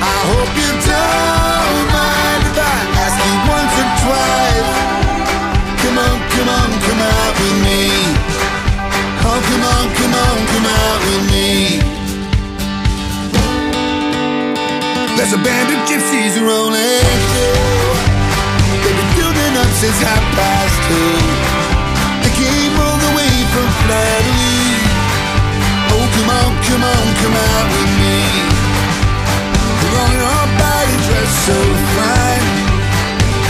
I 0.00 0.14
hope 0.32 0.48
you 0.56 0.70
don't 0.88 1.86
mind 1.92 2.42
if 2.48 2.56
I 2.56 2.76
ask 3.04 3.20
you 3.20 3.36
once 3.52 3.74
or 3.84 3.88
twice. 4.00 4.72
Come 5.84 5.96
on, 6.00 6.16
come 6.32 6.48
on, 6.48 6.68
come 6.88 7.02
out 7.04 7.34
with 7.36 7.58
me. 7.60 7.84
Oh, 9.28 9.36
come 9.36 9.64
on, 9.68 9.84
come 9.92 10.14
on, 10.24 10.36
come 10.48 10.66
out 10.72 11.00
with 11.04 11.24
me. 11.28 11.84
There's 15.20 15.36
a 15.36 15.40
band 15.44 15.68
of 15.68 15.84
gypsies 15.84 16.32
rolling 16.40 17.20
through. 17.28 17.92
They've 18.82 18.96
been 18.96 19.12
building 19.20 19.52
up 19.60 19.68
since 19.76 20.00
half 20.00 20.24
past 20.32 20.76
two 20.88 21.37
flattery. 23.84 24.72
Oh, 25.94 26.04
come 26.14 26.30
on, 26.40 26.50
come 26.66 26.84
on, 26.94 27.04
come 27.22 27.36
out 27.36 27.66
with 27.74 27.92
me. 28.02 28.18
Put 29.80 29.92
on 30.02 30.10
your 30.18 30.42
body 30.60 30.96
dress 31.06 31.30
so 31.46 31.58
fine. 31.96 32.46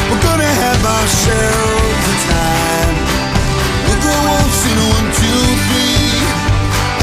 We're 0.09 0.25
gonna 0.29 0.53
have 0.65 0.83
ourselves 0.97 2.05
a 2.13 2.17
time. 2.33 2.97
We'll 3.85 4.03
go 4.07 4.15
waltzing 4.29 4.79
on 4.91 5.05
two. 5.21 5.47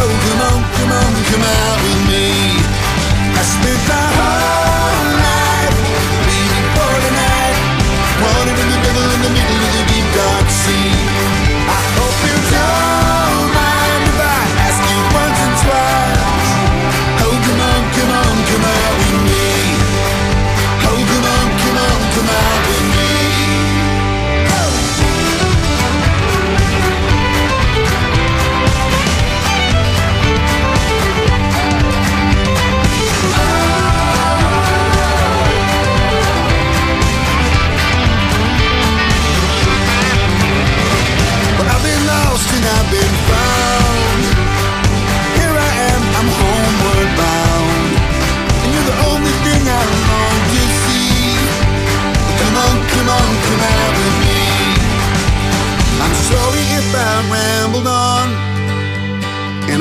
Oh, 0.01 0.11
come 0.25 0.41
on, 0.49 0.59
come 0.77 0.91
on, 1.01 1.11
come 1.29 1.45
out 1.59 1.77
with 1.85 2.01
me. 2.11 2.27
I 3.39 3.43
spent 3.43 3.81
my 3.89 4.05
heart. 4.19 4.74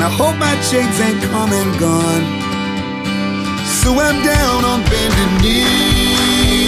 Hope 0.09 0.37
my 0.37 0.55
chains 0.69 0.99
ain't 1.01 1.21
come 1.23 1.51
and 1.51 1.79
gone. 1.79 2.25
So 3.81 3.91
I'm 3.99 4.21
down 4.23 4.65
on 4.65 4.81
bended 4.83 5.31
knee. 5.41 6.65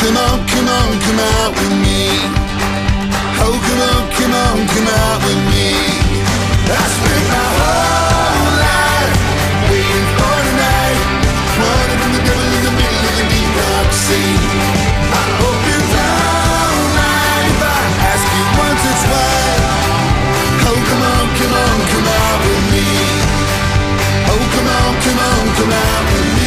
Come 0.00 0.16
on, 0.16 0.38
come 0.52 0.68
on, 0.68 0.90
come 1.04 1.20
out 1.34 1.52
with 1.58 1.74
me. 1.84 2.02
Oh, 3.44 3.56
come 3.66 3.82
on, 3.90 4.02
come 4.16 4.34
on, 4.44 4.56
come 4.72 4.88
out 4.88 5.18
with 5.26 5.42
me. 5.52 5.68
I 6.68 6.82
spent 6.94 7.26
my 7.32 7.46
whole 7.58 8.05
come 25.06 25.18
on, 25.18 25.54
come 25.56 25.70
out 25.70 26.12
with 26.12 26.36
me. 26.40 26.45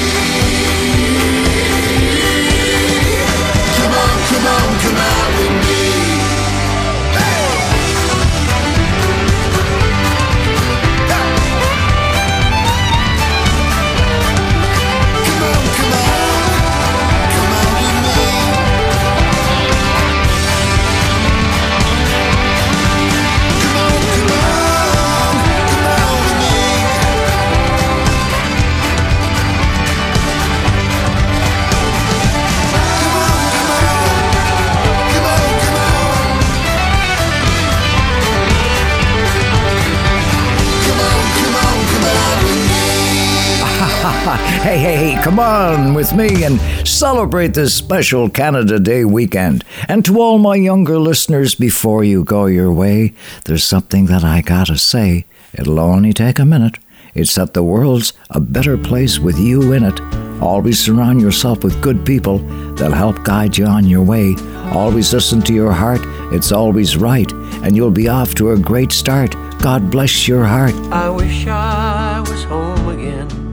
Come 45.23 45.39
on 45.39 45.93
with 45.93 46.13
me 46.13 46.43
and 46.43 46.59
celebrate 46.87 47.53
this 47.53 47.73
special 47.73 48.29
Canada 48.29 48.79
Day 48.79 49.05
weekend. 49.05 49.63
And 49.87 50.03
to 50.05 50.19
all 50.19 50.37
my 50.37 50.55
younger 50.55 50.97
listeners, 50.99 51.55
before 51.55 52.03
you 52.03 52.23
go 52.23 52.45
your 52.45 52.71
way, 52.71 53.13
there's 53.45 53.63
something 53.63 54.05
that 54.05 54.23
I 54.23 54.41
gotta 54.41 54.77
say. 54.77 55.25
It'll 55.53 55.79
only 55.79 56.13
take 56.13 56.39
a 56.39 56.45
minute. 56.45 56.77
It's 57.13 57.35
that 57.35 57.53
the 57.53 57.63
world's 57.63 58.13
a 58.29 58.39
better 58.39 58.77
place 58.77 59.19
with 59.19 59.37
you 59.37 59.73
in 59.73 59.83
it. 59.83 59.99
Always 60.41 60.79
surround 60.79 61.21
yourself 61.21 61.63
with 61.63 61.81
good 61.81 62.05
people. 62.05 62.37
They'll 62.75 62.91
help 62.91 63.23
guide 63.23 63.57
you 63.57 63.65
on 63.65 63.85
your 63.85 64.03
way. 64.03 64.35
Always 64.71 65.13
listen 65.13 65.41
to 65.41 65.53
your 65.53 65.73
heart. 65.73 66.01
It's 66.31 66.51
always 66.51 66.95
right. 66.95 67.29
And 67.63 67.75
you'll 67.75 67.91
be 67.91 68.07
off 68.07 68.35
to 68.35 68.51
a 68.51 68.57
great 68.57 68.91
start. 68.91 69.35
God 69.59 69.91
bless 69.91 70.27
your 70.27 70.45
heart. 70.45 70.73
I 70.91 71.09
wish 71.09 71.45
I 71.47 72.21
was 72.21 72.43
home 72.45 72.87
again, 72.89 73.48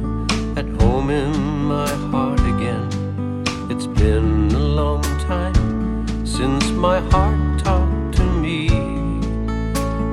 my 6.77 7.01
heart 7.11 7.59
talked 7.59 8.17
to 8.17 8.23
me, 8.23 8.69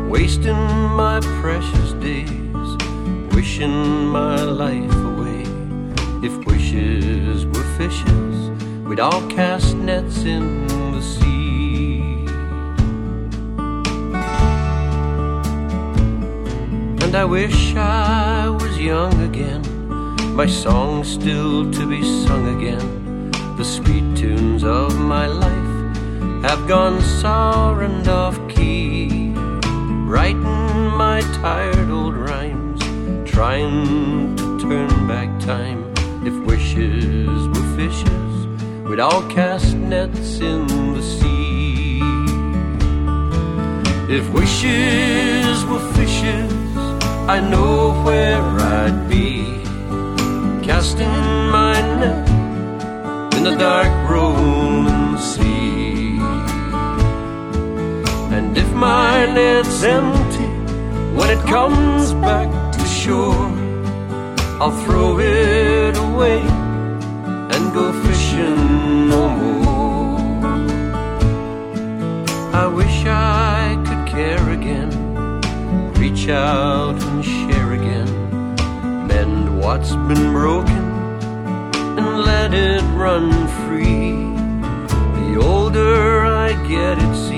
wasting 0.07 0.55
my 0.95 1.19
precious 1.41 1.91
days, 1.93 2.77
wishing 3.33 4.07
my 4.07 4.41
life 4.41 4.95
away. 5.11 5.43
If 6.23 6.33
wishes 6.45 7.45
were 7.45 7.67
fishes, 7.77 8.49
we'd 8.87 9.01
all 9.01 9.27
cast 9.29 9.75
nets 9.75 10.23
in 10.23 10.67
the 10.93 11.01
sea. 11.01 12.25
And 17.03 17.13
I 17.13 17.25
wish 17.25 17.75
I 17.75 18.47
was 18.47 18.79
young 18.79 19.21
again, 19.21 19.63
my 20.33 20.47
song 20.47 21.03
still 21.03 21.69
to 21.73 21.85
be 21.85 22.01
sung 22.25 22.57
again. 22.57 23.31
The 23.57 23.65
sweet 23.65 24.15
tunes 24.15 24.63
of 24.63 24.97
my 24.97 25.27
life 25.27 25.72
have 26.43 26.67
gone 26.67 27.01
sour 27.01 27.83
and 27.83 28.05
off 28.07 28.37
key. 28.49 29.31
Writing 30.05 30.43
my 31.03 31.21
tired 31.41 31.89
old 31.89 32.15
rhymes, 32.15 32.81
trying 33.29 34.35
to 34.35 34.59
turn 34.59 35.07
back 35.07 35.29
time. 35.39 35.81
If 36.25 36.35
wishes 36.45 37.47
were 37.47 37.67
fishes, 37.77 38.33
we'd 38.85 38.99
all 38.99 39.23
cast 39.29 39.75
nets 39.75 40.39
in 40.41 40.67
the 40.93 41.01
sea. 41.01 42.01
If 44.09 44.29
wishes 44.31 45.65
were 45.65 45.85
fishes, 45.93 46.53
I 47.35 47.39
know 47.39 48.03
where 48.03 48.43
I'd 48.81 49.07
be, 49.07 49.63
casting 50.61 51.07
my 51.57 51.79
net 52.01 52.27
in 53.37 53.43
the 53.43 53.55
dark 53.55 53.93
rolling 54.09 55.17
sea. 55.17 55.62
If 58.55 58.71
my 58.73 59.25
net's 59.25 59.83
empty 59.83 60.49
when 61.17 61.29
it 61.29 61.43
comes 61.45 62.13
back 62.13 62.49
to 62.73 62.85
shore, 62.85 63.51
I'll 64.61 64.77
throw 64.85 65.19
it 65.19 65.97
away 65.97 66.41
and 67.53 67.73
go 67.73 67.91
fishing 68.03 69.09
no 69.09 69.29
more. 69.29 70.45
I 72.53 72.67
wish 72.67 73.05
I 73.05 73.81
could 73.85 74.07
care 74.07 74.49
again 74.51 75.03
reach 76.03 76.27
out 76.27 77.01
and 77.01 77.23
share 77.23 77.73
again, 77.73 79.07
mend 79.07 79.59
what's 79.59 79.91
been 80.07 80.31
broken, 80.31 80.83
and 81.97 82.19
let 82.19 82.53
it 82.53 82.83
run 82.93 83.31
free. 83.63 84.11
The 85.19 85.39
older 85.41 86.25
I 86.25 86.51
get, 86.67 86.97
it 86.97 87.15
seems, 87.15 87.32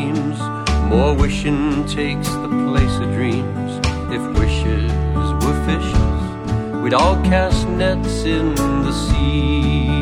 more 0.90 1.14
wishing 1.16 1.86
takes 1.86 2.30
the 2.30 2.48
place 2.48 2.95
of 2.98 3.12
dreams. 3.14 3.80
If 4.12 4.22
wishes 4.40 4.91
were 5.44 5.57
fishes, 5.66 6.82
we'd 6.82 6.94
all 6.94 7.16
cast 7.24 7.68
nets 7.68 8.24
in 8.24 8.53
the 8.56 8.91
sea. 8.91 9.95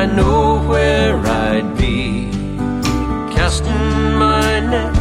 I 0.00 0.06
know 0.06 0.66
where 0.66 1.18
I'd 1.26 1.76
be. 1.76 2.30
Casting 3.36 4.14
my 4.26 4.58
net 4.72 4.96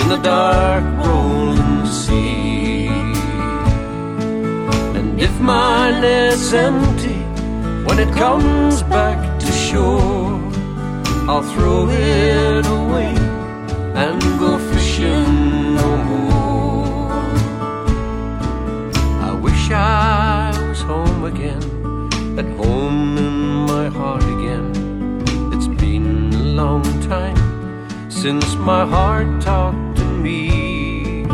in 0.00 0.08
the 0.08 0.16
dark 0.16 0.84
rolling 1.06 1.84
sea. 1.84 2.86
And 4.96 5.20
if 5.20 5.38
my 5.40 5.90
net's 6.00 6.50
empty 6.54 7.20
when 7.86 7.98
it 7.98 8.10
comes 8.14 8.82
back 8.84 9.38
to 9.38 9.52
shore, 9.52 10.40
I'll 11.28 11.46
throw 11.52 11.90
it 11.90 12.64
away 12.78 13.12
and 14.02 14.18
go 14.38 14.58
fishing 14.72 15.74
no 15.74 15.90
more. 16.10 17.12
I 19.28 19.32
wish 19.44 19.70
I 19.70 20.56
was 20.70 20.80
home 20.80 21.24
again, 21.24 21.62
at 22.38 22.48
home 22.56 23.29
since 28.20 28.54
my 28.56 28.84
heart 28.84 29.40
talked 29.40 29.96
to 29.96 30.04
me, 30.04 31.24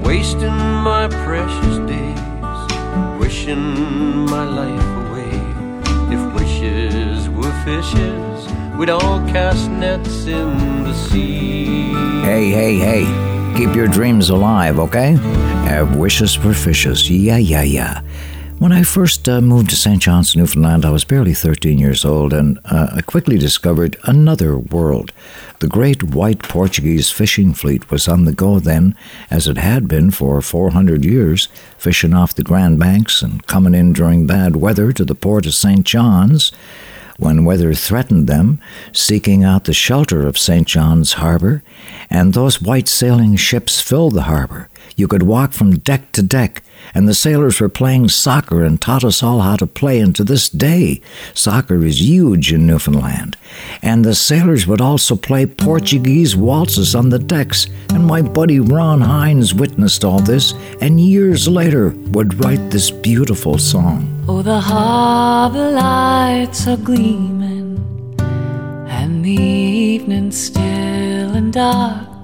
wasting 0.00 0.56
my 0.82 1.06
precious 1.10 1.76
days, 1.86 3.20
wishing 3.20 4.24
my 4.24 4.44
life 4.44 4.88
away. 5.04 5.30
If 6.14 6.22
wishes 6.32 7.28
were 7.28 7.52
fishes, 7.66 8.48
we'd 8.78 8.88
all 8.88 9.18
cast 9.28 9.70
nets 9.70 10.24
in 10.24 10.84
the 10.84 10.94
sea. 10.94 11.92
Hey, 12.22 12.48
hey, 12.48 12.78
hey. 12.78 13.54
Keep 13.58 13.76
your 13.76 13.86
dreams 13.86 14.30
alive, 14.30 14.78
okay? 14.78 15.16
Have 15.68 15.96
wishes 15.96 16.34
for 16.34 16.54
fishes. 16.54 17.10
Yeah, 17.10 17.36
yeah, 17.36 17.62
yeah. 17.62 18.00
When 18.58 18.72
I 18.72 18.84
first 18.84 19.28
uh, 19.28 19.42
moved 19.42 19.68
to 19.70 19.76
St. 19.76 20.00
John's, 20.00 20.34
Newfoundland, 20.34 20.86
I 20.86 20.90
was 20.90 21.04
barely 21.04 21.34
13 21.34 21.78
years 21.78 22.06
old, 22.06 22.32
and 22.32 22.58
uh, 22.64 22.88
I 22.90 23.02
quickly 23.02 23.36
discovered 23.36 23.98
another 24.04 24.56
world. 24.56 25.12
The 25.58 25.68
great 25.68 26.02
white 26.02 26.42
Portuguese 26.42 27.10
fishing 27.10 27.52
fleet 27.52 27.90
was 27.90 28.08
on 28.08 28.24
the 28.24 28.32
go 28.32 28.58
then, 28.58 28.96
as 29.30 29.46
it 29.46 29.58
had 29.58 29.88
been 29.88 30.10
for 30.10 30.40
400 30.40 31.04
years, 31.04 31.48
fishing 31.76 32.14
off 32.14 32.34
the 32.34 32.42
Grand 32.42 32.78
Banks 32.78 33.20
and 33.20 33.46
coming 33.46 33.74
in 33.74 33.92
during 33.92 34.26
bad 34.26 34.56
weather 34.56 34.90
to 34.90 35.04
the 35.04 35.14
port 35.14 35.44
of 35.44 35.54
St. 35.54 35.84
John's 35.84 36.50
when 37.18 37.44
weather 37.44 37.74
threatened 37.74 38.26
them, 38.26 38.60
seeking 38.92 39.44
out 39.44 39.64
the 39.64 39.72
shelter 39.72 40.26
of 40.26 40.38
St. 40.38 40.66
John's 40.66 41.14
Harbor, 41.14 41.62
and 42.10 42.32
those 42.32 42.60
white 42.60 42.88
sailing 42.88 43.36
ships 43.36 43.80
filled 43.80 44.14
the 44.14 44.22
harbor. 44.22 44.68
You 44.98 45.06
could 45.06 45.24
walk 45.24 45.52
from 45.52 45.78
deck 45.80 46.10
to 46.12 46.22
deck, 46.22 46.62
and 46.94 47.06
the 47.06 47.12
sailors 47.12 47.60
were 47.60 47.68
playing 47.68 48.08
soccer 48.08 48.64
and 48.64 48.80
taught 48.80 49.04
us 49.04 49.22
all 49.22 49.40
how 49.40 49.56
to 49.56 49.66
play, 49.66 50.00
and 50.00 50.16
to 50.16 50.24
this 50.24 50.48
day, 50.48 51.02
soccer 51.34 51.84
is 51.84 52.00
huge 52.00 52.50
in 52.50 52.66
Newfoundland. 52.66 53.36
And 53.82 54.06
the 54.06 54.14
sailors 54.14 54.66
would 54.66 54.80
also 54.80 55.14
play 55.14 55.44
Portuguese 55.44 56.34
waltzes 56.34 56.94
on 56.94 57.10
the 57.10 57.18
decks, 57.18 57.66
and 57.90 58.06
my 58.06 58.22
buddy 58.22 58.58
Ron 58.58 59.02
Hynes 59.02 59.52
witnessed 59.52 60.02
all 60.02 60.20
this, 60.20 60.54
and 60.80 60.98
years 60.98 61.46
later 61.46 61.90
would 62.12 62.42
write 62.42 62.70
this 62.70 62.90
beautiful 62.90 63.58
song. 63.58 64.24
Oh, 64.26 64.40
the 64.40 64.60
harbor 64.60 65.72
lights 65.72 66.66
are 66.66 66.78
gleaming, 66.78 67.84
and 68.88 69.22
the 69.22 69.30
evening 69.30 70.32
still 70.32 71.34
and 71.34 71.52
dark. 71.52 72.15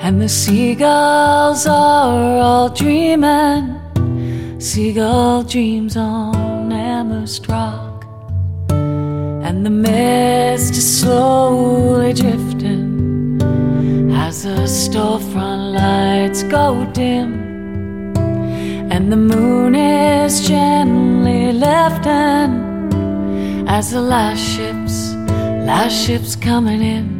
And 0.00 0.22
the 0.22 0.28
seagulls 0.28 1.66
are 1.66 2.38
all 2.38 2.68
dreaming, 2.70 3.80
seagull 4.60 5.42
dreams 5.42 5.96
on 5.96 6.72
Amherst 6.72 7.48
Rock. 7.48 8.06
And 8.70 9.66
the 9.66 9.70
mist 9.70 10.74
is 10.74 11.00
slowly 11.00 12.12
drifting 12.12 13.42
as 14.12 14.44
the 14.44 14.66
storefront 14.66 15.74
lights 15.74 16.44
go 16.44 16.84
dim. 16.92 18.14
And 18.92 19.12
the 19.12 19.16
moon 19.16 19.74
is 19.74 20.46
gently 20.46 21.52
lifting 21.52 22.68
as 23.68 23.90
the 23.90 24.00
last 24.00 24.40
ships, 24.40 25.12
last 25.66 26.06
ships 26.06 26.36
coming 26.36 26.82
in. 26.82 27.17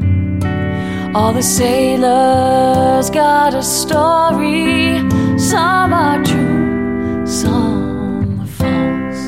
All 1.15 1.33
the 1.33 1.43
sailors 1.43 3.09
got 3.11 3.55
a 3.55 3.63
story. 3.63 4.99
Some 5.39 5.93
are 5.95 6.23
true, 6.23 7.27
some 7.27 8.41
are 8.41 8.47
false. 8.47 9.23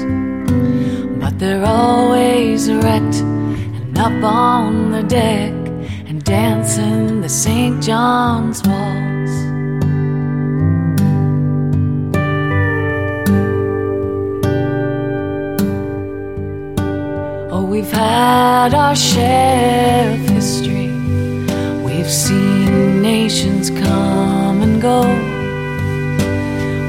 But 1.21 1.39
they're 1.39 1.65
always 1.65 2.71
wrecked 2.71 3.21
and 3.23 3.99
up 3.99 4.23
on 4.23 4.93
the 4.93 5.03
deck 5.03 5.55
and 6.07 6.23
dancing 6.23 7.23
the 7.23 7.29
St. 7.29 7.83
John's 7.83 8.63
waltz. 8.67 9.35
Oh, 17.53 17.65
we've 17.65 17.91
had 17.91 18.75
our 18.75 18.95
share 18.95 20.13
of 20.13 20.21
history. 20.29 20.80
We've 22.11 22.19
seen 22.19 23.03
nations 23.03 23.71
come 23.71 24.63
and 24.63 24.83
go. 24.83 25.03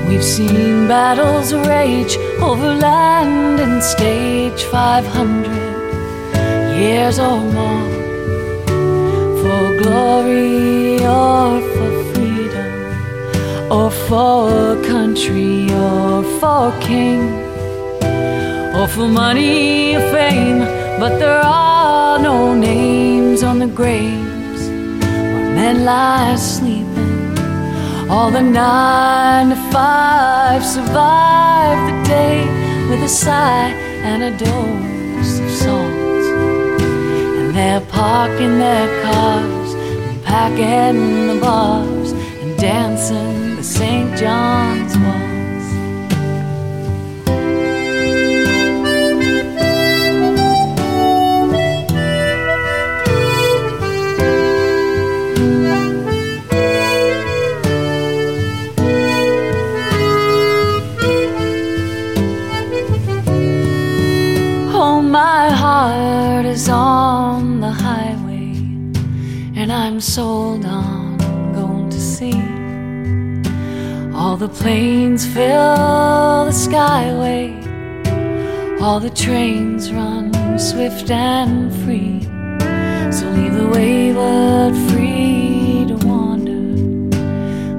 We've 0.07 0.23
seen 0.23 0.87
battles 0.87 1.53
rage 1.53 2.17
over 2.41 2.73
land 2.73 3.59
and 3.59 3.83
stage 3.83 4.63
500 4.63 5.45
years 6.75 7.19
or 7.19 7.39
more. 7.39 7.87
For 9.41 9.77
glory 9.83 11.05
or 11.05 11.61
for 11.75 11.91
freedom, 12.15 12.71
or 13.71 13.91
for 13.91 14.75
country 14.87 15.71
or 15.71 16.23
for 16.39 16.73
king, 16.81 17.21
or 18.75 18.87
for 18.87 19.07
money 19.07 19.95
or 19.97 20.01
fame. 20.09 20.61
But 20.99 21.19
there 21.19 21.41
are 21.45 22.17
no 22.17 22.55
names 22.55 23.43
on 23.43 23.59
the 23.59 23.67
graves 23.67 24.30
men 25.61 25.85
lie 25.85 26.35
sleeping. 26.35 27.37
All 28.09 28.31
the 28.31 28.41
nine 28.41 29.49
to 29.49 29.59
five 29.71 30.61
survive 30.65 31.79
the 31.89 31.97
day 32.15 32.37
with 32.89 33.09
a 33.09 33.13
sigh 33.23 33.69
and 34.09 34.19
a 34.29 34.31
dose 34.45 35.33
of 35.43 35.49
salt. 35.61 36.25
And 37.39 37.49
they're 37.57 37.85
parking 38.01 38.55
their 38.65 38.89
cars 39.03 39.69
and 40.07 40.23
packing 40.23 41.27
the 41.29 41.37
bars 41.39 42.11
and 42.41 42.51
dancing 42.57 43.55
the 43.57 43.63
St. 43.63 44.09
John's 44.17 44.97
waltz. 45.03 45.30
Sold 70.01 70.65
on 70.65 71.17
going 71.53 71.89
to 71.89 71.99
sea. 71.99 72.41
All 74.15 74.35
the 74.35 74.49
planes 74.49 75.25
fill 75.25 76.45
the 76.45 76.51
skyway, 76.51 77.51
all 78.81 78.99
the 78.99 79.11
trains 79.11 79.93
run 79.93 80.31
swift 80.57 81.11
and 81.11 81.71
free. 81.83 82.21
So 83.11 83.29
leave 83.29 83.55
the 83.55 83.67
wayward 83.67 84.75
free 84.89 85.85
to 85.87 86.07
wander, 86.07 86.61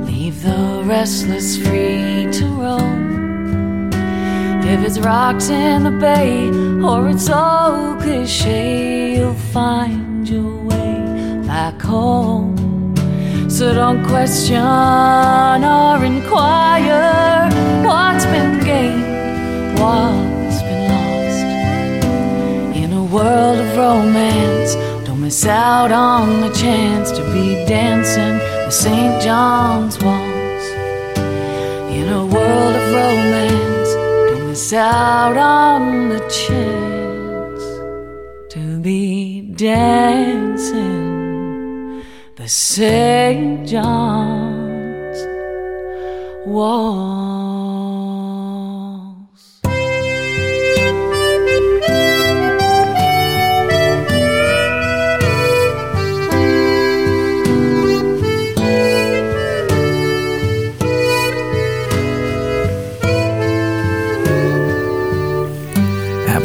leave 0.05 0.43
the 0.43 0.83
restless 0.85 1.57
free 1.57 2.29
to 2.33 2.47
roam. 2.47 3.91
If 4.65 4.85
it's 4.87 4.99
rocks 4.99 5.49
in 5.51 5.83
the 5.83 5.91
bay 5.91 6.49
or 6.87 7.09
it's 7.09 7.27
so 7.27 7.99
cliche, 8.01 9.17
you'll 9.17 9.35
find 9.35 10.02
back 11.53 11.83
home. 11.83 12.57
So 13.51 13.75
don't 13.75 14.03
question 14.07 15.59
or 15.79 15.97
inquire 16.03 17.51
what's 17.87 18.25
been 18.35 18.55
gained, 18.71 19.79
what's 19.79 20.59
been 20.69 20.85
lost. 20.93 21.45
In 22.83 22.91
a 23.03 23.05
world 23.17 23.59
of 23.65 23.71
romance, 23.77 24.71
don't 25.05 25.21
miss 25.21 25.45
out 25.45 25.93
on 25.93 26.41
the 26.41 26.53
chance 26.65 27.11
to 27.19 27.23
be 27.35 27.47
dancing 27.67 28.39
the 28.67 28.71
St. 28.71 29.15
John's 29.27 29.97
waltz. 30.05 30.67
In 31.99 32.07
a 32.21 32.25
world 32.35 32.75
of 32.81 32.87
romance, 33.01 33.91
don't 34.31 34.49
miss 34.49 34.73
out 34.73 35.37
on 35.37 36.09
the 36.15 36.23
chance 36.45 37.65
to 38.55 38.81
be 38.81 39.43
dancing 39.43 41.02
the 42.43 42.49
St. 42.49 43.69
John's 43.69 45.19
waltz. 46.45 47.42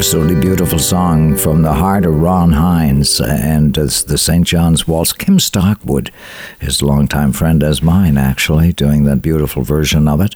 Absolutely 0.08 0.40
beautiful 0.40 0.78
song 0.78 1.36
from 1.36 1.60
the 1.60 1.74
heart 1.74 2.06
of 2.06 2.18
Ron 2.18 2.52
Hynes 2.52 3.20
and 3.20 3.74
the 3.74 4.16
St. 4.16 4.46
John's 4.46 4.88
Waltz. 4.88 5.12
Kim 5.12 5.38
Stockwood, 5.38 6.10
his 6.58 6.80
longtime 6.80 7.32
friend 7.32 7.62
as 7.62 7.82
mine, 7.82 8.16
actually, 8.16 8.72
doing 8.72 9.04
that 9.04 9.20
beautiful 9.20 9.62
version 9.64 10.08
of 10.08 10.22
it. 10.22 10.34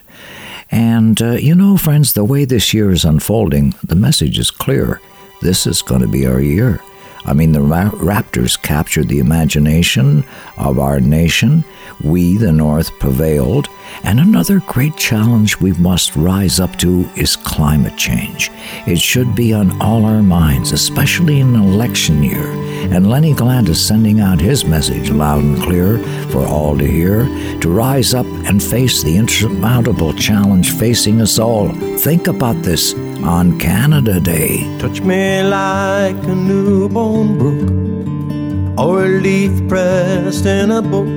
And 0.69 1.19
uh, 1.19 1.31
you 1.31 1.55
know, 1.55 1.75
friends, 1.75 2.13
the 2.13 2.23
way 2.23 2.45
this 2.45 2.71
year 2.71 2.91
is 2.91 3.03
unfolding, 3.03 3.73
the 3.83 3.95
message 3.95 4.37
is 4.37 4.51
clear. 4.51 5.01
This 5.41 5.65
is 5.65 5.81
going 5.81 6.01
to 6.01 6.07
be 6.07 6.27
our 6.27 6.39
year. 6.39 6.79
I 7.25 7.33
mean, 7.33 7.51
the 7.51 7.61
ra- 7.61 7.91
Raptors 7.91 8.61
captured 8.61 9.07
the 9.07 9.19
imagination 9.19 10.25
of 10.57 10.79
our 10.79 10.99
nation. 10.99 11.63
We, 12.03 12.37
the 12.37 12.51
North, 12.51 12.97
prevailed. 12.99 13.69
And 14.03 14.19
another 14.19 14.59
great 14.61 14.97
challenge 14.97 15.59
we 15.59 15.73
must 15.73 16.15
rise 16.15 16.59
up 16.59 16.77
to 16.77 17.09
is 17.15 17.35
climate 17.35 17.97
change. 17.97 18.49
It 18.87 18.99
should 18.99 19.35
be 19.35 19.53
on 19.53 19.79
all 19.81 20.05
our 20.05 20.23
minds, 20.23 20.71
especially 20.71 21.39
in 21.39 21.55
an 21.55 21.61
election 21.61 22.23
year. 22.23 22.51
And 22.91 23.09
Lenny 23.09 23.33
Gallant 23.33 23.69
is 23.69 23.85
sending 23.85 24.19
out 24.19 24.41
his 24.41 24.65
message 24.65 25.09
loud 25.09 25.43
and 25.43 25.61
clear 25.61 25.99
for 26.29 26.45
all 26.45 26.77
to 26.77 26.85
hear 26.85 27.25
to 27.59 27.69
rise 27.69 28.13
up 28.13 28.25
and 28.25 28.61
face 28.61 29.03
the 29.03 29.15
insurmountable 29.15 30.13
challenge 30.13 30.71
facing 30.71 31.21
us 31.21 31.39
all. 31.39 31.69
Think 31.97 32.27
about 32.27 32.61
this 32.63 32.93
on 33.23 33.57
Canada 33.57 34.19
Day. 34.19 34.77
Touch 34.79 35.01
me 35.01 35.43
like 35.43 36.15
a 36.23 36.35
newborn 36.35 37.37
brook 37.37 38.77
or 38.77 39.05
a 39.05 39.09
leaf 39.09 39.67
pressed 39.67 40.45
in 40.45 40.71
a 40.71 40.81
book. 40.81 41.07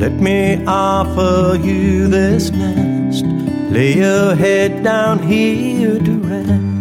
Let 0.00 0.14
me 0.20 0.64
offer 0.66 1.58
you 1.60 2.08
this 2.08 2.50
nest. 2.50 3.24
Lay 3.70 3.96
your 3.98 4.34
head 4.34 4.82
down 4.82 5.18
here 5.20 5.98
to 5.98 6.12
rest. 6.18 6.71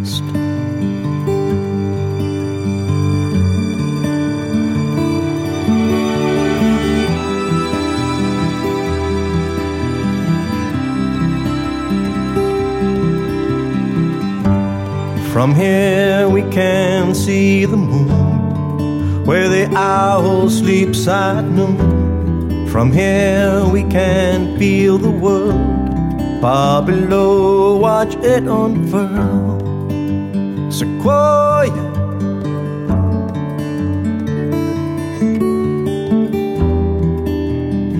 From 15.32 15.56
here 15.56 16.28
we 16.28 16.42
can 16.52 17.16
see 17.16 17.64
the 17.64 17.78
moon, 17.78 19.26
where 19.26 19.48
the 19.48 19.74
owl 19.78 20.50
sleeps 20.50 21.08
at 21.08 21.46
noon. 21.46 22.68
From 22.68 22.92
here 22.92 23.64
we 23.66 23.84
can 23.84 24.60
feel 24.60 24.98
the 24.98 25.10
world, 25.10 26.42
far 26.42 26.82
below 26.84 27.78
watch 27.78 28.16
it 28.16 28.44
unfurl. 28.44 29.62
Sequoia. 30.70 31.90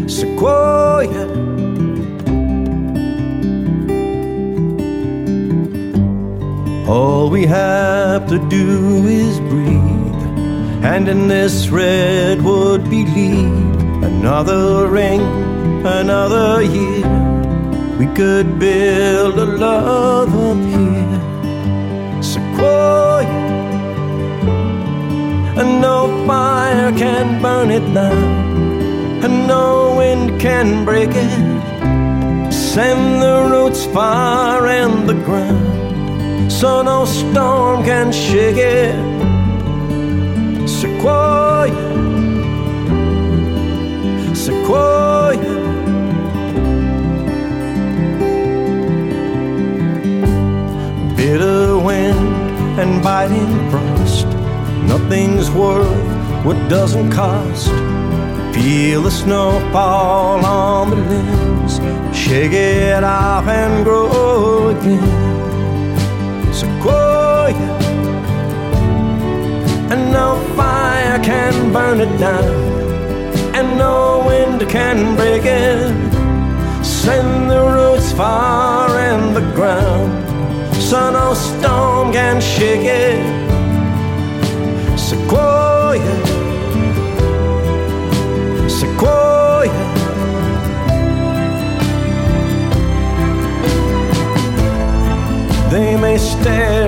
Sequoia. 0.10 1.51
All 6.92 7.30
we 7.30 7.46
have 7.46 8.28
to 8.28 8.38
do 8.50 9.06
is 9.08 9.40
breathe, 9.40 10.84
and 10.84 11.08
in 11.08 11.30
this 11.30 11.70
redwood 11.70 12.84
believe 12.90 14.04
another 14.04 14.90
ring, 14.90 15.22
another 15.86 16.62
year. 16.62 17.08
We 17.98 18.08
could 18.08 18.60
build 18.60 19.40
a 19.40 19.46
love 19.46 20.32
up 20.50 20.62
here, 20.76 22.22
Sequoia, 22.22 23.40
and 25.62 25.80
no 25.80 25.98
fire 26.28 26.92
can 26.92 27.42
burn 27.42 27.72
it 27.72 27.88
down, 27.94 29.24
and 29.24 29.48
no 29.48 29.96
wind 29.96 30.42
can 30.42 30.84
break 30.84 31.12
it. 31.14 32.52
Send 32.52 33.22
the 33.22 33.48
roots 33.50 33.86
far 33.86 34.68
in 34.68 35.08
the 35.08 35.14
ground 35.14 35.61
so 36.52 36.82
no 36.82 37.06
storm 37.06 37.84
can 37.84 38.12
shake 38.12 38.58
it. 38.58 38.94
Sequoia, 40.68 41.72
Sequoia. 44.36 45.52
Bitter 51.16 51.80
wind 51.80 52.80
and 52.80 53.02
biting 53.02 53.54
frost, 53.72 54.28
nothing's 54.92 55.50
worth 55.50 56.46
what 56.46 56.58
doesn't 56.70 57.12
cost. 57.12 57.70
Feel 58.54 59.04
the 59.04 59.12
snow 59.12 59.52
fall 59.72 60.46
on 60.46 60.90
the 60.90 60.98
limbs, 60.98 61.78
shake 62.16 62.52
it 62.52 63.04
off 63.04 63.48
and 63.48 63.86
grow 63.86 64.70
again 64.78 65.41
and 69.92 70.10
no 70.10 70.40
fire 70.56 71.20
can 71.20 71.74
burn 71.74 72.00
it 72.00 72.18
down, 72.18 72.46
and 73.54 73.78
no 73.78 74.24
wind 74.26 74.62
can 74.70 75.18
break 75.18 75.44
it. 75.44 75.92
Send 76.82 77.52
the 77.52 77.62
roots 77.76 78.14
far 78.14 78.88
in 79.12 79.34
the 79.34 79.46
ground, 79.54 80.12
so 80.76 81.12
no 81.12 81.34
storm 81.34 82.14
can 82.14 82.40
shake 82.40 82.86
it. 82.86 83.22
Sequoia, 84.98 86.16
sequoia. 88.70 89.82
They 95.70 95.98
may 95.98 96.18
stare 96.18 96.81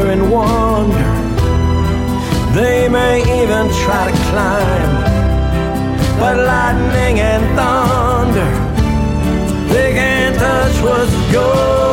may 2.93 3.17
even 3.41 3.65
try 3.83 4.11
to 4.11 4.15
climb. 4.29 4.93
But 6.19 6.37
lightning 6.37 7.19
and 7.19 7.43
thunder, 7.57 8.51
they 9.73 9.93
can't 9.93 10.35
touch 10.37 10.75
what's 10.83 11.33
yours 11.33 11.92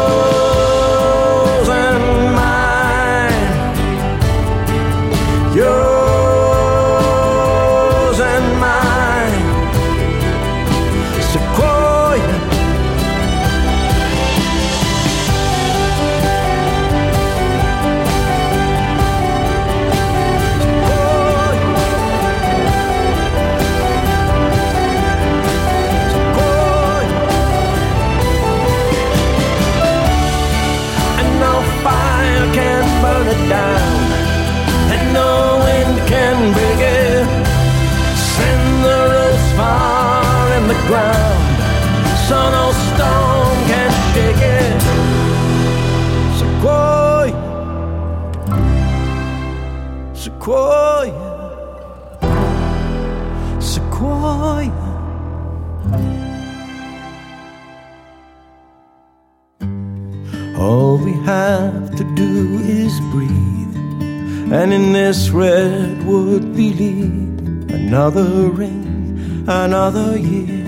and 64.52 64.72
in 64.72 64.92
this 64.92 65.30
redwood 65.30 66.54
believe 66.56 67.70
another 67.70 68.50
ring, 68.50 69.44
another 69.46 70.18
year. 70.18 70.66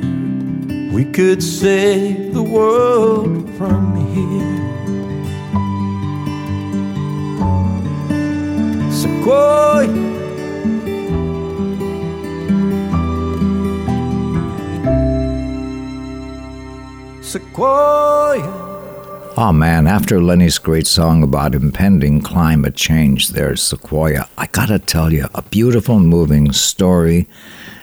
We 0.93 1.05
could 1.05 1.43
save 1.43 2.33
the 2.33 2.43
world 2.43 3.49
from 3.59 3.97
here. 4.15 4.63
Sequoia. 8.93 9.89
Sequoia. 17.23 18.52
Oh 19.45 19.51
man, 19.53 19.89
after 19.89 20.23
Lenny's 20.23 20.59
great 20.59 20.87
song 20.87 21.25
about 21.25 21.57
impending 21.57 22.21
climate 22.21 22.77
change, 22.77 23.31
there's 23.31 23.61
Sequoia. 23.61 24.29
I 24.39 24.47
gotta 24.47 24.79
tell 24.79 25.13
you, 25.13 25.27
a 25.35 25.43
beautiful, 25.43 25.99
moving 25.99 26.53
story 26.53 27.27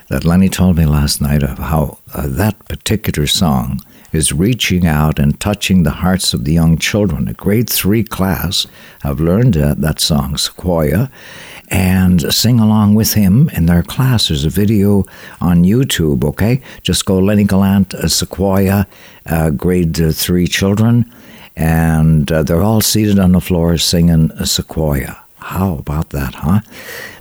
that 0.08 0.24
Lenny 0.24 0.48
told 0.48 0.78
me 0.78 0.86
last 0.86 1.20
night 1.20 1.44
of 1.44 1.58
how 1.58 1.98
uh, 2.14 2.28
that 2.28 2.66
particular 2.70 3.28
song 3.28 3.82
is 4.14 4.32
reaching 4.32 4.88
out 4.88 5.20
and 5.20 5.38
touching 5.42 5.84
the 5.84 6.00
hearts 6.00 6.34
of 6.34 6.46
the 6.46 6.54
young 6.54 6.78
children. 6.78 7.28
A 7.28 7.34
grade 7.34 7.70
three 7.70 8.06
class 8.06 8.66
have 9.02 9.20
learned 9.20 9.58
uh, 9.58 9.76
that 9.80 10.00
song, 10.00 10.38
Sequoia, 10.38 11.12
and 11.68 12.34
sing 12.34 12.62
along 12.62 12.96
with 12.96 13.16
him 13.16 13.50
in 13.50 13.66
their 13.66 13.84
class. 13.84 14.30
There's 14.30 14.46
a 14.46 14.50
video 14.50 15.04
on 15.42 15.66
YouTube, 15.66 16.24
okay? 16.24 16.62
Just 16.84 17.04
go 17.04 17.20
Lenny 17.20 17.44
Gallant, 17.44 17.94
uh, 17.94 18.08
Sequoia, 18.08 18.88
uh, 19.26 19.50
grade 19.50 20.00
uh, 20.00 20.14
three 20.14 20.48
children, 20.48 21.12
and 21.60 22.32
uh, 22.32 22.42
they're 22.42 22.64
all 22.64 22.80
seated 22.80 23.20
on 23.20 23.34
the 23.34 23.42
floor 23.42 23.78
singing 23.78 24.32
Sequoia. 24.46 25.18
How 25.40 25.76
about 25.76 26.10
that, 26.12 26.36
huh? 26.36 26.62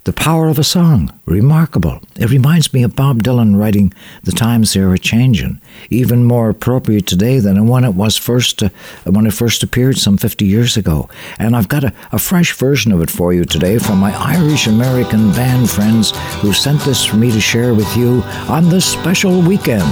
The 0.05 0.13
power 0.13 0.49
of 0.49 0.59
a 0.59 0.65
song, 0.65 1.13
remarkable. 1.27 2.01
It 2.17 2.31
reminds 2.31 2.73
me 2.73 2.83
of 2.83 2.97
Bob 2.97 3.23
Dylan 3.23 3.59
writing 3.59 3.93
"The 4.23 4.33
times 4.33 4.73
they 4.73 4.81
are 4.81 4.97
changing," 4.97 5.61
even 5.91 6.25
more 6.25 6.49
appropriate 6.51 7.07
today 7.07 7.41
than 7.41 7.69
when 7.69 7.85
it 7.85 7.95
was 7.95 8.17
first 8.17 8.63
uh, 8.63 8.71
when 9.05 9.27
it 9.27 9.35
first 9.35 9.63
appeared 9.63 9.99
some 9.99 10.17
50 10.17 10.47
years 10.47 10.77
ago. 10.77 11.09
And 11.39 11.55
I've 11.55 11.69
got 11.69 11.85
a, 11.85 11.93
a 12.13 12.19
fresh 12.19 12.53
version 12.55 12.93
of 12.93 13.03
it 13.03 13.11
for 13.11 13.33
you 13.33 13.45
today 13.45 13.79
from 13.79 13.99
my 13.99 14.13
Irish 14.17 14.67
American 14.67 15.31
band 15.33 15.69
friends 15.69 16.13
who 16.41 16.53
sent 16.53 16.81
this 16.83 17.05
for 17.05 17.17
me 17.17 17.31
to 17.33 17.41
share 17.41 17.75
with 17.75 17.97
you 17.97 18.23
on 18.49 18.69
this 18.69 18.87
special 18.87 19.43
weekend. 19.43 19.83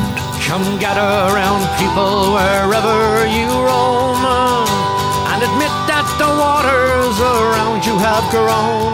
Come 0.49 0.79
gather 0.79 1.35
around, 1.35 1.63
people, 1.79 2.33
wherever 2.35 3.27
you 3.27 3.49
roam, 3.67 3.86
you 7.97 8.03
have 8.03 8.29
grown 8.31 8.93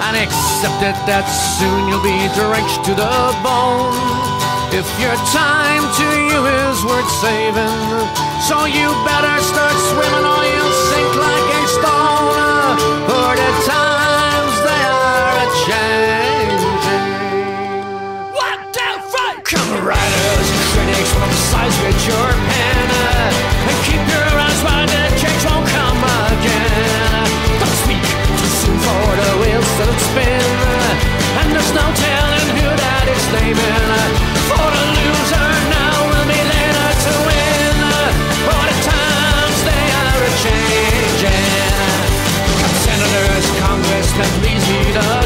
and 0.00 0.16
accept 0.16 0.80
it 0.80 0.96
that 1.04 1.28
soon 1.28 1.92
you'll 1.92 2.00
be 2.00 2.24
drenched 2.32 2.80
to 2.88 2.96
the 2.96 3.16
bone. 3.44 3.92
If 4.72 4.88
your 4.96 5.12
time 5.28 5.84
to 5.84 6.08
you 6.32 6.40
is 6.64 6.80
worth 6.88 7.10
saving, 7.20 7.84
so 8.48 8.64
you 8.64 8.88
better 9.04 9.36
start 9.44 9.76
swimming 9.92 10.24
or 10.24 10.40
you'll 10.40 10.76
sink 10.88 11.12
like 11.20 11.48
a 11.52 11.62
stone. 11.68 12.80
For 13.12 13.30
the 13.36 13.50
times 13.68 14.56
they 14.64 14.82
are 14.88 15.36
a 15.44 15.48
changing. 15.68 17.04
One, 18.32 18.60
two, 18.72 18.94
three. 19.12 19.36
Come 19.52 19.84
writers 19.84 20.48
and 20.48 20.64
critics 20.72 21.12
from 21.12 21.28
sides 21.52 21.76
with 21.84 22.00
your 22.08 22.28
pen, 22.32 22.88
and 23.68 23.76
keep 23.84 24.00
your 24.00 24.32
eyes 24.32 24.64
wide. 24.64 24.84
For 28.84 29.10
the 29.16 29.30
wheels 29.40 29.70
to 29.80 29.86
spin, 30.08 30.44
and 31.40 31.46
there's 31.52 31.72
no 31.72 31.86
telling 32.04 32.48
who 32.58 32.68
that 32.68 33.06
is 33.08 33.24
naming. 33.32 34.12
For 34.48 34.66
the 34.76 34.84
loser 34.96 35.50
now 35.72 35.96
will 36.10 36.28
be 36.28 36.40
later 36.54 36.90
to 37.04 37.12
win. 37.28 37.76
For 38.46 38.62
the 38.68 38.76
times 38.84 39.58
they 39.64 39.84
are 40.04 40.20
a 40.28 40.32
changing. 40.44 42.08
Come 42.60 42.76
senators, 42.84 43.46
congressmen, 43.64 44.30
please 44.40 44.64
heed 44.68 44.96
a 45.00 45.23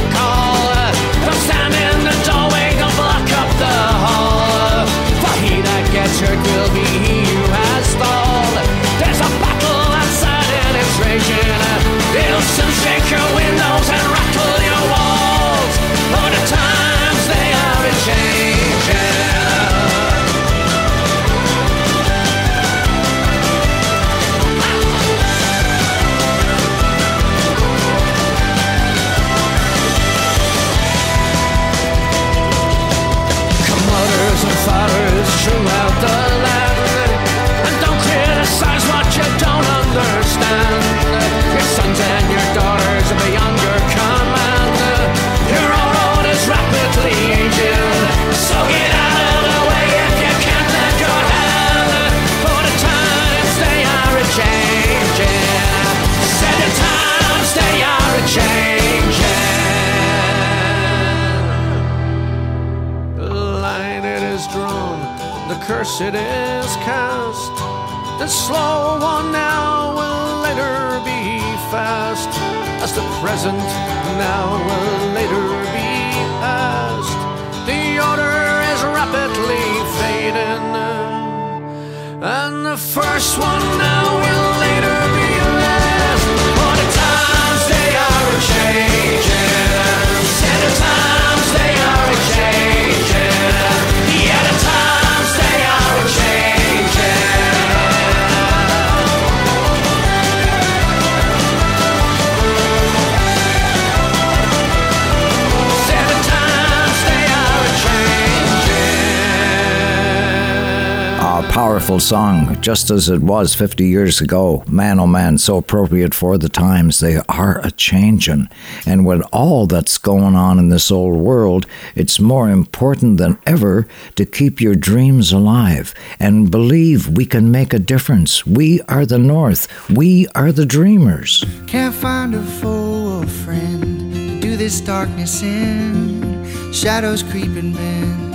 song, 112.09 112.59
just 112.63 112.91
as 112.91 113.11
it 113.11 113.21
was 113.21 113.55
50 113.55 113.87
years 113.87 114.23
ago. 114.23 114.65
Man, 114.67 114.99
oh 114.99 115.07
man, 115.07 115.37
so 115.37 115.59
appropriate 115.59 116.15
for 116.15 116.39
the 116.39 116.49
times. 116.49 117.01
They 117.01 117.21
are 117.29 117.61
a 117.63 117.71
changing. 117.71 118.49
And 118.87 119.05
with 119.05 119.21
all 119.31 119.67
that's 119.67 119.99
going 119.99 120.35
on 120.35 120.59
in 120.59 120.71
this 120.71 120.91
old 120.91 121.21
world, 121.21 121.67
it's 121.95 122.19
more 122.19 122.49
important 122.49 123.19
than 123.19 123.37
ever 123.45 123.87
to 124.15 124.25
keep 124.25 124.59
your 124.59 124.75
dreams 124.75 125.33
alive 125.33 125.93
and 126.19 126.51
believe 126.51 127.11
we 127.11 127.27
can 127.27 127.51
make 127.51 127.75
a 127.75 127.79
difference. 127.79 128.47
We 128.47 128.81
are 128.89 129.05
the 129.05 129.19
North. 129.19 129.69
We 129.91 130.29
are 130.35 130.51
the 130.51 130.65
dreamers. 130.65 131.45
Can't 131.67 131.95
find 131.95 132.35
a 132.35 132.43
foe 132.43 133.21
or 133.21 133.27
friend 133.27 133.83
to 134.15 134.41
do 134.41 134.57
this 134.57 134.81
darkness 134.81 135.43
in. 135.43 136.73
Shadows 136.73 137.23
creep 137.23 137.55
and 137.55 137.75
bend. 137.75 138.35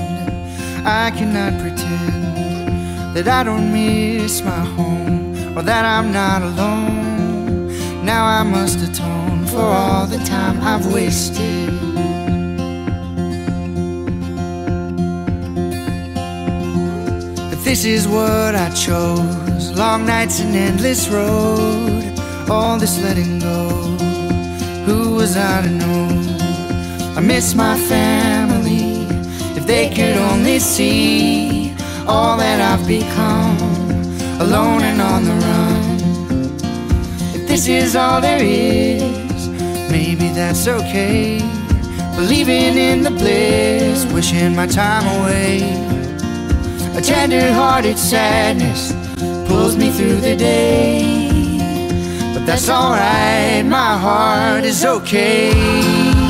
I 0.86 1.10
cannot 1.10 1.60
pretend 1.60 2.23
that 3.14 3.28
I 3.28 3.44
don't 3.44 3.72
miss 3.72 4.42
my 4.42 4.66
home 4.76 5.56
or 5.56 5.62
that 5.62 5.86
I'm 5.86 6.12
not 6.12 6.42
alone. 6.42 7.68
Now 8.04 8.26
I 8.26 8.42
must 8.42 8.80
atone 8.80 9.46
for 9.46 9.62
all 9.62 10.08
the 10.08 10.18
time 10.26 10.60
I've 10.62 10.92
wasted. 10.92 11.70
But 17.50 17.64
this 17.64 17.86
is 17.86 18.08
what 18.08 18.56
I 18.56 18.72
chose 18.72 19.72
long 19.78 20.08
nights 20.08 20.40
and 20.40 20.56
endless 20.56 21.08
road, 21.08 22.20
all 22.50 22.80
this 22.80 23.00
letting 23.04 23.38
go. 23.38 23.70
Who 24.88 25.16
was 25.16 25.38
I 25.38 25.62
to 25.62 25.70
know? 25.70 26.08
I 27.16 27.20
miss 27.20 27.54
my 27.54 27.78
family. 27.78 29.06
If 29.56 29.68
they 29.68 29.90
could 29.90 30.18
only 30.18 30.58
see 30.58 31.63
all 32.08 32.38
that 32.38 32.60
I've 32.60 32.88
become, 32.88 33.58
alone 34.42 34.82
and 34.84 35.02
on 35.02 35.24
the 35.26 35.36
run. 35.46 35.76
If 37.36 37.48
this 37.48 37.68
is 37.68 37.96
all 37.96 38.20
there 38.22 38.42
is, 38.42 39.48
maybe 39.92 40.30
that's 40.30 40.68
okay. 40.68 41.40
Believing 42.16 42.78
in 42.78 43.04
the 43.04 43.12
bliss, 43.12 44.06
wishing 44.14 44.56
my 44.56 44.68
time 44.68 45.06
away. 45.20 45.62
A 46.96 47.02
tender 47.02 47.52
hearted 47.52 47.98
sadness 47.98 48.94
pulls 49.48 49.76
me 49.76 49.90
through 49.92 50.18
the 50.18 50.36
day. 50.36 51.58
But 52.34 52.46
that's 52.46 52.70
alright, 52.70 53.66
my 53.66 53.98
heart 53.98 54.64
is 54.64 54.86
okay. 54.86 56.23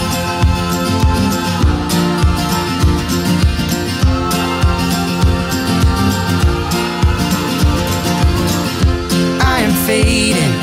Fading 9.94 10.54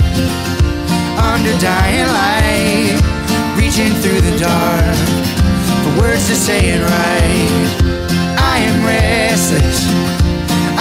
under 1.31 1.55
dying 1.63 2.11
light, 2.19 2.99
reaching 3.55 3.93
through 4.03 4.21
the 4.29 4.37
dark 4.43 4.99
for 5.83 5.93
words 6.01 6.27
to 6.27 6.35
say 6.35 6.75
it 6.75 6.83
right. 6.83 7.67
I 8.53 8.57
am 8.69 8.77
restless. 8.83 9.79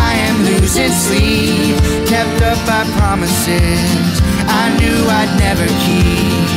I 0.10 0.14
am 0.28 0.36
losing 0.50 0.90
sleep. 0.90 1.78
Kept 2.10 2.42
up 2.42 2.58
by 2.66 2.82
promises 2.98 4.18
I 4.62 4.66
knew 4.80 4.98
I'd 5.20 5.34
never 5.46 5.68
keep. 5.86 6.50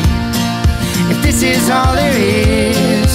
If 1.13 1.19
this 1.23 1.43
is 1.43 1.69
all 1.69 1.95
there 1.95 2.17
is, 2.17 3.11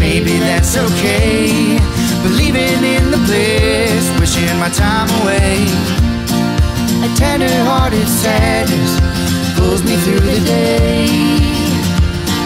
maybe 0.00 0.34
that's 0.40 0.76
okay. 0.76 1.78
Believing 2.26 2.82
in 2.96 3.04
the 3.12 3.20
bliss, 3.26 4.04
wishing 4.18 4.58
my 4.58 4.70
time 4.70 5.10
away. 5.22 6.05
A 7.16 7.18
tender 7.18 7.48
hearted 7.64 8.06
sadness 8.06 9.00
pulls 9.56 9.82
me 9.82 9.96
through 9.96 10.20
the 10.20 10.38
day. 10.44 11.06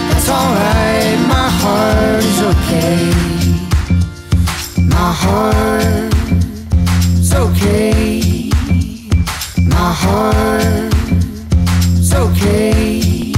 That's 0.08 0.28
alright, 0.28 1.18
my 1.26 1.48
heart 1.60 2.22
is 2.22 2.40
okay. 2.52 3.10
My 4.86 5.12
heart 5.22 6.14
is 7.18 7.34
okay. 7.34 8.50
My 9.66 9.92
heart 10.02 10.94
is 11.98 12.14
okay. 12.14 13.32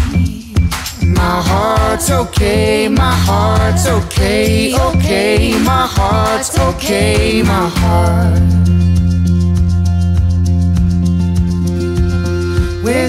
My 1.06 1.40
heart's 1.48 2.10
okay. 2.10 2.88
My 2.88 3.14
heart's 3.14 3.86
okay. 3.86 4.74
Okay. 4.74 5.58
My 5.64 5.86
heart's 5.86 6.58
okay. 6.58 7.42
My 7.42 7.68
heart. 7.68 8.71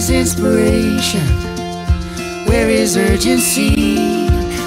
Where's 0.03 0.35
inspiration? 0.35 1.25
Where 2.45 2.69
is 2.69 2.97
urgency? 2.97 3.95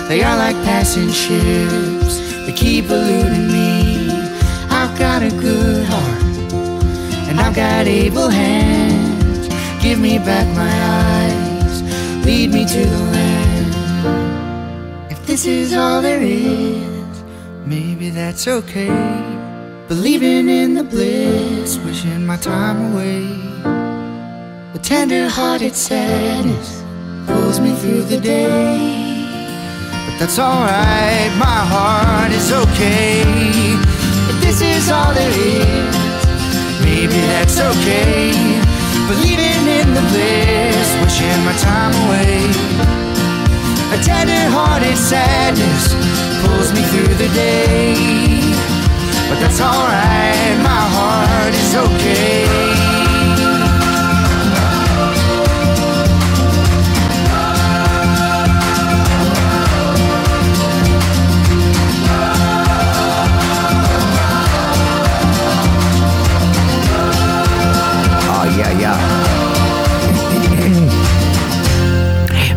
They 0.09 0.23
are 0.23 0.35
like 0.35 0.57
passing 0.65 1.11
ships. 1.11 2.21
They 2.47 2.55
keep 2.55 2.87
eluding 2.87 3.49
me. 3.49 4.09
I've 4.71 4.99
got 4.99 5.23
a 5.23 5.29
good 5.29 5.85
heart. 5.85 6.23
And 7.29 7.39
I've 7.39 7.55
got 7.55 7.87
able 7.87 8.31
hands. 8.31 9.49
Give 9.83 9.99
me 10.01 10.19
back 10.19 10.47
my 10.57 10.73
eyes. 11.05 11.83
Lead 12.25 12.51
me 12.51 12.65
to 12.65 12.87
the 12.87 13.03
land. 13.13 13.75
If 15.13 15.27
this 15.27 15.45
is 15.45 15.75
all 15.75 16.01
there 16.01 16.23
is, 16.23 17.23
maybe 17.67 18.09
that's 18.09 18.49
okay. 18.49 18.89
Believing 19.87 20.49
in 20.49 20.73
the 20.73 20.85
bliss, 20.85 21.77
wishing 21.81 22.25
my 22.25 22.39
time 22.39 22.95
away. 22.95 23.46
The 24.77 24.83
tender 24.83 25.27
hearted 25.27 25.75
sadness 25.75 26.85
pulls 27.27 27.61
me 27.61 27.75
through 27.77 28.03
the 28.03 28.21
day. 28.21 29.25
But 30.05 30.19
that's 30.21 30.39
alright, 30.39 31.33
my 31.41 31.61
heart 31.73 32.31
is 32.31 32.53
okay. 32.53 33.25
If 34.29 34.37
this 34.45 34.61
is 34.61 34.91
all 34.93 35.15
there 35.15 35.33
is, 35.33 35.97
maybe 36.85 37.17
that's 37.33 37.57
okay. 37.57 38.37
Believing 39.09 39.65
in 39.81 39.97
the 39.97 40.05
bliss, 40.13 40.89
wishing 41.01 41.41
my 41.49 41.57
time 41.57 41.97
away. 42.05 42.45
A 43.97 43.99
tender 44.05 44.45
hearted 44.53 44.99
sadness 44.99 45.97
pulls 46.45 46.69
me 46.77 46.85
through 46.93 47.17
the 47.17 47.33
day. 47.33 47.97
But 49.33 49.41
that's 49.41 49.59
alright, 49.59 50.61
my 50.61 50.85
heart 50.93 51.55
is 51.65 51.73
okay. 51.81 52.76
Yeah, 68.57 68.79
yeah. 68.79 68.97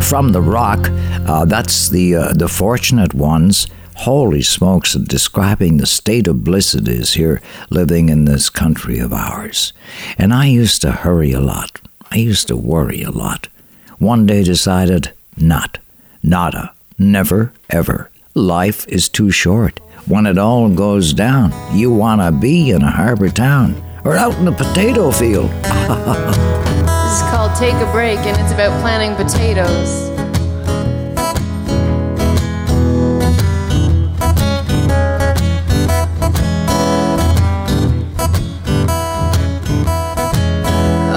From 0.02 0.32
the 0.32 0.40
rock, 0.40 0.88
uh, 1.26 1.44
that's 1.44 1.88
the 1.90 2.16
uh, 2.16 2.32
the 2.32 2.48
fortunate 2.48 3.14
ones. 3.14 3.66
Holy 3.96 4.40
smokes, 4.40 4.94
describing 4.94 5.76
the 5.76 5.86
state 5.86 6.26
of 6.26 6.42
bliss 6.42 6.74
it 6.74 6.88
is 6.88 7.12
here 7.12 7.42
living 7.68 8.08
in 8.08 8.24
this 8.24 8.48
country 8.48 8.98
of 8.98 9.12
ours. 9.12 9.74
And 10.16 10.32
I 10.32 10.46
used 10.46 10.80
to 10.82 10.90
hurry 10.90 11.32
a 11.32 11.40
lot. 11.40 11.80
I 12.10 12.16
used 12.16 12.48
to 12.48 12.56
worry 12.56 13.02
a 13.02 13.10
lot. 13.10 13.48
One 13.98 14.24
day 14.24 14.42
decided, 14.42 15.12
not, 15.36 15.78
nada, 16.22 16.72
never, 16.98 17.52
ever. 17.68 18.10
Life 18.34 18.88
is 18.88 19.10
too 19.10 19.30
short. 19.30 19.80
When 20.06 20.24
it 20.24 20.38
all 20.38 20.70
goes 20.70 21.12
down, 21.12 21.52
you 21.76 21.92
want 21.92 22.22
to 22.22 22.32
be 22.32 22.70
in 22.70 22.80
a 22.80 22.90
harbor 22.90 23.28
town 23.28 23.74
or 24.04 24.16
out 24.16 24.34
in 24.36 24.44
the 24.44 24.52
potato 24.52 25.10
field. 25.10 25.50
This 27.10 27.22
is 27.22 27.28
called 27.30 27.56
Take 27.56 27.74
a 27.74 27.90
Break, 27.90 28.20
and 28.20 28.40
it's 28.40 28.52
about 28.52 28.80
planting 28.82 29.16
potatoes. 29.16 30.08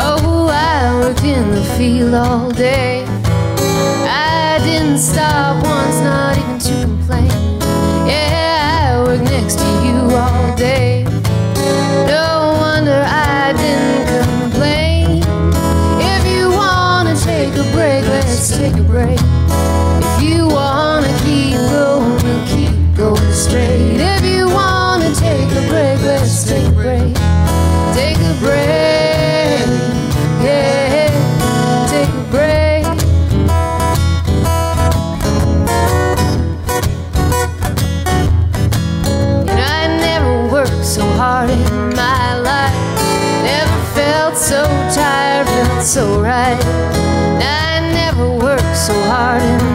Oh, 0.02 0.50
I 0.52 1.00
worked 1.00 1.24
in 1.24 1.52
the 1.52 1.64
field 1.78 2.16
all 2.16 2.50
day. 2.50 3.06
I 4.10 4.60
didn't 4.64 4.98
stop 4.98 5.64
once, 5.64 6.00
not 6.02 6.38
even 6.40 6.53
take 18.64 18.80
a 18.80 18.84
break. 18.84 19.20
If 19.20 20.24
you 20.24 20.48
wanna 20.48 21.12
keep 21.26 21.58
going, 21.76 22.16
we'll 22.24 22.48
keep 22.48 22.96
going 22.96 23.34
straight. 23.34 24.00
If 24.00 24.24
you 24.24 24.48
wanna 24.48 25.14
take 25.16 25.52
a 25.52 25.68
break, 25.68 26.00
let's 26.02 26.46
take 26.46 26.66
a 26.66 26.72
break. 26.72 27.14
Take 27.94 28.20
a 28.32 28.34
break. 28.40 29.68
Yeah, 30.48 31.12
take 31.92 32.08
a 32.08 32.26
break. 32.32 32.86
And 39.50 39.60
I 39.78 39.88
never 40.08 40.48
worked 40.50 40.86
so 40.86 41.04
hard 41.20 41.50
in 41.50 41.90
my 41.98 42.40
life. 42.40 42.78
Never 43.44 43.80
felt 43.94 44.38
so 44.38 44.64
tired, 44.96 45.48
felt 45.48 45.84
so 45.84 46.22
right. 46.22 46.93
Worked 49.14 49.73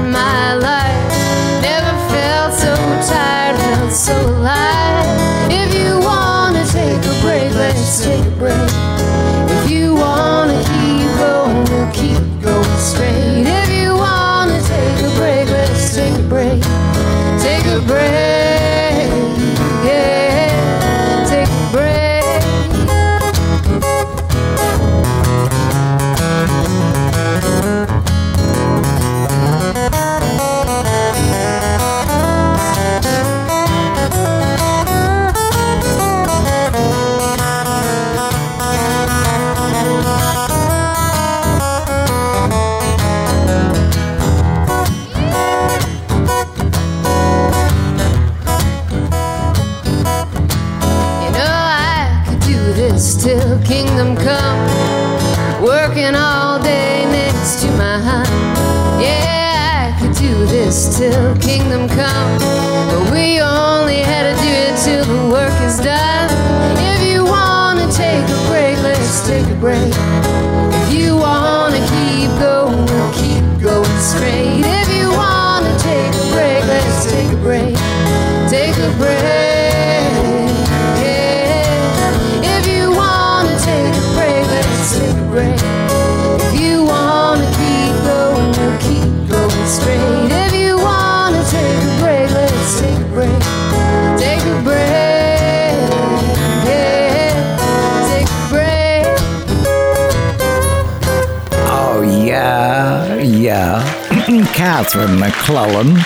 Catherine 104.78 105.18
MacLellan. 105.18 105.96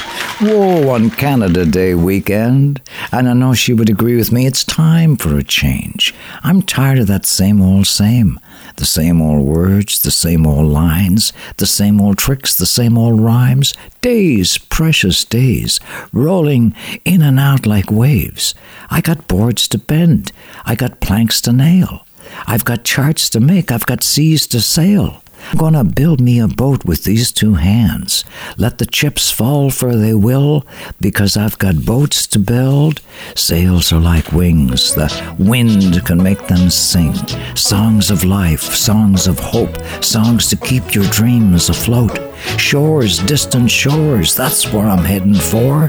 Whoa, 0.41 0.95
on 0.95 1.11
Canada 1.11 1.67
Day 1.67 1.95
weekend. 1.95 2.81
And 3.13 3.29
I 3.29 3.35
know 3.35 3.53
she 3.53 3.75
would 3.75 3.91
agree 3.91 4.17
with 4.17 4.33
me. 4.33 4.47
It's 4.47 4.65
time 4.65 5.17
for 5.17 5.37
a 5.37 5.43
change. 5.43 6.15
I'm 6.43 6.63
tired 6.63 7.01
of 7.01 7.07
that 7.09 7.27
same 7.27 7.61
old 7.61 7.87
same. 7.87 8.41
The 8.77 8.87
same 8.87 9.21
old 9.21 9.45
words, 9.45 10.01
the 10.01 10.11
same 10.11 10.47
old 10.47 10.73
lines, 10.73 11.35
the 11.59 11.67
same 11.67 12.01
old 12.01 12.17
tricks, 12.17 12.55
the 12.55 12.65
same 12.65 12.97
old 12.97 13.21
rhymes. 13.21 13.75
Days, 14.01 14.57
precious 14.57 15.23
days, 15.27 15.79
rolling 16.11 16.75
in 17.05 17.21
and 17.21 17.39
out 17.39 17.67
like 17.67 17.91
waves. 17.91 18.55
I 18.89 19.03
got 19.03 19.29
boards 19.29 19.69
to 19.69 19.79
bend. 19.79 20.33
I 20.65 20.77
got 20.77 21.03
planks 21.03 21.43
to 21.43 21.53
nail. 21.53 22.07
I've 22.47 22.65
got 22.65 22.85
charts 22.85 23.29
to 23.31 23.41
make. 23.41 23.71
I've 23.71 23.85
got 23.85 24.03
seas 24.03 24.47
to 24.47 24.63
sail. 24.63 25.22
I'm 25.51 25.59
going 25.59 25.75
to 25.75 25.85
build 25.85 26.21
me 26.21 26.39
a 26.41 26.49
boat 26.49 26.85
with 26.85 27.05
these 27.05 27.33
two 27.33 27.55
hands. 27.55 28.25
Let 28.57 28.79
the 28.79 28.87
chips 28.87 29.31
fall 29.31 29.71
for 29.71 29.95
they 29.95 30.15
will, 30.15 30.65
because 31.01 31.37
I've 31.37 31.59
got 31.59 31.85
boats 31.85 32.27
to 32.29 32.39
build. 32.39 33.01
Sails 33.35 33.93
are 33.93 34.01
like 34.01 34.33
wings, 34.33 34.95
the 34.95 35.35
wind 35.39 36.05
can 36.07 36.23
make 36.23 36.47
them 36.47 36.71
sing. 36.71 37.15
Songs 37.55 38.11
of 38.11 38.25
life, 38.25 38.63
songs 38.63 39.27
of 39.27 39.39
hope, 39.39 39.77
songs 40.03 40.49
to 40.49 40.57
keep 40.57 40.95
your 40.95 41.05
dreams 41.07 41.69
afloat. 41.69 42.32
Shores, 42.59 43.19
distant 43.19 43.71
shores, 43.71 44.35
that's 44.35 44.73
where 44.73 44.89
I'm 44.89 45.05
heading 45.05 45.35
for. 45.35 45.89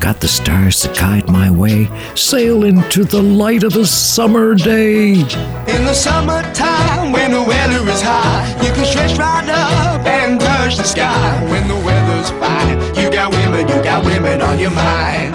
Got 0.00 0.20
the 0.20 0.28
stars 0.28 0.80
to 0.80 0.88
guide 1.00 1.28
my 1.28 1.50
way. 1.50 1.88
Sail 2.14 2.64
into 2.64 3.04
the 3.04 3.22
light 3.22 3.64
of 3.64 3.76
a 3.76 3.84
summer 3.84 4.54
day. 4.54 5.12
In 5.12 5.84
the 5.84 5.94
summertime, 5.94 7.12
when 7.12 7.32
the 7.32 7.42
weather 7.42 7.88
is 7.90 8.00
high, 8.00 8.46
you 8.64 8.72
can 8.72 8.84
stretch 8.84 9.18
right 9.18 9.48
up 9.48 10.06
and 10.06 10.40
touch 10.40 10.76
the 10.76 10.84
sky. 10.84 11.44
When 11.50 11.66
the 11.66 11.74
weather's 11.74 12.30
fine, 12.30 12.78
you 12.94 13.10
got 13.10 13.32
women, 13.32 13.68
you 13.68 13.82
got 13.82 14.04
women 14.04 14.40
on 14.40 14.58
your 14.58 14.70
mind. 14.70 15.34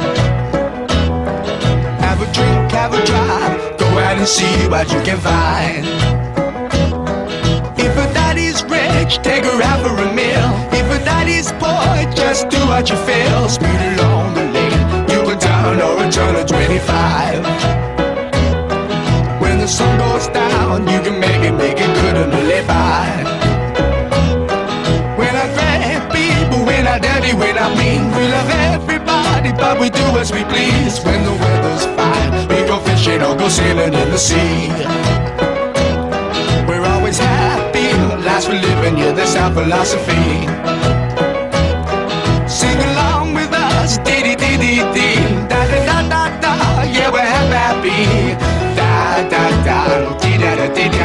Have 1.99 2.21
a 2.21 2.31
drink, 2.31 2.71
have 2.71 2.93
a 2.93 3.05
drive, 3.05 3.77
go 3.77 3.85
out 3.85 4.17
and 4.17 4.27
see 4.27 4.67
what 4.69 4.91
you 4.91 5.01
can 5.01 5.19
find. 5.19 5.85
Take 9.03 9.43
her 9.43 9.61
out 9.61 9.81
for 9.85 10.01
a 10.01 10.13
meal. 10.13 10.47
If 10.71 10.87
a 10.89 11.03
daddy's 11.03 11.51
poor, 11.59 12.13
just 12.15 12.47
do 12.47 12.57
what 12.67 12.89
you 12.89 12.95
feel. 12.95 13.49
Speed 13.49 13.81
along 13.99 14.33
the 14.33 14.45
lane, 14.55 15.09
you 15.09 15.19
go 15.27 15.37
down 15.37 15.81
or 15.81 16.05
a 16.05 16.09
turn 16.09 16.35
of 16.37 16.47
25. 16.47 17.43
When 19.41 19.59
the 19.59 19.67
sun 19.67 19.99
goes 19.99 20.27
down, 20.27 20.87
you 20.87 21.01
can 21.01 21.19
make 21.19 21.43
it, 21.43 21.51
make 21.51 21.77
it 21.79 21.93
good 21.99 22.15
and 22.15 22.31
live 22.47 22.65
by. 22.65 23.11
When 25.19 25.35
I 25.35 25.51
grab 25.53 26.11
people, 26.13 26.65
when 26.65 26.87
I 26.87 26.97
dirty, 26.97 27.33
when 27.33 27.57
I 27.57 27.75
mean, 27.75 28.07
we 28.15 28.23
love 28.31 28.49
everybody, 28.71 29.51
but 29.51 29.81
we 29.81 29.89
do 29.89 30.05
as 30.17 30.31
we 30.31 30.45
please. 30.45 31.03
When 31.03 31.25
the 31.25 31.31
weather's 31.31 31.85
fine, 31.97 32.47
we 32.47 32.65
go 32.67 32.79
fishing 32.79 33.21
or 33.21 33.35
go 33.35 33.49
sailing 33.49 33.93
in 33.93 34.09
the 34.11 34.17
sea. 34.17 35.42
Lives 38.47 38.63
we 38.63 38.67
live 38.67 38.83
in, 38.85 38.97
yeah, 38.97 39.11
that's 39.11 39.35
our 39.35 39.51
philosophy. 39.53 40.47
Sing 42.47 42.77
along 42.91 43.33
with 43.33 43.51
us, 43.53 43.97
dee 43.99 44.23
dee 44.23 44.35
dee 44.35 44.57
dee 44.57 44.83
dee, 44.93 45.47
da 45.47 45.59
da 45.67 45.79
da 45.85 46.09
da 46.09 46.41
da, 46.41 46.83
yeah, 46.83 47.09
we're 47.11 47.21
happy. 47.21 48.35
Da 48.75 49.27
da 49.29 49.43
da, 49.63 50.19
dee 50.19 50.37
da 50.37 50.55
da 50.55 50.67
dee 50.73 50.89
da 50.89 51.02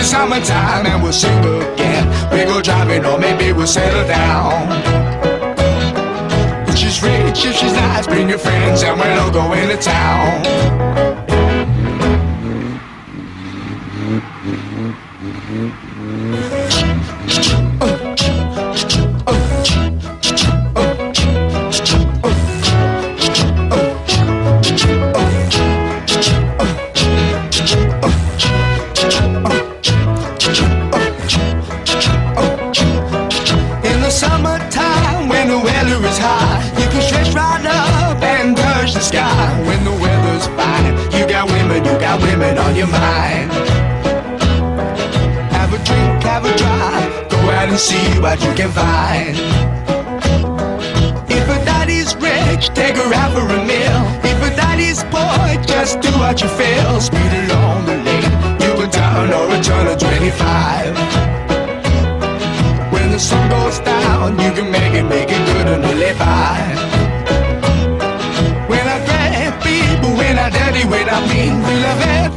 be 0.00 0.06
summertime. 0.06 0.86
And 0.86 1.02
we'll 1.02 1.12
sing 1.12 1.38
again. 1.38 2.06
We 2.32 2.44
go 2.44 2.60
driving, 2.60 3.04
or 3.04 3.18
maybe 3.18 3.52
we'll 3.52 3.66
settle 3.66 4.06
down. 4.06 4.68
She's 6.76 7.02
rich, 7.02 7.44
if 7.44 7.54
she's 7.56 7.72
nice, 7.72 8.06
bring 8.06 8.28
your 8.28 8.38
friends, 8.38 8.82
and 8.82 8.98
we'll 8.98 9.20
all 9.20 9.30
go 9.30 9.52
into 9.52 9.76
town. 9.76 11.09
See 47.80 48.20
what 48.20 48.38
you 48.44 48.52
can 48.52 48.70
find. 48.70 49.34
If 51.38 51.46
a 51.48 51.58
daddy's 51.64 52.14
rich, 52.16 52.68
take 52.80 52.96
her 52.96 53.10
out 53.14 53.32
for 53.32 53.46
a 53.58 53.60
meal. 53.64 54.00
If 54.30 54.38
a 54.48 54.50
daddy's 54.54 55.02
poor, 55.04 55.40
just 55.64 56.00
do 56.02 56.10
what 56.20 56.42
you 56.42 56.48
feel. 56.60 57.00
Speed 57.00 57.32
along 57.44 57.86
the 57.86 57.96
lane, 58.06 58.32
you 58.62 58.70
go 58.80 58.86
down 58.90 59.32
or 59.32 59.46
a 59.56 59.58
turn 59.62 59.86
of 59.92 59.98
25. 59.98 60.94
When 62.92 63.10
the 63.12 63.18
sun 63.18 63.48
goes 63.48 63.78
down, 63.80 64.38
you 64.38 64.52
can 64.52 64.70
make 64.70 64.94
it, 65.00 65.04
make 65.04 65.30
it 65.30 65.42
good 65.50 65.66
and 65.72 65.82
live 66.02 66.18
by. 66.18 66.60
When 68.68 68.84
I 68.94 68.98
grab 69.06 69.52
people, 69.62 70.10
when 70.20 70.38
I 70.38 70.50
dirty, 70.50 70.84
when 70.86 71.08
I 71.08 71.20
mean, 71.32 71.54
we 71.66 71.74
love 71.86 72.02
everybody, 72.02 72.29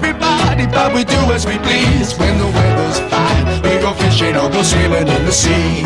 but 0.73 0.93
we 0.93 1.03
do 1.03 1.19
as 1.35 1.45
we 1.45 1.57
please. 1.59 2.17
When 2.17 2.37
the 2.37 2.47
weather's 2.47 2.99
fine, 3.11 3.45
we 3.63 3.73
go 3.81 3.93
fishing 3.93 4.35
or 4.35 4.49
go 4.49 4.61
swimming 4.63 5.07
in 5.07 5.21
the 5.25 5.31
sea. 5.31 5.83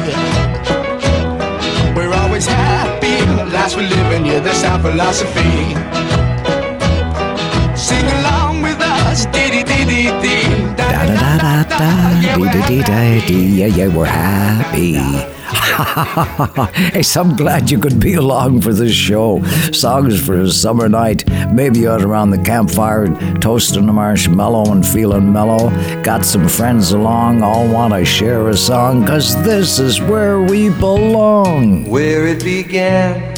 We're 1.96 2.14
always 2.14 2.46
happy, 2.46 3.18
lives 3.52 3.76
we 3.76 3.84
live 3.88 4.12
in, 4.14 4.26
yeah, 4.26 4.40
that's 4.40 4.64
our 4.64 4.80
philosophy. 4.80 5.74
Sing 7.76 8.06
along 8.20 8.62
with 8.62 8.80
us, 8.82 9.26
dee 9.34 9.50
dee 9.50 9.64
dee 9.64 9.86
dee 9.86 10.10
dee. 10.22 10.76
Da 10.78 10.88
da 10.92 11.04
da 11.24 11.38
da 11.38 11.54
da, 11.80 11.90
dee 12.36 12.62
dee 12.68 12.84
dee 12.84 13.22
dee, 13.28 13.48
yeah, 13.60 13.68
yeah, 13.78 13.88
we're 13.88 14.06
happy. 14.06 15.37
hey, 16.74 17.04
so 17.04 17.22
I'm 17.22 17.36
glad 17.36 17.70
you 17.70 17.78
could 17.78 18.00
be 18.00 18.16
along 18.16 18.62
for 18.62 18.74
this 18.74 18.94
show. 18.94 19.44
Songs 19.72 20.20
for 20.26 20.42
a 20.42 20.50
summer 20.50 20.90
night. 20.90 21.24
Maybe 21.54 21.88
out 21.88 22.02
around 22.02 22.32
the 22.32 22.42
campfire, 22.42 23.08
toasting 23.40 23.88
a 23.88 23.94
marshmallow 23.94 24.72
and 24.72 24.84
feeling 24.84 25.32
mellow. 25.32 25.70
Got 26.02 26.26
some 26.26 26.48
friends 26.48 26.94
along, 26.94 27.44
all 27.44 27.68
want 27.72 27.94
to 27.94 28.04
share 28.06 28.50
a 28.50 28.58
song, 28.58 29.06
cause 29.06 29.36
this 29.44 29.78
is 29.78 30.02
where 30.02 30.42
we 30.42 30.70
belong. 30.70 31.88
Where 31.92 32.26
it 32.26 32.44
began, 32.44 33.36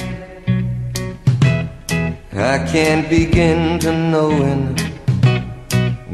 I 2.31 2.65
can't 2.71 3.09
begin 3.09 3.79
to 3.79 3.91
knowing, 3.91 4.75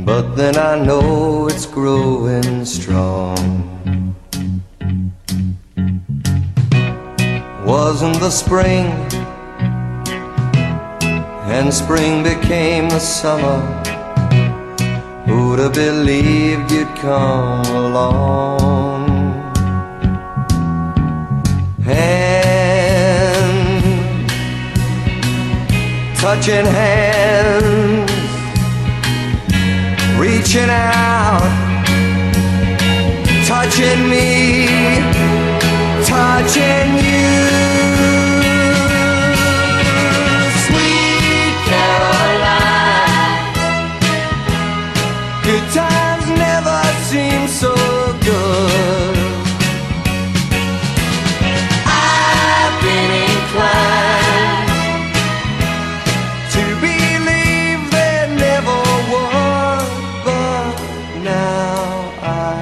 but 0.03 0.35
then 0.35 0.57
I 0.57 0.83
know 0.83 1.47
it's 1.47 1.67
growing 1.67 2.65
strong. 2.65 3.74
Wasn't 7.65 8.19
the 8.19 8.29
spring, 8.29 8.85
and 11.49 11.73
spring 11.73 12.21
became 12.21 12.89
the 12.89 12.99
summer. 12.99 13.59
Who'd 15.25 15.57
have 15.57 15.73
believed 15.73 16.71
you'd 16.71 16.95
come 16.97 17.65
along? 17.65 19.09
Hand, 21.81 22.69
touching 26.17 26.65
hands, 26.67 28.11
reaching 30.19 30.69
out, 30.69 31.41
touching 33.47 34.07
me 34.07 35.14
watching 36.35 36.89
you. 37.05 37.35
Good 45.47 45.67
times 45.73 46.27
never 46.45 46.81
seem 47.09 47.47
so 47.47 47.73
good. 48.29 49.15
I've 51.85 52.75
been 52.85 53.11
inclined 53.29 54.71
to 56.55 56.63
believe 56.83 57.81
there 57.95 58.27
never 58.45 58.79
but 60.25 60.73
now 61.23 61.83
I 62.21 62.53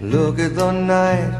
look 0.00 0.38
at 0.38 0.54
the 0.54 0.70
night 0.72 1.39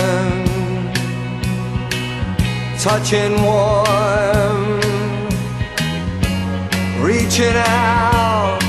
touching 2.81 3.39
warm, 3.43 4.79
reaching 6.99 7.55
out, 7.55 8.59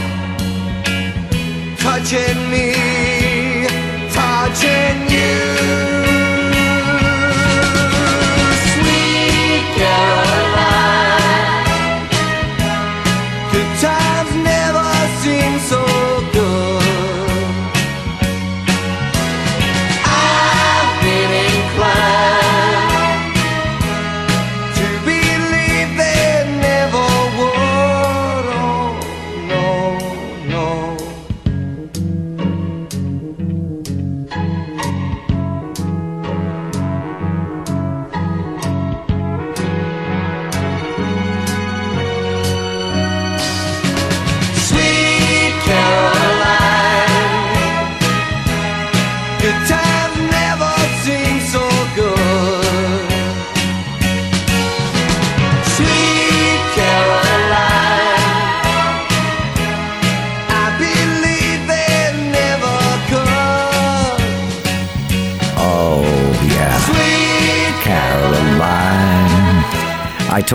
touching 1.79 2.51
me, 2.51 2.75
touching 4.13 5.09
you. 5.09 5.33
Sweet 8.69 9.65
Caroline, 9.79 10.32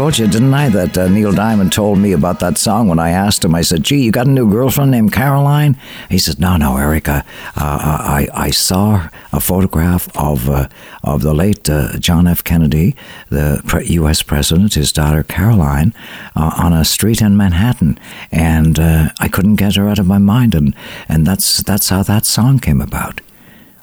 told 0.07 0.19
you, 0.19 0.27
didn't 0.27 0.53
I, 0.53 0.69
that 0.69 0.97
uh, 0.97 1.09
Neil 1.09 1.33
Diamond 1.33 1.73
told 1.73 1.99
me 1.99 2.13
about 2.13 2.39
that 2.39 2.57
song 2.57 2.87
when 2.87 2.97
I 2.97 3.09
asked 3.09 3.43
him. 3.43 3.53
I 3.53 3.59
said, 3.59 3.83
"Gee, 3.83 4.03
you 4.03 4.11
got 4.13 4.25
a 4.25 4.29
new 4.29 4.49
girlfriend 4.49 4.89
named 4.89 5.11
Caroline?" 5.11 5.75
He 6.09 6.17
said, 6.17 6.39
"No, 6.39 6.55
no, 6.55 6.77
Erica. 6.77 7.25
Uh, 7.57 7.97
I 8.17 8.29
I 8.33 8.49
saw 8.51 9.09
a 9.33 9.41
photograph 9.41 10.07
of 10.15 10.49
uh, 10.49 10.69
of 11.03 11.23
the 11.23 11.33
late 11.33 11.69
uh, 11.69 11.97
John 11.99 12.25
F. 12.25 12.41
Kennedy, 12.41 12.95
the 13.27 13.61
pre- 13.67 13.85
U.S. 13.99 14.21
president, 14.21 14.75
his 14.75 14.93
daughter 14.93 15.23
Caroline, 15.23 15.93
uh, 16.37 16.53
on 16.57 16.71
a 16.71 16.85
street 16.85 17.21
in 17.21 17.35
Manhattan, 17.35 17.99
and 18.31 18.79
uh, 18.79 19.09
I 19.19 19.27
couldn't 19.27 19.57
get 19.57 19.75
her 19.75 19.89
out 19.89 19.99
of 19.99 20.07
my 20.07 20.19
mind, 20.19 20.55
and 20.55 20.73
and 21.09 21.27
that's 21.27 21.61
that's 21.63 21.89
how 21.89 22.01
that 22.03 22.25
song 22.25 22.59
came 22.59 22.79
about." 22.79 23.19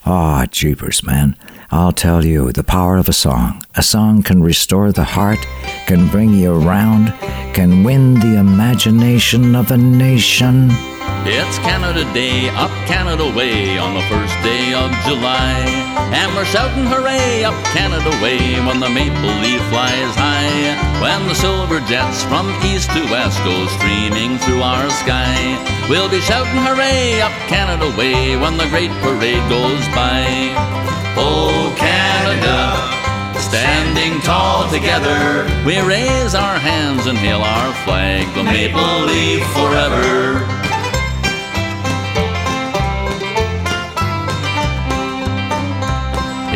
Ah, 0.07 0.47
jeepers, 0.51 1.03
man. 1.03 1.37
I'll 1.75 1.91
tell 1.91 2.25
you, 2.25 2.53
the 2.53 2.63
power 2.63 2.99
of 2.99 3.09
a 3.09 3.13
song. 3.13 3.67
A 3.75 3.83
song 3.83 4.23
can 4.23 4.45
restore 4.45 4.93
the 4.93 5.03
heart, 5.03 5.41
can 5.89 6.07
bring 6.07 6.33
you 6.33 6.55
around, 6.55 7.13
can 7.53 7.83
win 7.83 8.15
the 8.15 8.39
imagination 8.39 9.57
of 9.57 9.73
a 9.73 9.77
nation. 9.77 10.69
It's 11.27 11.59
Canada 11.59 12.05
Day, 12.15 12.49
up 12.51 12.71
Canada 12.87 13.27
Way 13.27 13.77
on 13.77 13.93
the 13.95 14.07
first 14.07 14.39
day 14.47 14.73
of 14.73 14.89
July. 15.03 15.67
And 16.15 16.33
we're 16.37 16.45
shouting 16.45 16.87
hooray, 16.87 17.43
up 17.43 17.59
Canada 17.75 18.11
Way 18.23 18.63
when 18.63 18.79
the 18.79 18.89
maple 18.89 19.35
leaf 19.43 19.61
flies 19.67 20.15
high. 20.15 20.79
When 21.03 21.27
the 21.27 21.35
silver 21.35 21.81
jets 21.91 22.23
from 22.23 22.55
east 22.63 22.87
to 22.95 23.03
west 23.11 23.43
go 23.43 23.67
streaming 23.83 24.39
through 24.39 24.63
our 24.63 24.89
sky. 25.03 25.59
We'll 25.91 26.09
be 26.09 26.21
shouting 26.21 26.63
hooray, 26.63 27.21
up 27.21 27.35
Canada 27.51 27.91
Way 27.99 28.37
when 28.37 28.59
the 28.59 28.69
great 28.71 28.95
parade 29.03 29.43
goes 29.51 29.83
by. 29.91 31.03
Oh, 31.16 31.74
Canada. 31.78 32.81
Standing 33.39 34.20
tall 34.23 34.69
together, 34.70 35.47
we 35.65 35.81
raise 35.81 36.35
our 36.35 36.59
hands 36.59 37.07
and 37.07 37.16
hail 37.16 37.41
our 37.41 37.73
flag, 37.85 38.27
the 38.35 38.43
maple 38.43 39.07
leaf 39.07 39.47
forever. 39.53 40.43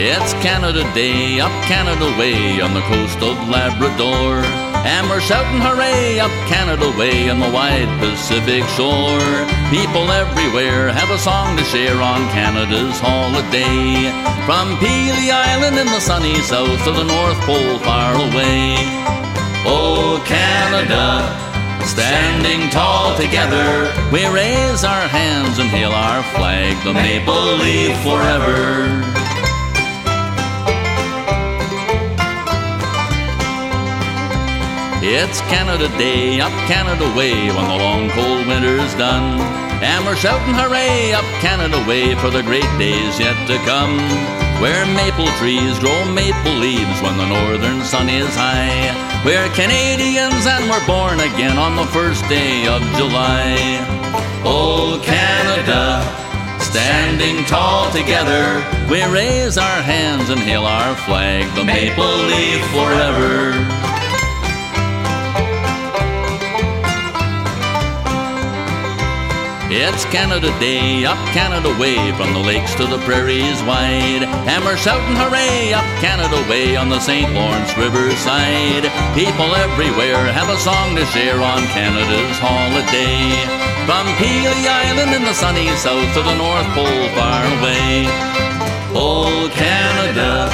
It's 0.01 0.33
Canada 0.35 0.83
Day, 0.95 1.41
up 1.41 1.51
Canada 1.65 2.07
Way 2.19 2.61
on 2.61 2.73
the 2.73 2.83
coast 2.83 3.19
of 3.19 3.37
Labrador. 3.49 4.43
And 4.87 5.09
we're 5.11 5.21
shouting 5.21 5.61
hooray, 5.61 6.21
up 6.21 6.31
Canada 6.49 6.91
Way 6.97 7.31
on 7.31 7.41
the 7.41 7.51
wide 7.51 7.89
Pacific 7.99 8.65
shore. 8.77 9.58
People 9.71 10.11
everywhere 10.11 10.89
have 10.89 11.11
a 11.11 11.19
song 11.19 11.55
to 11.59 11.63
share 11.63 12.01
on 12.01 12.27
Canada's 12.31 12.99
holiday. 13.01 14.09
From 14.47 14.79
Pelee 14.81 15.31
Island 15.31 15.77
in 15.77 15.85
the 15.85 16.01
sunny 16.01 16.41
south 16.41 16.83
to 16.85 16.91
the 16.91 17.05
North 17.05 17.39
Pole 17.45 17.79
far 17.81 18.15
away. 18.15 18.77
Oh, 19.69 20.25
Canada, 20.25 21.29
standing 21.85 22.71
tall 22.71 23.15
together, 23.19 23.93
we 24.11 24.25
raise 24.33 24.85
our 24.85 25.07
hands 25.07 25.59
and 25.59 25.69
hail 25.69 25.93
our 25.93 26.23
flag, 26.33 26.83
the 26.83 26.95
maple 26.95 27.57
leaf 27.61 27.95
forever. 28.01 29.18
It's 35.01 35.41
Canada 35.43 35.87
Day, 35.97 36.41
up 36.41 36.51
Canada 36.67 37.07
Way, 37.15 37.55
when 37.55 37.69
the 37.71 37.79
long 37.79 38.11
cold 38.11 38.49
winter's 38.49 38.93
done. 38.99 39.39
And 39.79 40.05
we're 40.05 40.17
shouting 40.17 40.55
hooray, 40.59 41.15
up 41.15 41.25
Canada 41.39 41.79
Way, 41.87 42.17
for 42.17 42.31
the 42.31 42.43
great 42.43 42.67
days 42.83 43.15
yet 43.21 43.39
to 43.47 43.59
come. 43.63 43.95
Where 44.59 44.83
maple 44.99 45.31
trees 45.39 45.79
grow 45.79 46.03
maple 46.11 46.59
leaves 46.59 46.99
when 47.01 47.17
the 47.17 47.31
northern 47.31 47.87
sun 47.87 48.09
is 48.09 48.35
high. 48.35 48.91
We're 49.25 49.47
Canadians 49.55 50.51
and 50.51 50.67
we're 50.67 50.85
born 50.85 51.23
again 51.23 51.59
on 51.59 51.77
the 51.77 51.87
first 51.95 52.27
day 52.27 52.67
of 52.67 52.83
July. 52.99 53.55
Oh, 54.43 54.99
Canada, 55.07 56.03
standing 56.59 57.45
tall 57.47 57.89
together, 57.93 58.67
we 58.91 59.07
raise 59.07 59.59
our 59.59 59.81
hands 59.81 60.29
and 60.29 60.41
hail 60.41 60.67
our 60.67 60.97
flag, 61.07 61.47
the 61.55 61.63
maple 61.63 62.19
leaf 62.27 62.67
forever. 62.75 63.55
It's 69.71 70.07
Canada 70.07 70.49
Day, 70.59 71.05
up 71.05 71.21
Canada 71.37 71.69
Way, 71.79 72.01
from 72.17 72.33
the 72.33 72.41
lakes 72.41 72.75
to 72.77 72.87
the 72.87 72.97
prairies 73.05 73.61
wide. 73.69 74.25
We're 74.65 74.81
shouting 74.81 75.17
hooray, 75.17 75.75
up 75.77 75.85
Canada 76.01 76.41
Way 76.49 76.77
on 76.77 76.89
the 76.89 76.99
St. 76.99 77.29
Lawrence 77.37 77.77
River 77.77 78.09
side. 78.17 78.89
People 79.13 79.53
everywhere 79.53 80.25
have 80.33 80.49
a 80.49 80.57
song 80.57 80.97
to 80.97 81.05
share 81.13 81.37
on 81.37 81.61
Canada's 81.77 82.41
holiday. 82.41 83.29
From 83.85 84.09
Pelee 84.17 84.65
Island 84.65 85.13
in 85.13 85.25
the 85.29 85.37
sunny 85.37 85.69
south 85.77 86.17
to 86.17 86.23
the 86.25 86.37
North 86.41 86.69
Pole 86.73 87.09
far 87.13 87.45
away. 87.61 88.09
Oh, 88.97 89.53
Canada, 89.53 90.49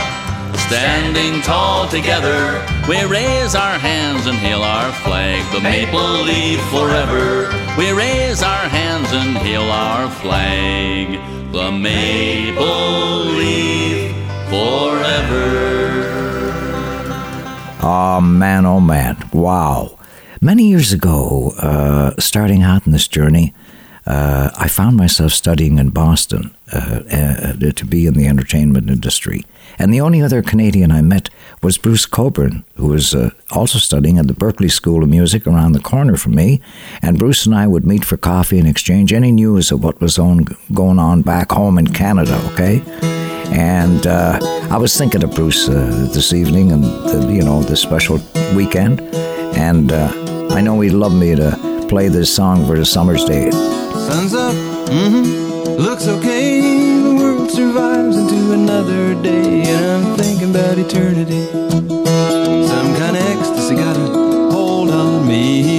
standing 0.74 1.40
tall 1.42 1.86
together, 1.86 2.66
we 2.88 3.04
raise 3.04 3.54
our 3.54 3.78
hands 3.78 4.26
and 4.26 4.36
hail 4.36 4.62
our 4.62 4.90
flag, 5.04 5.40
the 5.52 5.60
maple 5.60 6.22
leaf 6.24 6.60
forever. 6.68 7.48
We 7.78 7.92
raise 7.92 8.42
our 8.42 8.68
hands 8.68 9.12
and 9.12 9.36
hail 9.38 9.62
our 9.62 10.10
flag, 10.10 11.12
the 11.52 11.70
maple 11.70 13.24
leaf 13.38 14.10
forever. 14.50 15.84
Oh, 17.80 18.20
man, 18.20 18.66
oh, 18.66 18.80
man. 18.80 19.16
Wow. 19.32 19.96
Many 20.40 20.64
years 20.64 20.92
ago, 20.92 21.52
uh, 21.58 22.14
starting 22.18 22.62
out 22.62 22.84
in 22.84 22.92
this 22.92 23.06
journey, 23.06 23.54
uh, 24.06 24.50
I 24.58 24.66
found 24.66 24.96
myself 24.96 25.32
studying 25.32 25.78
in 25.78 25.90
Boston 25.90 26.52
uh, 26.72 27.02
uh, 27.10 27.52
to 27.70 27.84
be 27.86 28.06
in 28.06 28.14
the 28.14 28.26
entertainment 28.26 28.90
industry. 28.90 29.44
And 29.78 29.92
the 29.92 30.00
only 30.00 30.22
other 30.22 30.42
Canadian 30.42 30.90
I 30.90 31.02
met 31.02 31.30
was 31.62 31.78
Bruce 31.78 32.06
Cockburn, 32.06 32.64
who 32.76 32.88
was 32.88 33.14
uh, 33.14 33.30
also 33.50 33.78
studying 33.78 34.18
at 34.18 34.28
the 34.28 34.34
Berklee 34.34 34.70
School 34.70 35.02
of 35.02 35.08
Music 35.08 35.46
around 35.46 35.72
the 35.72 35.80
corner 35.80 36.16
from 36.16 36.34
me. 36.34 36.60
And 37.02 37.18
Bruce 37.18 37.46
and 37.46 37.54
I 37.54 37.66
would 37.66 37.84
meet 37.86 38.04
for 38.04 38.16
coffee 38.16 38.58
and 38.58 38.68
exchange 38.68 39.12
any 39.12 39.32
news 39.32 39.72
of 39.72 39.82
what 39.82 40.00
was 40.00 40.18
on, 40.18 40.46
going 40.72 40.98
on 40.98 41.22
back 41.22 41.52
home 41.52 41.78
in 41.78 41.88
Canada, 41.88 42.40
okay? 42.52 42.82
And 43.50 44.06
uh, 44.06 44.38
I 44.70 44.76
was 44.78 44.96
thinking 44.96 45.22
of 45.22 45.34
Bruce 45.34 45.68
uh, 45.68 46.10
this 46.12 46.32
evening 46.32 46.72
and, 46.72 46.84
the, 46.84 47.32
you 47.32 47.42
know, 47.42 47.62
this 47.62 47.80
special 47.80 48.20
weekend. 48.54 49.00
And 49.56 49.92
uh, 49.92 50.10
I 50.50 50.60
know 50.60 50.80
he'd 50.80 50.90
love 50.90 51.14
me 51.14 51.34
to 51.36 51.86
play 51.88 52.08
this 52.08 52.34
song 52.34 52.66
for 52.66 52.78
the 52.78 52.84
summer's 52.84 53.24
day. 53.24 53.50
Sun's 53.50 54.34
up, 54.34 54.54
mm-hmm, 54.88 55.80
looks 55.80 56.06
okay. 56.08 56.53
Survives 57.54 58.16
into 58.16 58.52
another 58.52 59.14
day, 59.22 59.62
and 59.62 59.86
I'm 59.86 60.16
thinking 60.16 60.50
about 60.50 60.76
eternity. 60.76 61.46
Some 62.66 62.96
kind 62.96 63.16
of 63.16 63.22
ecstasy 63.22 63.76
got 63.76 63.96
a 63.96 64.50
hold 64.50 64.90
on 64.90 65.28
me. 65.28 65.73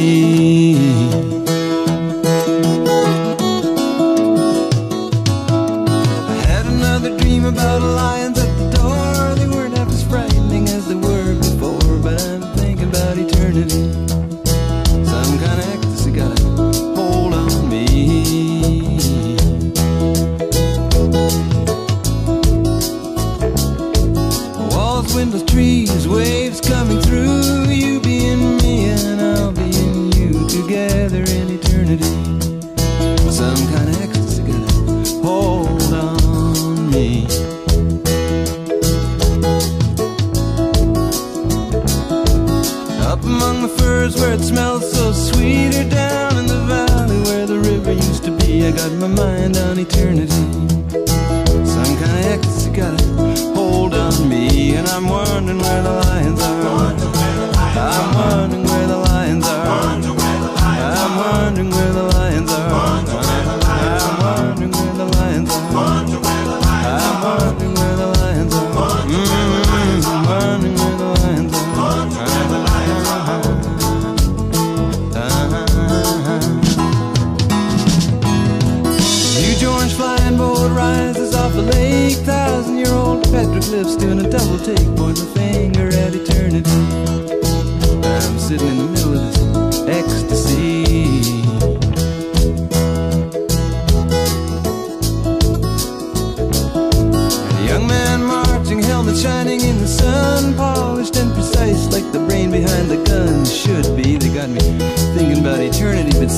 Mind 49.16 49.58
on 49.58 49.80
eternity. 49.80 50.45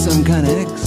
Some 0.10 0.24
kind 0.24 0.48
of 0.48 0.54
ecstasy 0.54 0.87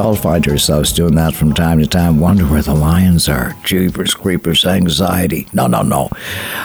all 0.00 0.16
find 0.16 0.46
ourselves 0.48 0.92
doing 0.92 1.14
that 1.16 1.34
from 1.34 1.52
time 1.52 1.78
to 1.78 1.86
time? 1.86 2.18
Wonder 2.18 2.44
where 2.44 2.62
the 2.62 2.74
lions 2.74 3.28
are. 3.28 3.54
Jeepers, 3.64 4.14
creepers, 4.14 4.64
anxiety. 4.64 5.46
No, 5.52 5.66
no, 5.66 5.82
no. 5.82 6.08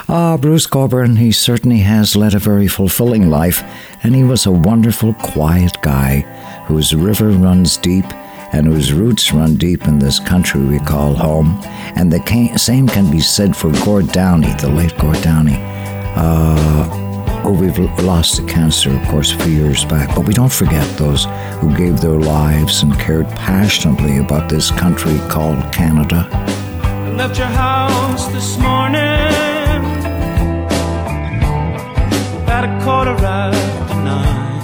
Ah, 0.08 0.38
Bruce 0.38 0.66
Cockburn, 0.66 1.18
he 1.18 1.32
certainly 1.32 1.80
has 1.80 2.16
led 2.16 2.34
a 2.34 2.40
very 2.40 2.68
fulfilling 2.68 3.30
life, 3.30 3.64
and 4.04 4.16
he 4.16 4.24
was 4.24 4.46
a 4.46 4.52
wonderful, 4.52 5.14
quiet 5.16 5.76
guy 5.82 6.22
whose 6.68 6.96
river 6.96 7.30
runs 7.30 7.78
deep 7.78 8.06
and 8.54 8.68
whose 8.68 8.94
roots 8.94 9.34
run 9.34 9.56
deep 9.56 9.86
in 9.86 10.00
this 10.00 10.20
country 10.20 10.62
we 10.62 10.80
call 10.80 11.14
home. 11.14 11.60
And 11.96 12.12
the 12.12 12.58
same 12.58 12.88
can 12.88 13.12
be 13.12 13.20
said 13.20 13.56
for 13.56 13.72
Gord 13.84 14.08
Downie, 14.12 14.54
the 14.56 14.70
late 14.70 14.98
Gord 14.98 15.22
Downie. 15.22 15.60
Uh, 16.16 17.05
Oh, 17.48 17.52
we've 17.52 17.78
lost 18.00 18.38
to 18.38 18.44
cancer, 18.46 18.90
of 18.90 19.08
course, 19.08 19.32
a 19.34 19.38
few 19.38 19.54
years 19.54 19.86
back, 19.86 20.16
but 20.16 20.26
we 20.26 20.34
don't 20.34 20.52
forget 20.52 20.88
those 20.98 21.26
who 21.60 21.78
gave 21.78 22.02
their 22.02 22.20
lives 22.20 22.82
and 22.82 22.92
cared 22.98 23.30
passionately 23.36 24.18
about 24.18 24.50
this 24.50 24.72
country 24.72 25.20
called 25.30 25.62
Canada. 25.72 26.28
I 26.82 27.10
left 27.12 27.38
your 27.38 27.46
house 27.46 28.26
this 28.30 28.58
morning 28.58 29.00
at 32.50 32.64
a 32.66 32.84
quarter 32.84 33.12
after 33.12 33.96
nine. 34.02 34.62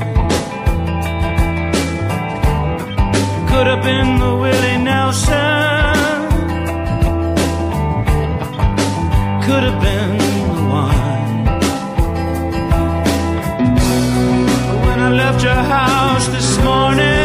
Could 3.47 3.67
have 3.67 3.83
been 3.83 4.17
the 4.17 4.35
Willie 4.41 4.83
Nelson. 4.83 5.35
Could 9.45 9.63
have 9.69 9.79
been 9.83 10.20
left 15.31 15.43
your 15.43 15.53
house 15.53 16.27
this 16.27 16.57
morning, 16.63 17.20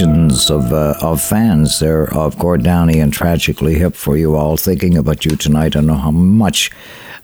legions 0.00 0.50
of 0.50 0.74
uh, 0.74 0.94
of 1.00 1.22
fans 1.22 1.78
there 1.78 2.12
of 2.14 2.38
Gord 2.38 2.62
Downie 2.62 3.00
and 3.00 3.10
Tragically 3.10 3.76
Hip 3.76 3.94
for 3.94 4.18
you 4.18 4.36
all. 4.36 4.58
Thinking 4.58 4.98
about 4.98 5.24
you 5.24 5.36
tonight. 5.36 5.74
I 5.74 5.80
know 5.80 5.94
how 5.94 6.10
much 6.10 6.70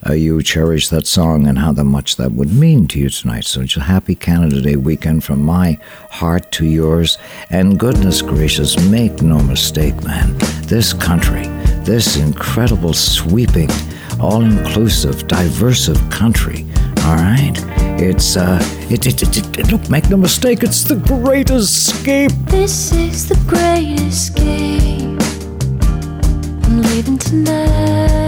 uh, 0.09 0.15
you 0.15 0.43
cherish 0.43 0.89
that 0.89 1.07
song 1.07 1.47
and 1.47 1.59
how 1.59 1.73
much 1.73 2.17
that 2.17 2.33
would 2.33 2.51
mean 2.55 2.89
to 2.89 2.99
you 2.99 3.11
tonight. 3.11 3.45
So, 3.45 3.61
a 3.61 3.81
happy 3.81 4.15
Canada 4.15 4.63
Day 4.63 4.77
weekend 4.77 5.23
from 5.23 5.43
my 5.43 5.79
heart 6.11 6.51
to 6.53 6.65
yours. 6.65 7.19
And 7.51 7.79
goodness 7.79 8.23
gracious, 8.23 8.83
make 8.89 9.21
no 9.21 9.39
mistake, 9.43 10.03
man, 10.03 10.35
this 10.63 10.95
country, 10.95 11.43
this 11.85 12.17
incredible, 12.17 12.95
sweeping, 12.95 13.69
all 14.19 14.43
inclusive, 14.43 15.29
diversive 15.29 16.11
country, 16.11 16.65
all 17.05 17.17
right? 17.17 17.72
It's, 18.05 18.37
uh, 18.37 18.59
it, 18.91 19.07
it, 19.07 19.23
it, 19.23 19.59
it, 19.59 19.71
look, 19.71 19.89
make 19.89 20.11
no 20.11 20.17
mistake, 20.17 20.65
it's 20.65 20.83
the 20.83 20.97
great 20.97 21.51
escape. 21.51 22.33
This 22.47 22.93
is 22.93 23.29
the 23.29 23.37
great 23.47 24.01
escape. 24.01 25.23
I'm 26.65 26.83
leaving 26.83 27.17
tonight. 27.17 28.22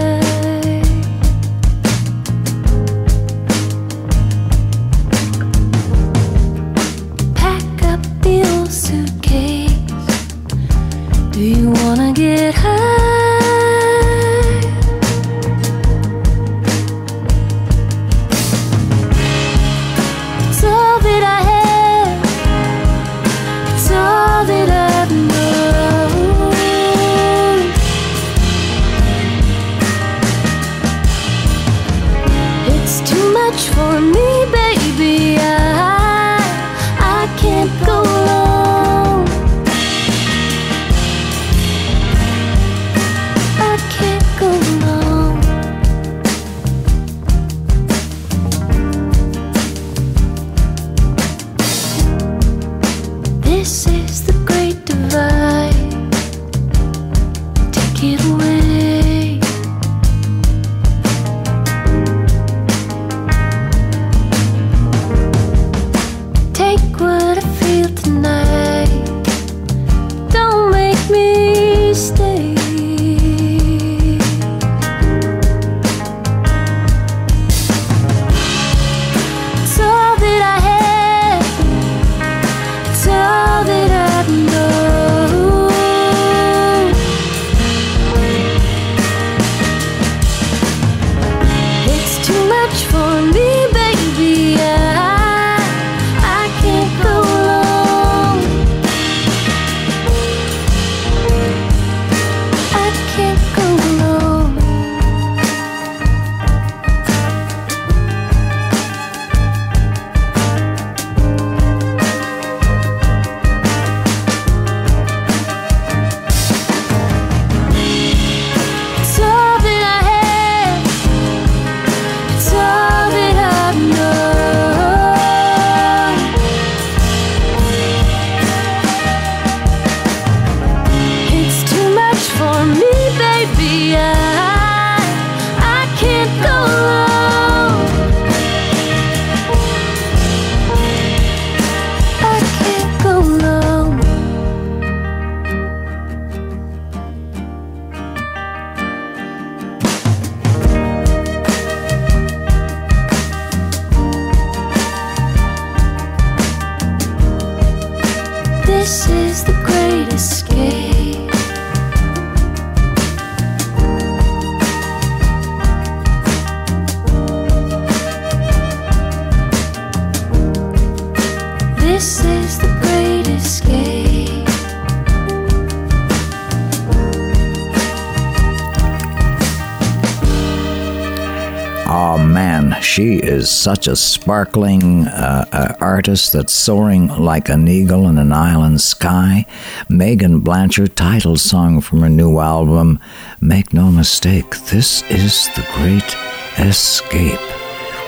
Is 183.45 183.51
such 183.51 183.87
a 183.87 183.95
sparkling 183.95 185.05
uh, 185.05 185.45
uh, 185.51 185.75
artist 185.79 186.33
that's 186.33 186.51
soaring 186.51 187.09
like 187.09 187.47
an 187.47 187.67
eagle 187.67 188.07
in 188.07 188.17
an 188.17 188.31
island 188.33 188.81
sky. 188.81 189.45
Meaghan 189.87 190.43
Blanchard, 190.43 190.95
title 190.95 191.37
song 191.37 191.79
from 191.79 192.01
her 192.01 192.09
new 192.09 192.39
album. 192.39 192.99
Make 193.41 193.71
no 193.71 193.91
mistake, 193.91 194.49
this 194.71 195.03
is 195.11 195.47
the 195.53 195.63
great 195.75 196.17
escape. 196.57 197.39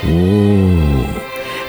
Ooh. 0.06 1.06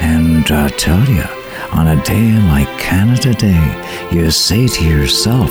And 0.00 0.50
I 0.50 0.68
tell 0.68 1.04
you, 1.04 1.24
on 1.70 1.88
a 1.88 2.02
day 2.04 2.32
like 2.48 2.70
Canada 2.78 3.34
Day, 3.34 4.08
you 4.10 4.30
say 4.30 4.66
to 4.66 4.82
yourself, 4.82 5.50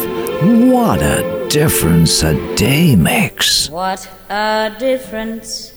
what 0.73 1.03
a 1.03 1.47
difference 1.49 2.23
a 2.23 2.33
day 2.55 2.95
makes. 2.95 3.69
What 3.69 4.09
a 4.27 4.75
difference 4.79 5.76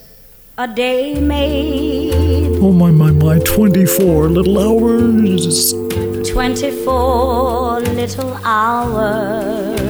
a 0.61 0.69
day 0.69 1.19
made. 1.19 2.61
Oh 2.61 2.71
my, 2.71 2.91
my, 2.91 3.11
my, 3.13 3.39
24 3.39 4.29
little 4.29 4.59
hours. 4.59 5.73
24 5.73 7.81
little 7.81 8.35
hours. 8.45 9.81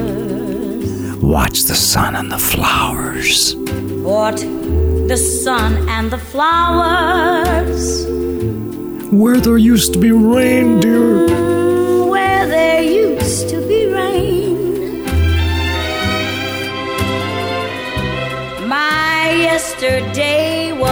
Watch 1.17 1.65
the 1.65 1.75
sun 1.75 2.15
and 2.15 2.31
the 2.31 2.39
flowers. 2.39 3.57
What 3.57 4.37
the 4.37 5.17
sun 5.17 5.89
and 5.89 6.09
the 6.09 6.19
flowers. 6.19 8.07
Where 9.11 9.41
there 9.41 9.59
used 9.59 9.93
to 9.95 9.99
be 9.99 10.13
rain, 10.13 10.79
dear. 10.79 11.27
Where 12.07 12.47
there 12.47 12.81
used 12.81 13.49
to 13.49 13.61
be 13.67 13.87
rain. 13.87 15.05
My 18.69 19.33
yesterday 19.33 20.60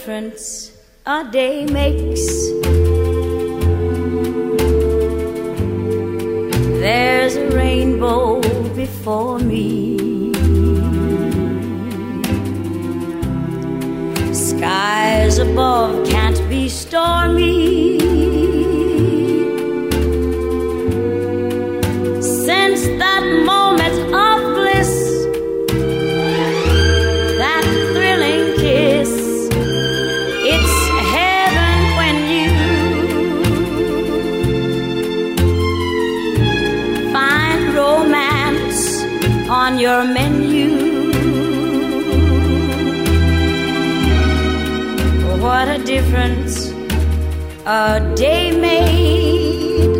difference 0.00 0.72
a 1.04 1.28
day 1.30 1.66
makes. 1.66 2.24
There's 6.80 7.36
a 7.36 7.50
rainbow 7.54 8.40
before 8.74 9.38
me. 9.38 9.98
Skies 14.32 15.36
above 15.36 16.08
can't 16.08 16.40
be 16.48 16.70
stormy. 16.70 17.79
Your 39.80 40.04
menu. 40.04 41.10
What 45.40 45.68
a 45.68 45.82
difference 45.82 46.70
a 47.64 48.12
day 48.14 48.50
made, 48.52 49.96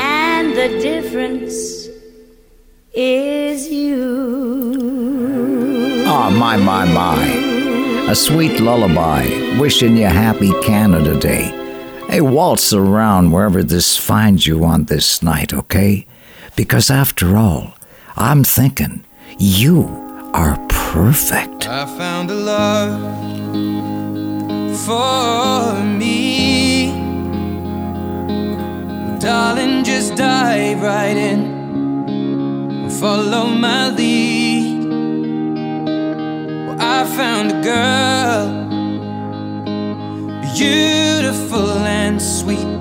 and 0.00 0.56
the 0.56 0.68
difference 0.82 1.88
is 2.92 3.68
you. 3.68 4.82
Oh, 6.08 6.28
my, 6.30 6.56
my, 6.56 6.84
my. 6.86 7.22
A 8.10 8.16
sweet 8.16 8.58
lullaby 8.58 9.28
wishing 9.60 9.96
you 9.96 10.06
happy 10.06 10.52
Canada 10.62 11.16
Day. 11.16 11.56
Hey, 12.08 12.20
waltz 12.20 12.72
around 12.72 13.30
wherever 13.30 13.62
this 13.62 13.96
finds 13.96 14.44
you 14.44 14.64
on 14.64 14.86
this 14.86 15.22
night, 15.22 15.54
okay? 15.54 16.04
Because 16.60 16.90
after 16.90 17.38
all, 17.38 17.72
I'm 18.18 18.44
thinking 18.44 19.02
you 19.38 19.84
are 20.34 20.58
perfect. 20.68 21.66
I 21.66 21.86
found 21.86 22.30
a 22.30 22.34
love 22.34 23.00
for 24.84 25.82
me. 25.82 26.90
Darling, 29.18 29.84
just 29.84 30.16
dive 30.16 30.82
right 30.82 31.16
in. 31.16 32.90
Follow 33.00 33.46
my 33.46 33.88
lead. 33.88 34.84
Well, 36.66 36.76
I 36.78 37.06
found 37.16 37.52
a 37.52 37.60
girl, 37.72 38.44
beautiful 40.54 41.70
and 41.86 42.20
sweet. 42.20 42.79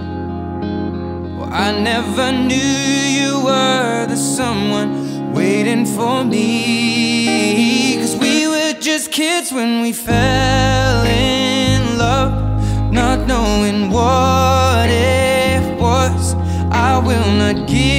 I 1.52 1.72
never 1.72 2.32
knew 2.32 2.56
you 2.56 3.44
were 3.44 4.06
the 4.08 4.16
someone 4.16 5.34
waiting 5.34 5.84
for 5.84 6.24
me. 6.24 7.98
Cause 7.98 8.16
we 8.18 8.48
were 8.48 8.74
just 8.80 9.12
kids 9.12 9.52
when 9.52 9.82
we 9.82 9.92
fell 9.92 11.04
in 11.06 11.98
love, 11.98 12.94
not 12.94 13.26
knowing 13.26 13.90
what 13.90 14.90
it 14.92 15.80
was. 15.82 16.36
I 16.72 17.00
will 17.00 17.32
not 17.32 17.68
give 17.68 17.99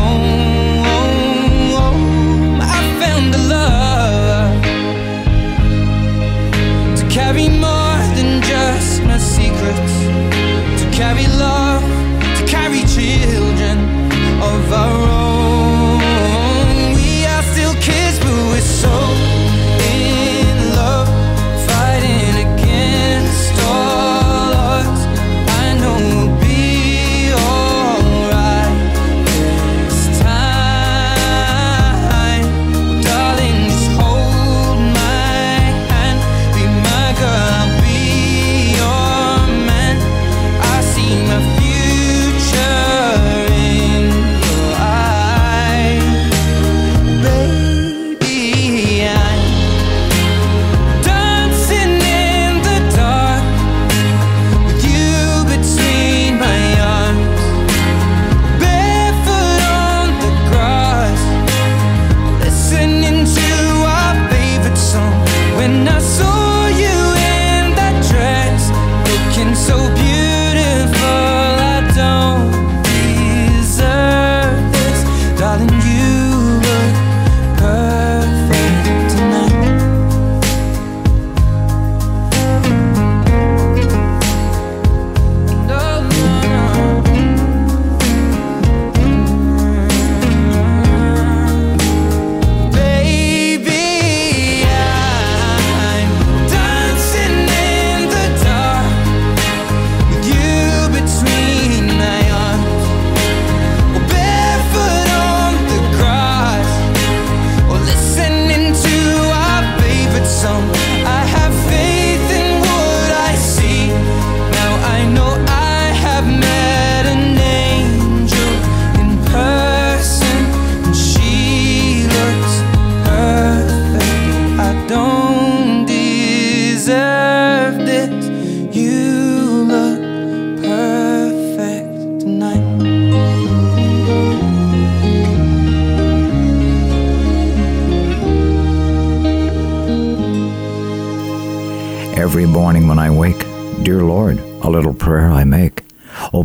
Carry 11.01 11.25
love, 11.25 11.80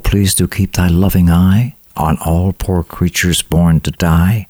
please 0.06 0.36
do 0.36 0.46
keep 0.46 0.72
thy 0.72 0.86
loving 0.86 1.28
eye 1.28 1.74
on 1.96 2.16
all 2.24 2.52
poor 2.52 2.84
creatures 2.84 3.42
born 3.42 3.80
to 3.80 3.90
die. 3.90 4.46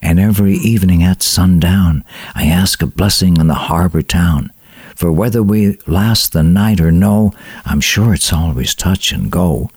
And 0.00 0.20
every 0.20 0.54
evening 0.54 1.02
at 1.02 1.22
sundown, 1.24 2.04
I 2.36 2.46
ask 2.46 2.80
a 2.82 2.86
blessing 2.86 3.40
on 3.40 3.48
the 3.48 3.54
harbor 3.54 4.02
town. 4.02 4.52
For 4.94 5.10
whether 5.10 5.42
we 5.42 5.76
last 5.88 6.32
the 6.32 6.44
night 6.44 6.80
or 6.80 6.92
no, 6.92 7.32
I'm 7.64 7.80
sure 7.80 8.14
it's 8.14 8.32
always 8.32 8.76
touch 8.76 9.10
and 9.10 9.30
go. 9.30 9.70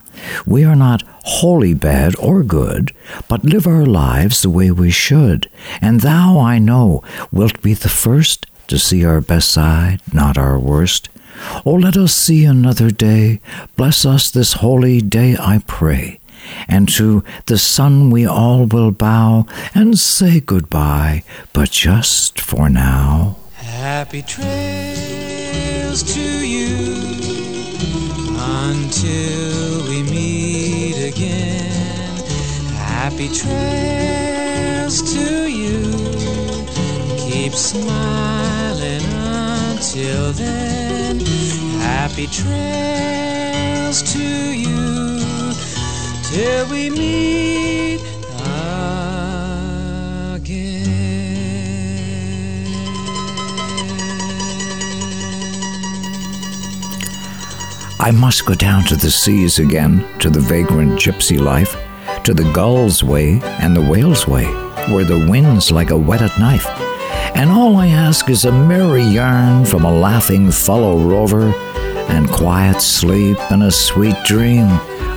We 0.46 0.64
are 0.64 0.76
not 0.76 1.02
wholly 1.24 1.74
bad 1.74 2.16
or 2.20 2.44
good, 2.44 2.92
but 3.28 3.44
live 3.44 3.66
our 3.66 3.86
lives 3.86 4.44
the 4.44 4.50
way 4.52 4.70
we 4.70 4.92
should. 4.92 5.50
And 5.82 6.02
thou, 6.02 6.40
I 6.40 6.60
know, 6.60 7.02
wilt 7.32 7.64
be 7.64 7.74
the 7.74 7.90
first 7.90 8.46
to 8.68 8.78
see 8.78 9.04
our 9.04 9.22
best 9.22 9.50
side, 9.50 10.02
not 10.14 10.38
our 10.38 10.60
worst. 10.60 11.10
Oh, 11.66 11.74
let 11.74 11.98
us 11.98 12.14
see 12.14 12.46
another 12.46 12.92
day. 12.92 13.40
Bless 13.76 14.06
us 14.06 14.30
this 14.30 14.54
holy 14.54 15.02
day, 15.02 15.36
I 15.40 15.62
pray. 15.66 16.20
And 16.68 16.88
to 16.90 17.24
the 17.48 17.58
sun 17.58 18.10
we 18.10 18.26
all 18.26 18.66
will 18.66 18.92
bow 18.92 19.46
and 19.74 19.98
say 19.98 20.40
goodbye, 20.40 21.24
but 21.54 21.72
just 21.72 22.40
for 22.40 22.70
now. 22.70 23.38
Happy 23.56 24.22
trails 24.22 26.04
to 26.14 26.48
you 26.48 26.76
until 28.38 29.90
we 29.90 30.04
meet 30.04 30.98
again. 31.14 32.16
Happy 32.76 33.28
trails 33.30 35.02
to 35.14 35.48
you. 35.50 35.92
Keep 37.18 37.54
smiling 37.54 39.04
until 39.04 40.32
then. 40.34 40.85
Happy 41.96 42.28
trails 42.28 44.04
to 44.14 44.20
you 44.20 45.20
till 46.24 46.68
we 46.70 46.90
meet 46.90 48.02
again. 50.36 50.86
I 58.00 58.12
must 58.12 58.46
go 58.46 58.54
down 58.56 58.84
to 58.84 58.96
the 58.98 59.10
seas 59.10 59.60
again, 59.60 60.06
to 60.20 60.30
the 60.30 60.42
vagrant 60.42 61.00
gypsy 61.00 61.40
life, 61.40 61.78
to 62.26 62.34
the 62.34 62.52
gull's 62.52 63.04
way 63.06 63.40
and 63.62 63.74
the 63.74 63.82
whale's 63.82 64.28
way, 64.28 64.46
where 64.92 65.06
the 65.06 65.26
wind's 65.30 65.72
like 65.72 65.92
a 65.92 65.98
whetted 65.98 66.38
knife. 66.38 66.68
And 67.34 67.50
all 67.50 67.78
I 67.78 67.88
ask 67.88 68.30
is 68.30 68.46
a 68.46 68.52
merry 68.52 69.04
yarn 69.04 69.66
from 69.66 69.84
a 69.86 69.92
laughing 69.92 70.52
fellow 70.52 70.98
rover, 70.98 71.54
and 72.10 72.30
quiet 72.30 72.82
sleep 72.82 73.38
and 73.52 73.64
a 73.64 73.72
sweet 73.72 74.16
dream 74.26 74.68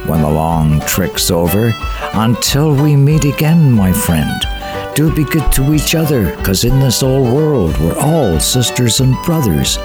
when 0.08 0.22
the 0.22 0.30
long 0.30 0.80
trick's 0.80 1.30
over. 1.30 1.72
Until 2.14 2.74
we 2.74 2.96
meet 2.96 3.24
again, 3.24 3.70
my 3.72 3.92
friend, 3.92 4.40
do 4.98 5.14
be 5.14 5.22
good 5.22 5.52
to 5.52 5.72
each 5.74 5.94
other, 5.94 6.32
'cause 6.42 6.64
in 6.64 6.80
this 6.80 7.04
old 7.04 7.28
world 7.32 7.78
we're 7.78 7.96
all 8.00 8.40
sisters 8.40 8.98
and 8.98 9.14
brothers. 9.22 9.78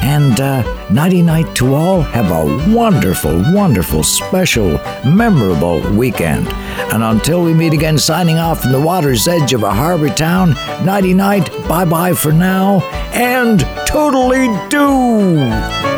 And 0.00 0.40
uh, 0.40 0.64
nighty 0.90 1.22
night 1.22 1.54
to 1.54 1.72
all. 1.76 2.02
Have 2.02 2.32
a 2.32 2.74
wonderful, 2.74 3.44
wonderful, 3.52 4.02
special, 4.02 4.80
memorable 5.04 5.78
weekend. 5.92 6.48
And 6.92 7.04
until 7.04 7.42
we 7.44 7.54
meet 7.54 7.74
again, 7.74 7.96
signing 7.96 8.38
off 8.38 8.62
from 8.62 8.72
the 8.72 8.80
water's 8.80 9.28
edge 9.28 9.52
of 9.54 9.62
a 9.62 9.70
harbor 9.70 10.08
town, 10.08 10.56
nighty 10.84 11.14
night, 11.14 11.48
bye 11.68 11.84
bye 11.84 12.14
for 12.14 12.32
now, 12.32 12.82
and 13.12 13.64
totally 13.86 14.48
do. 14.68 15.95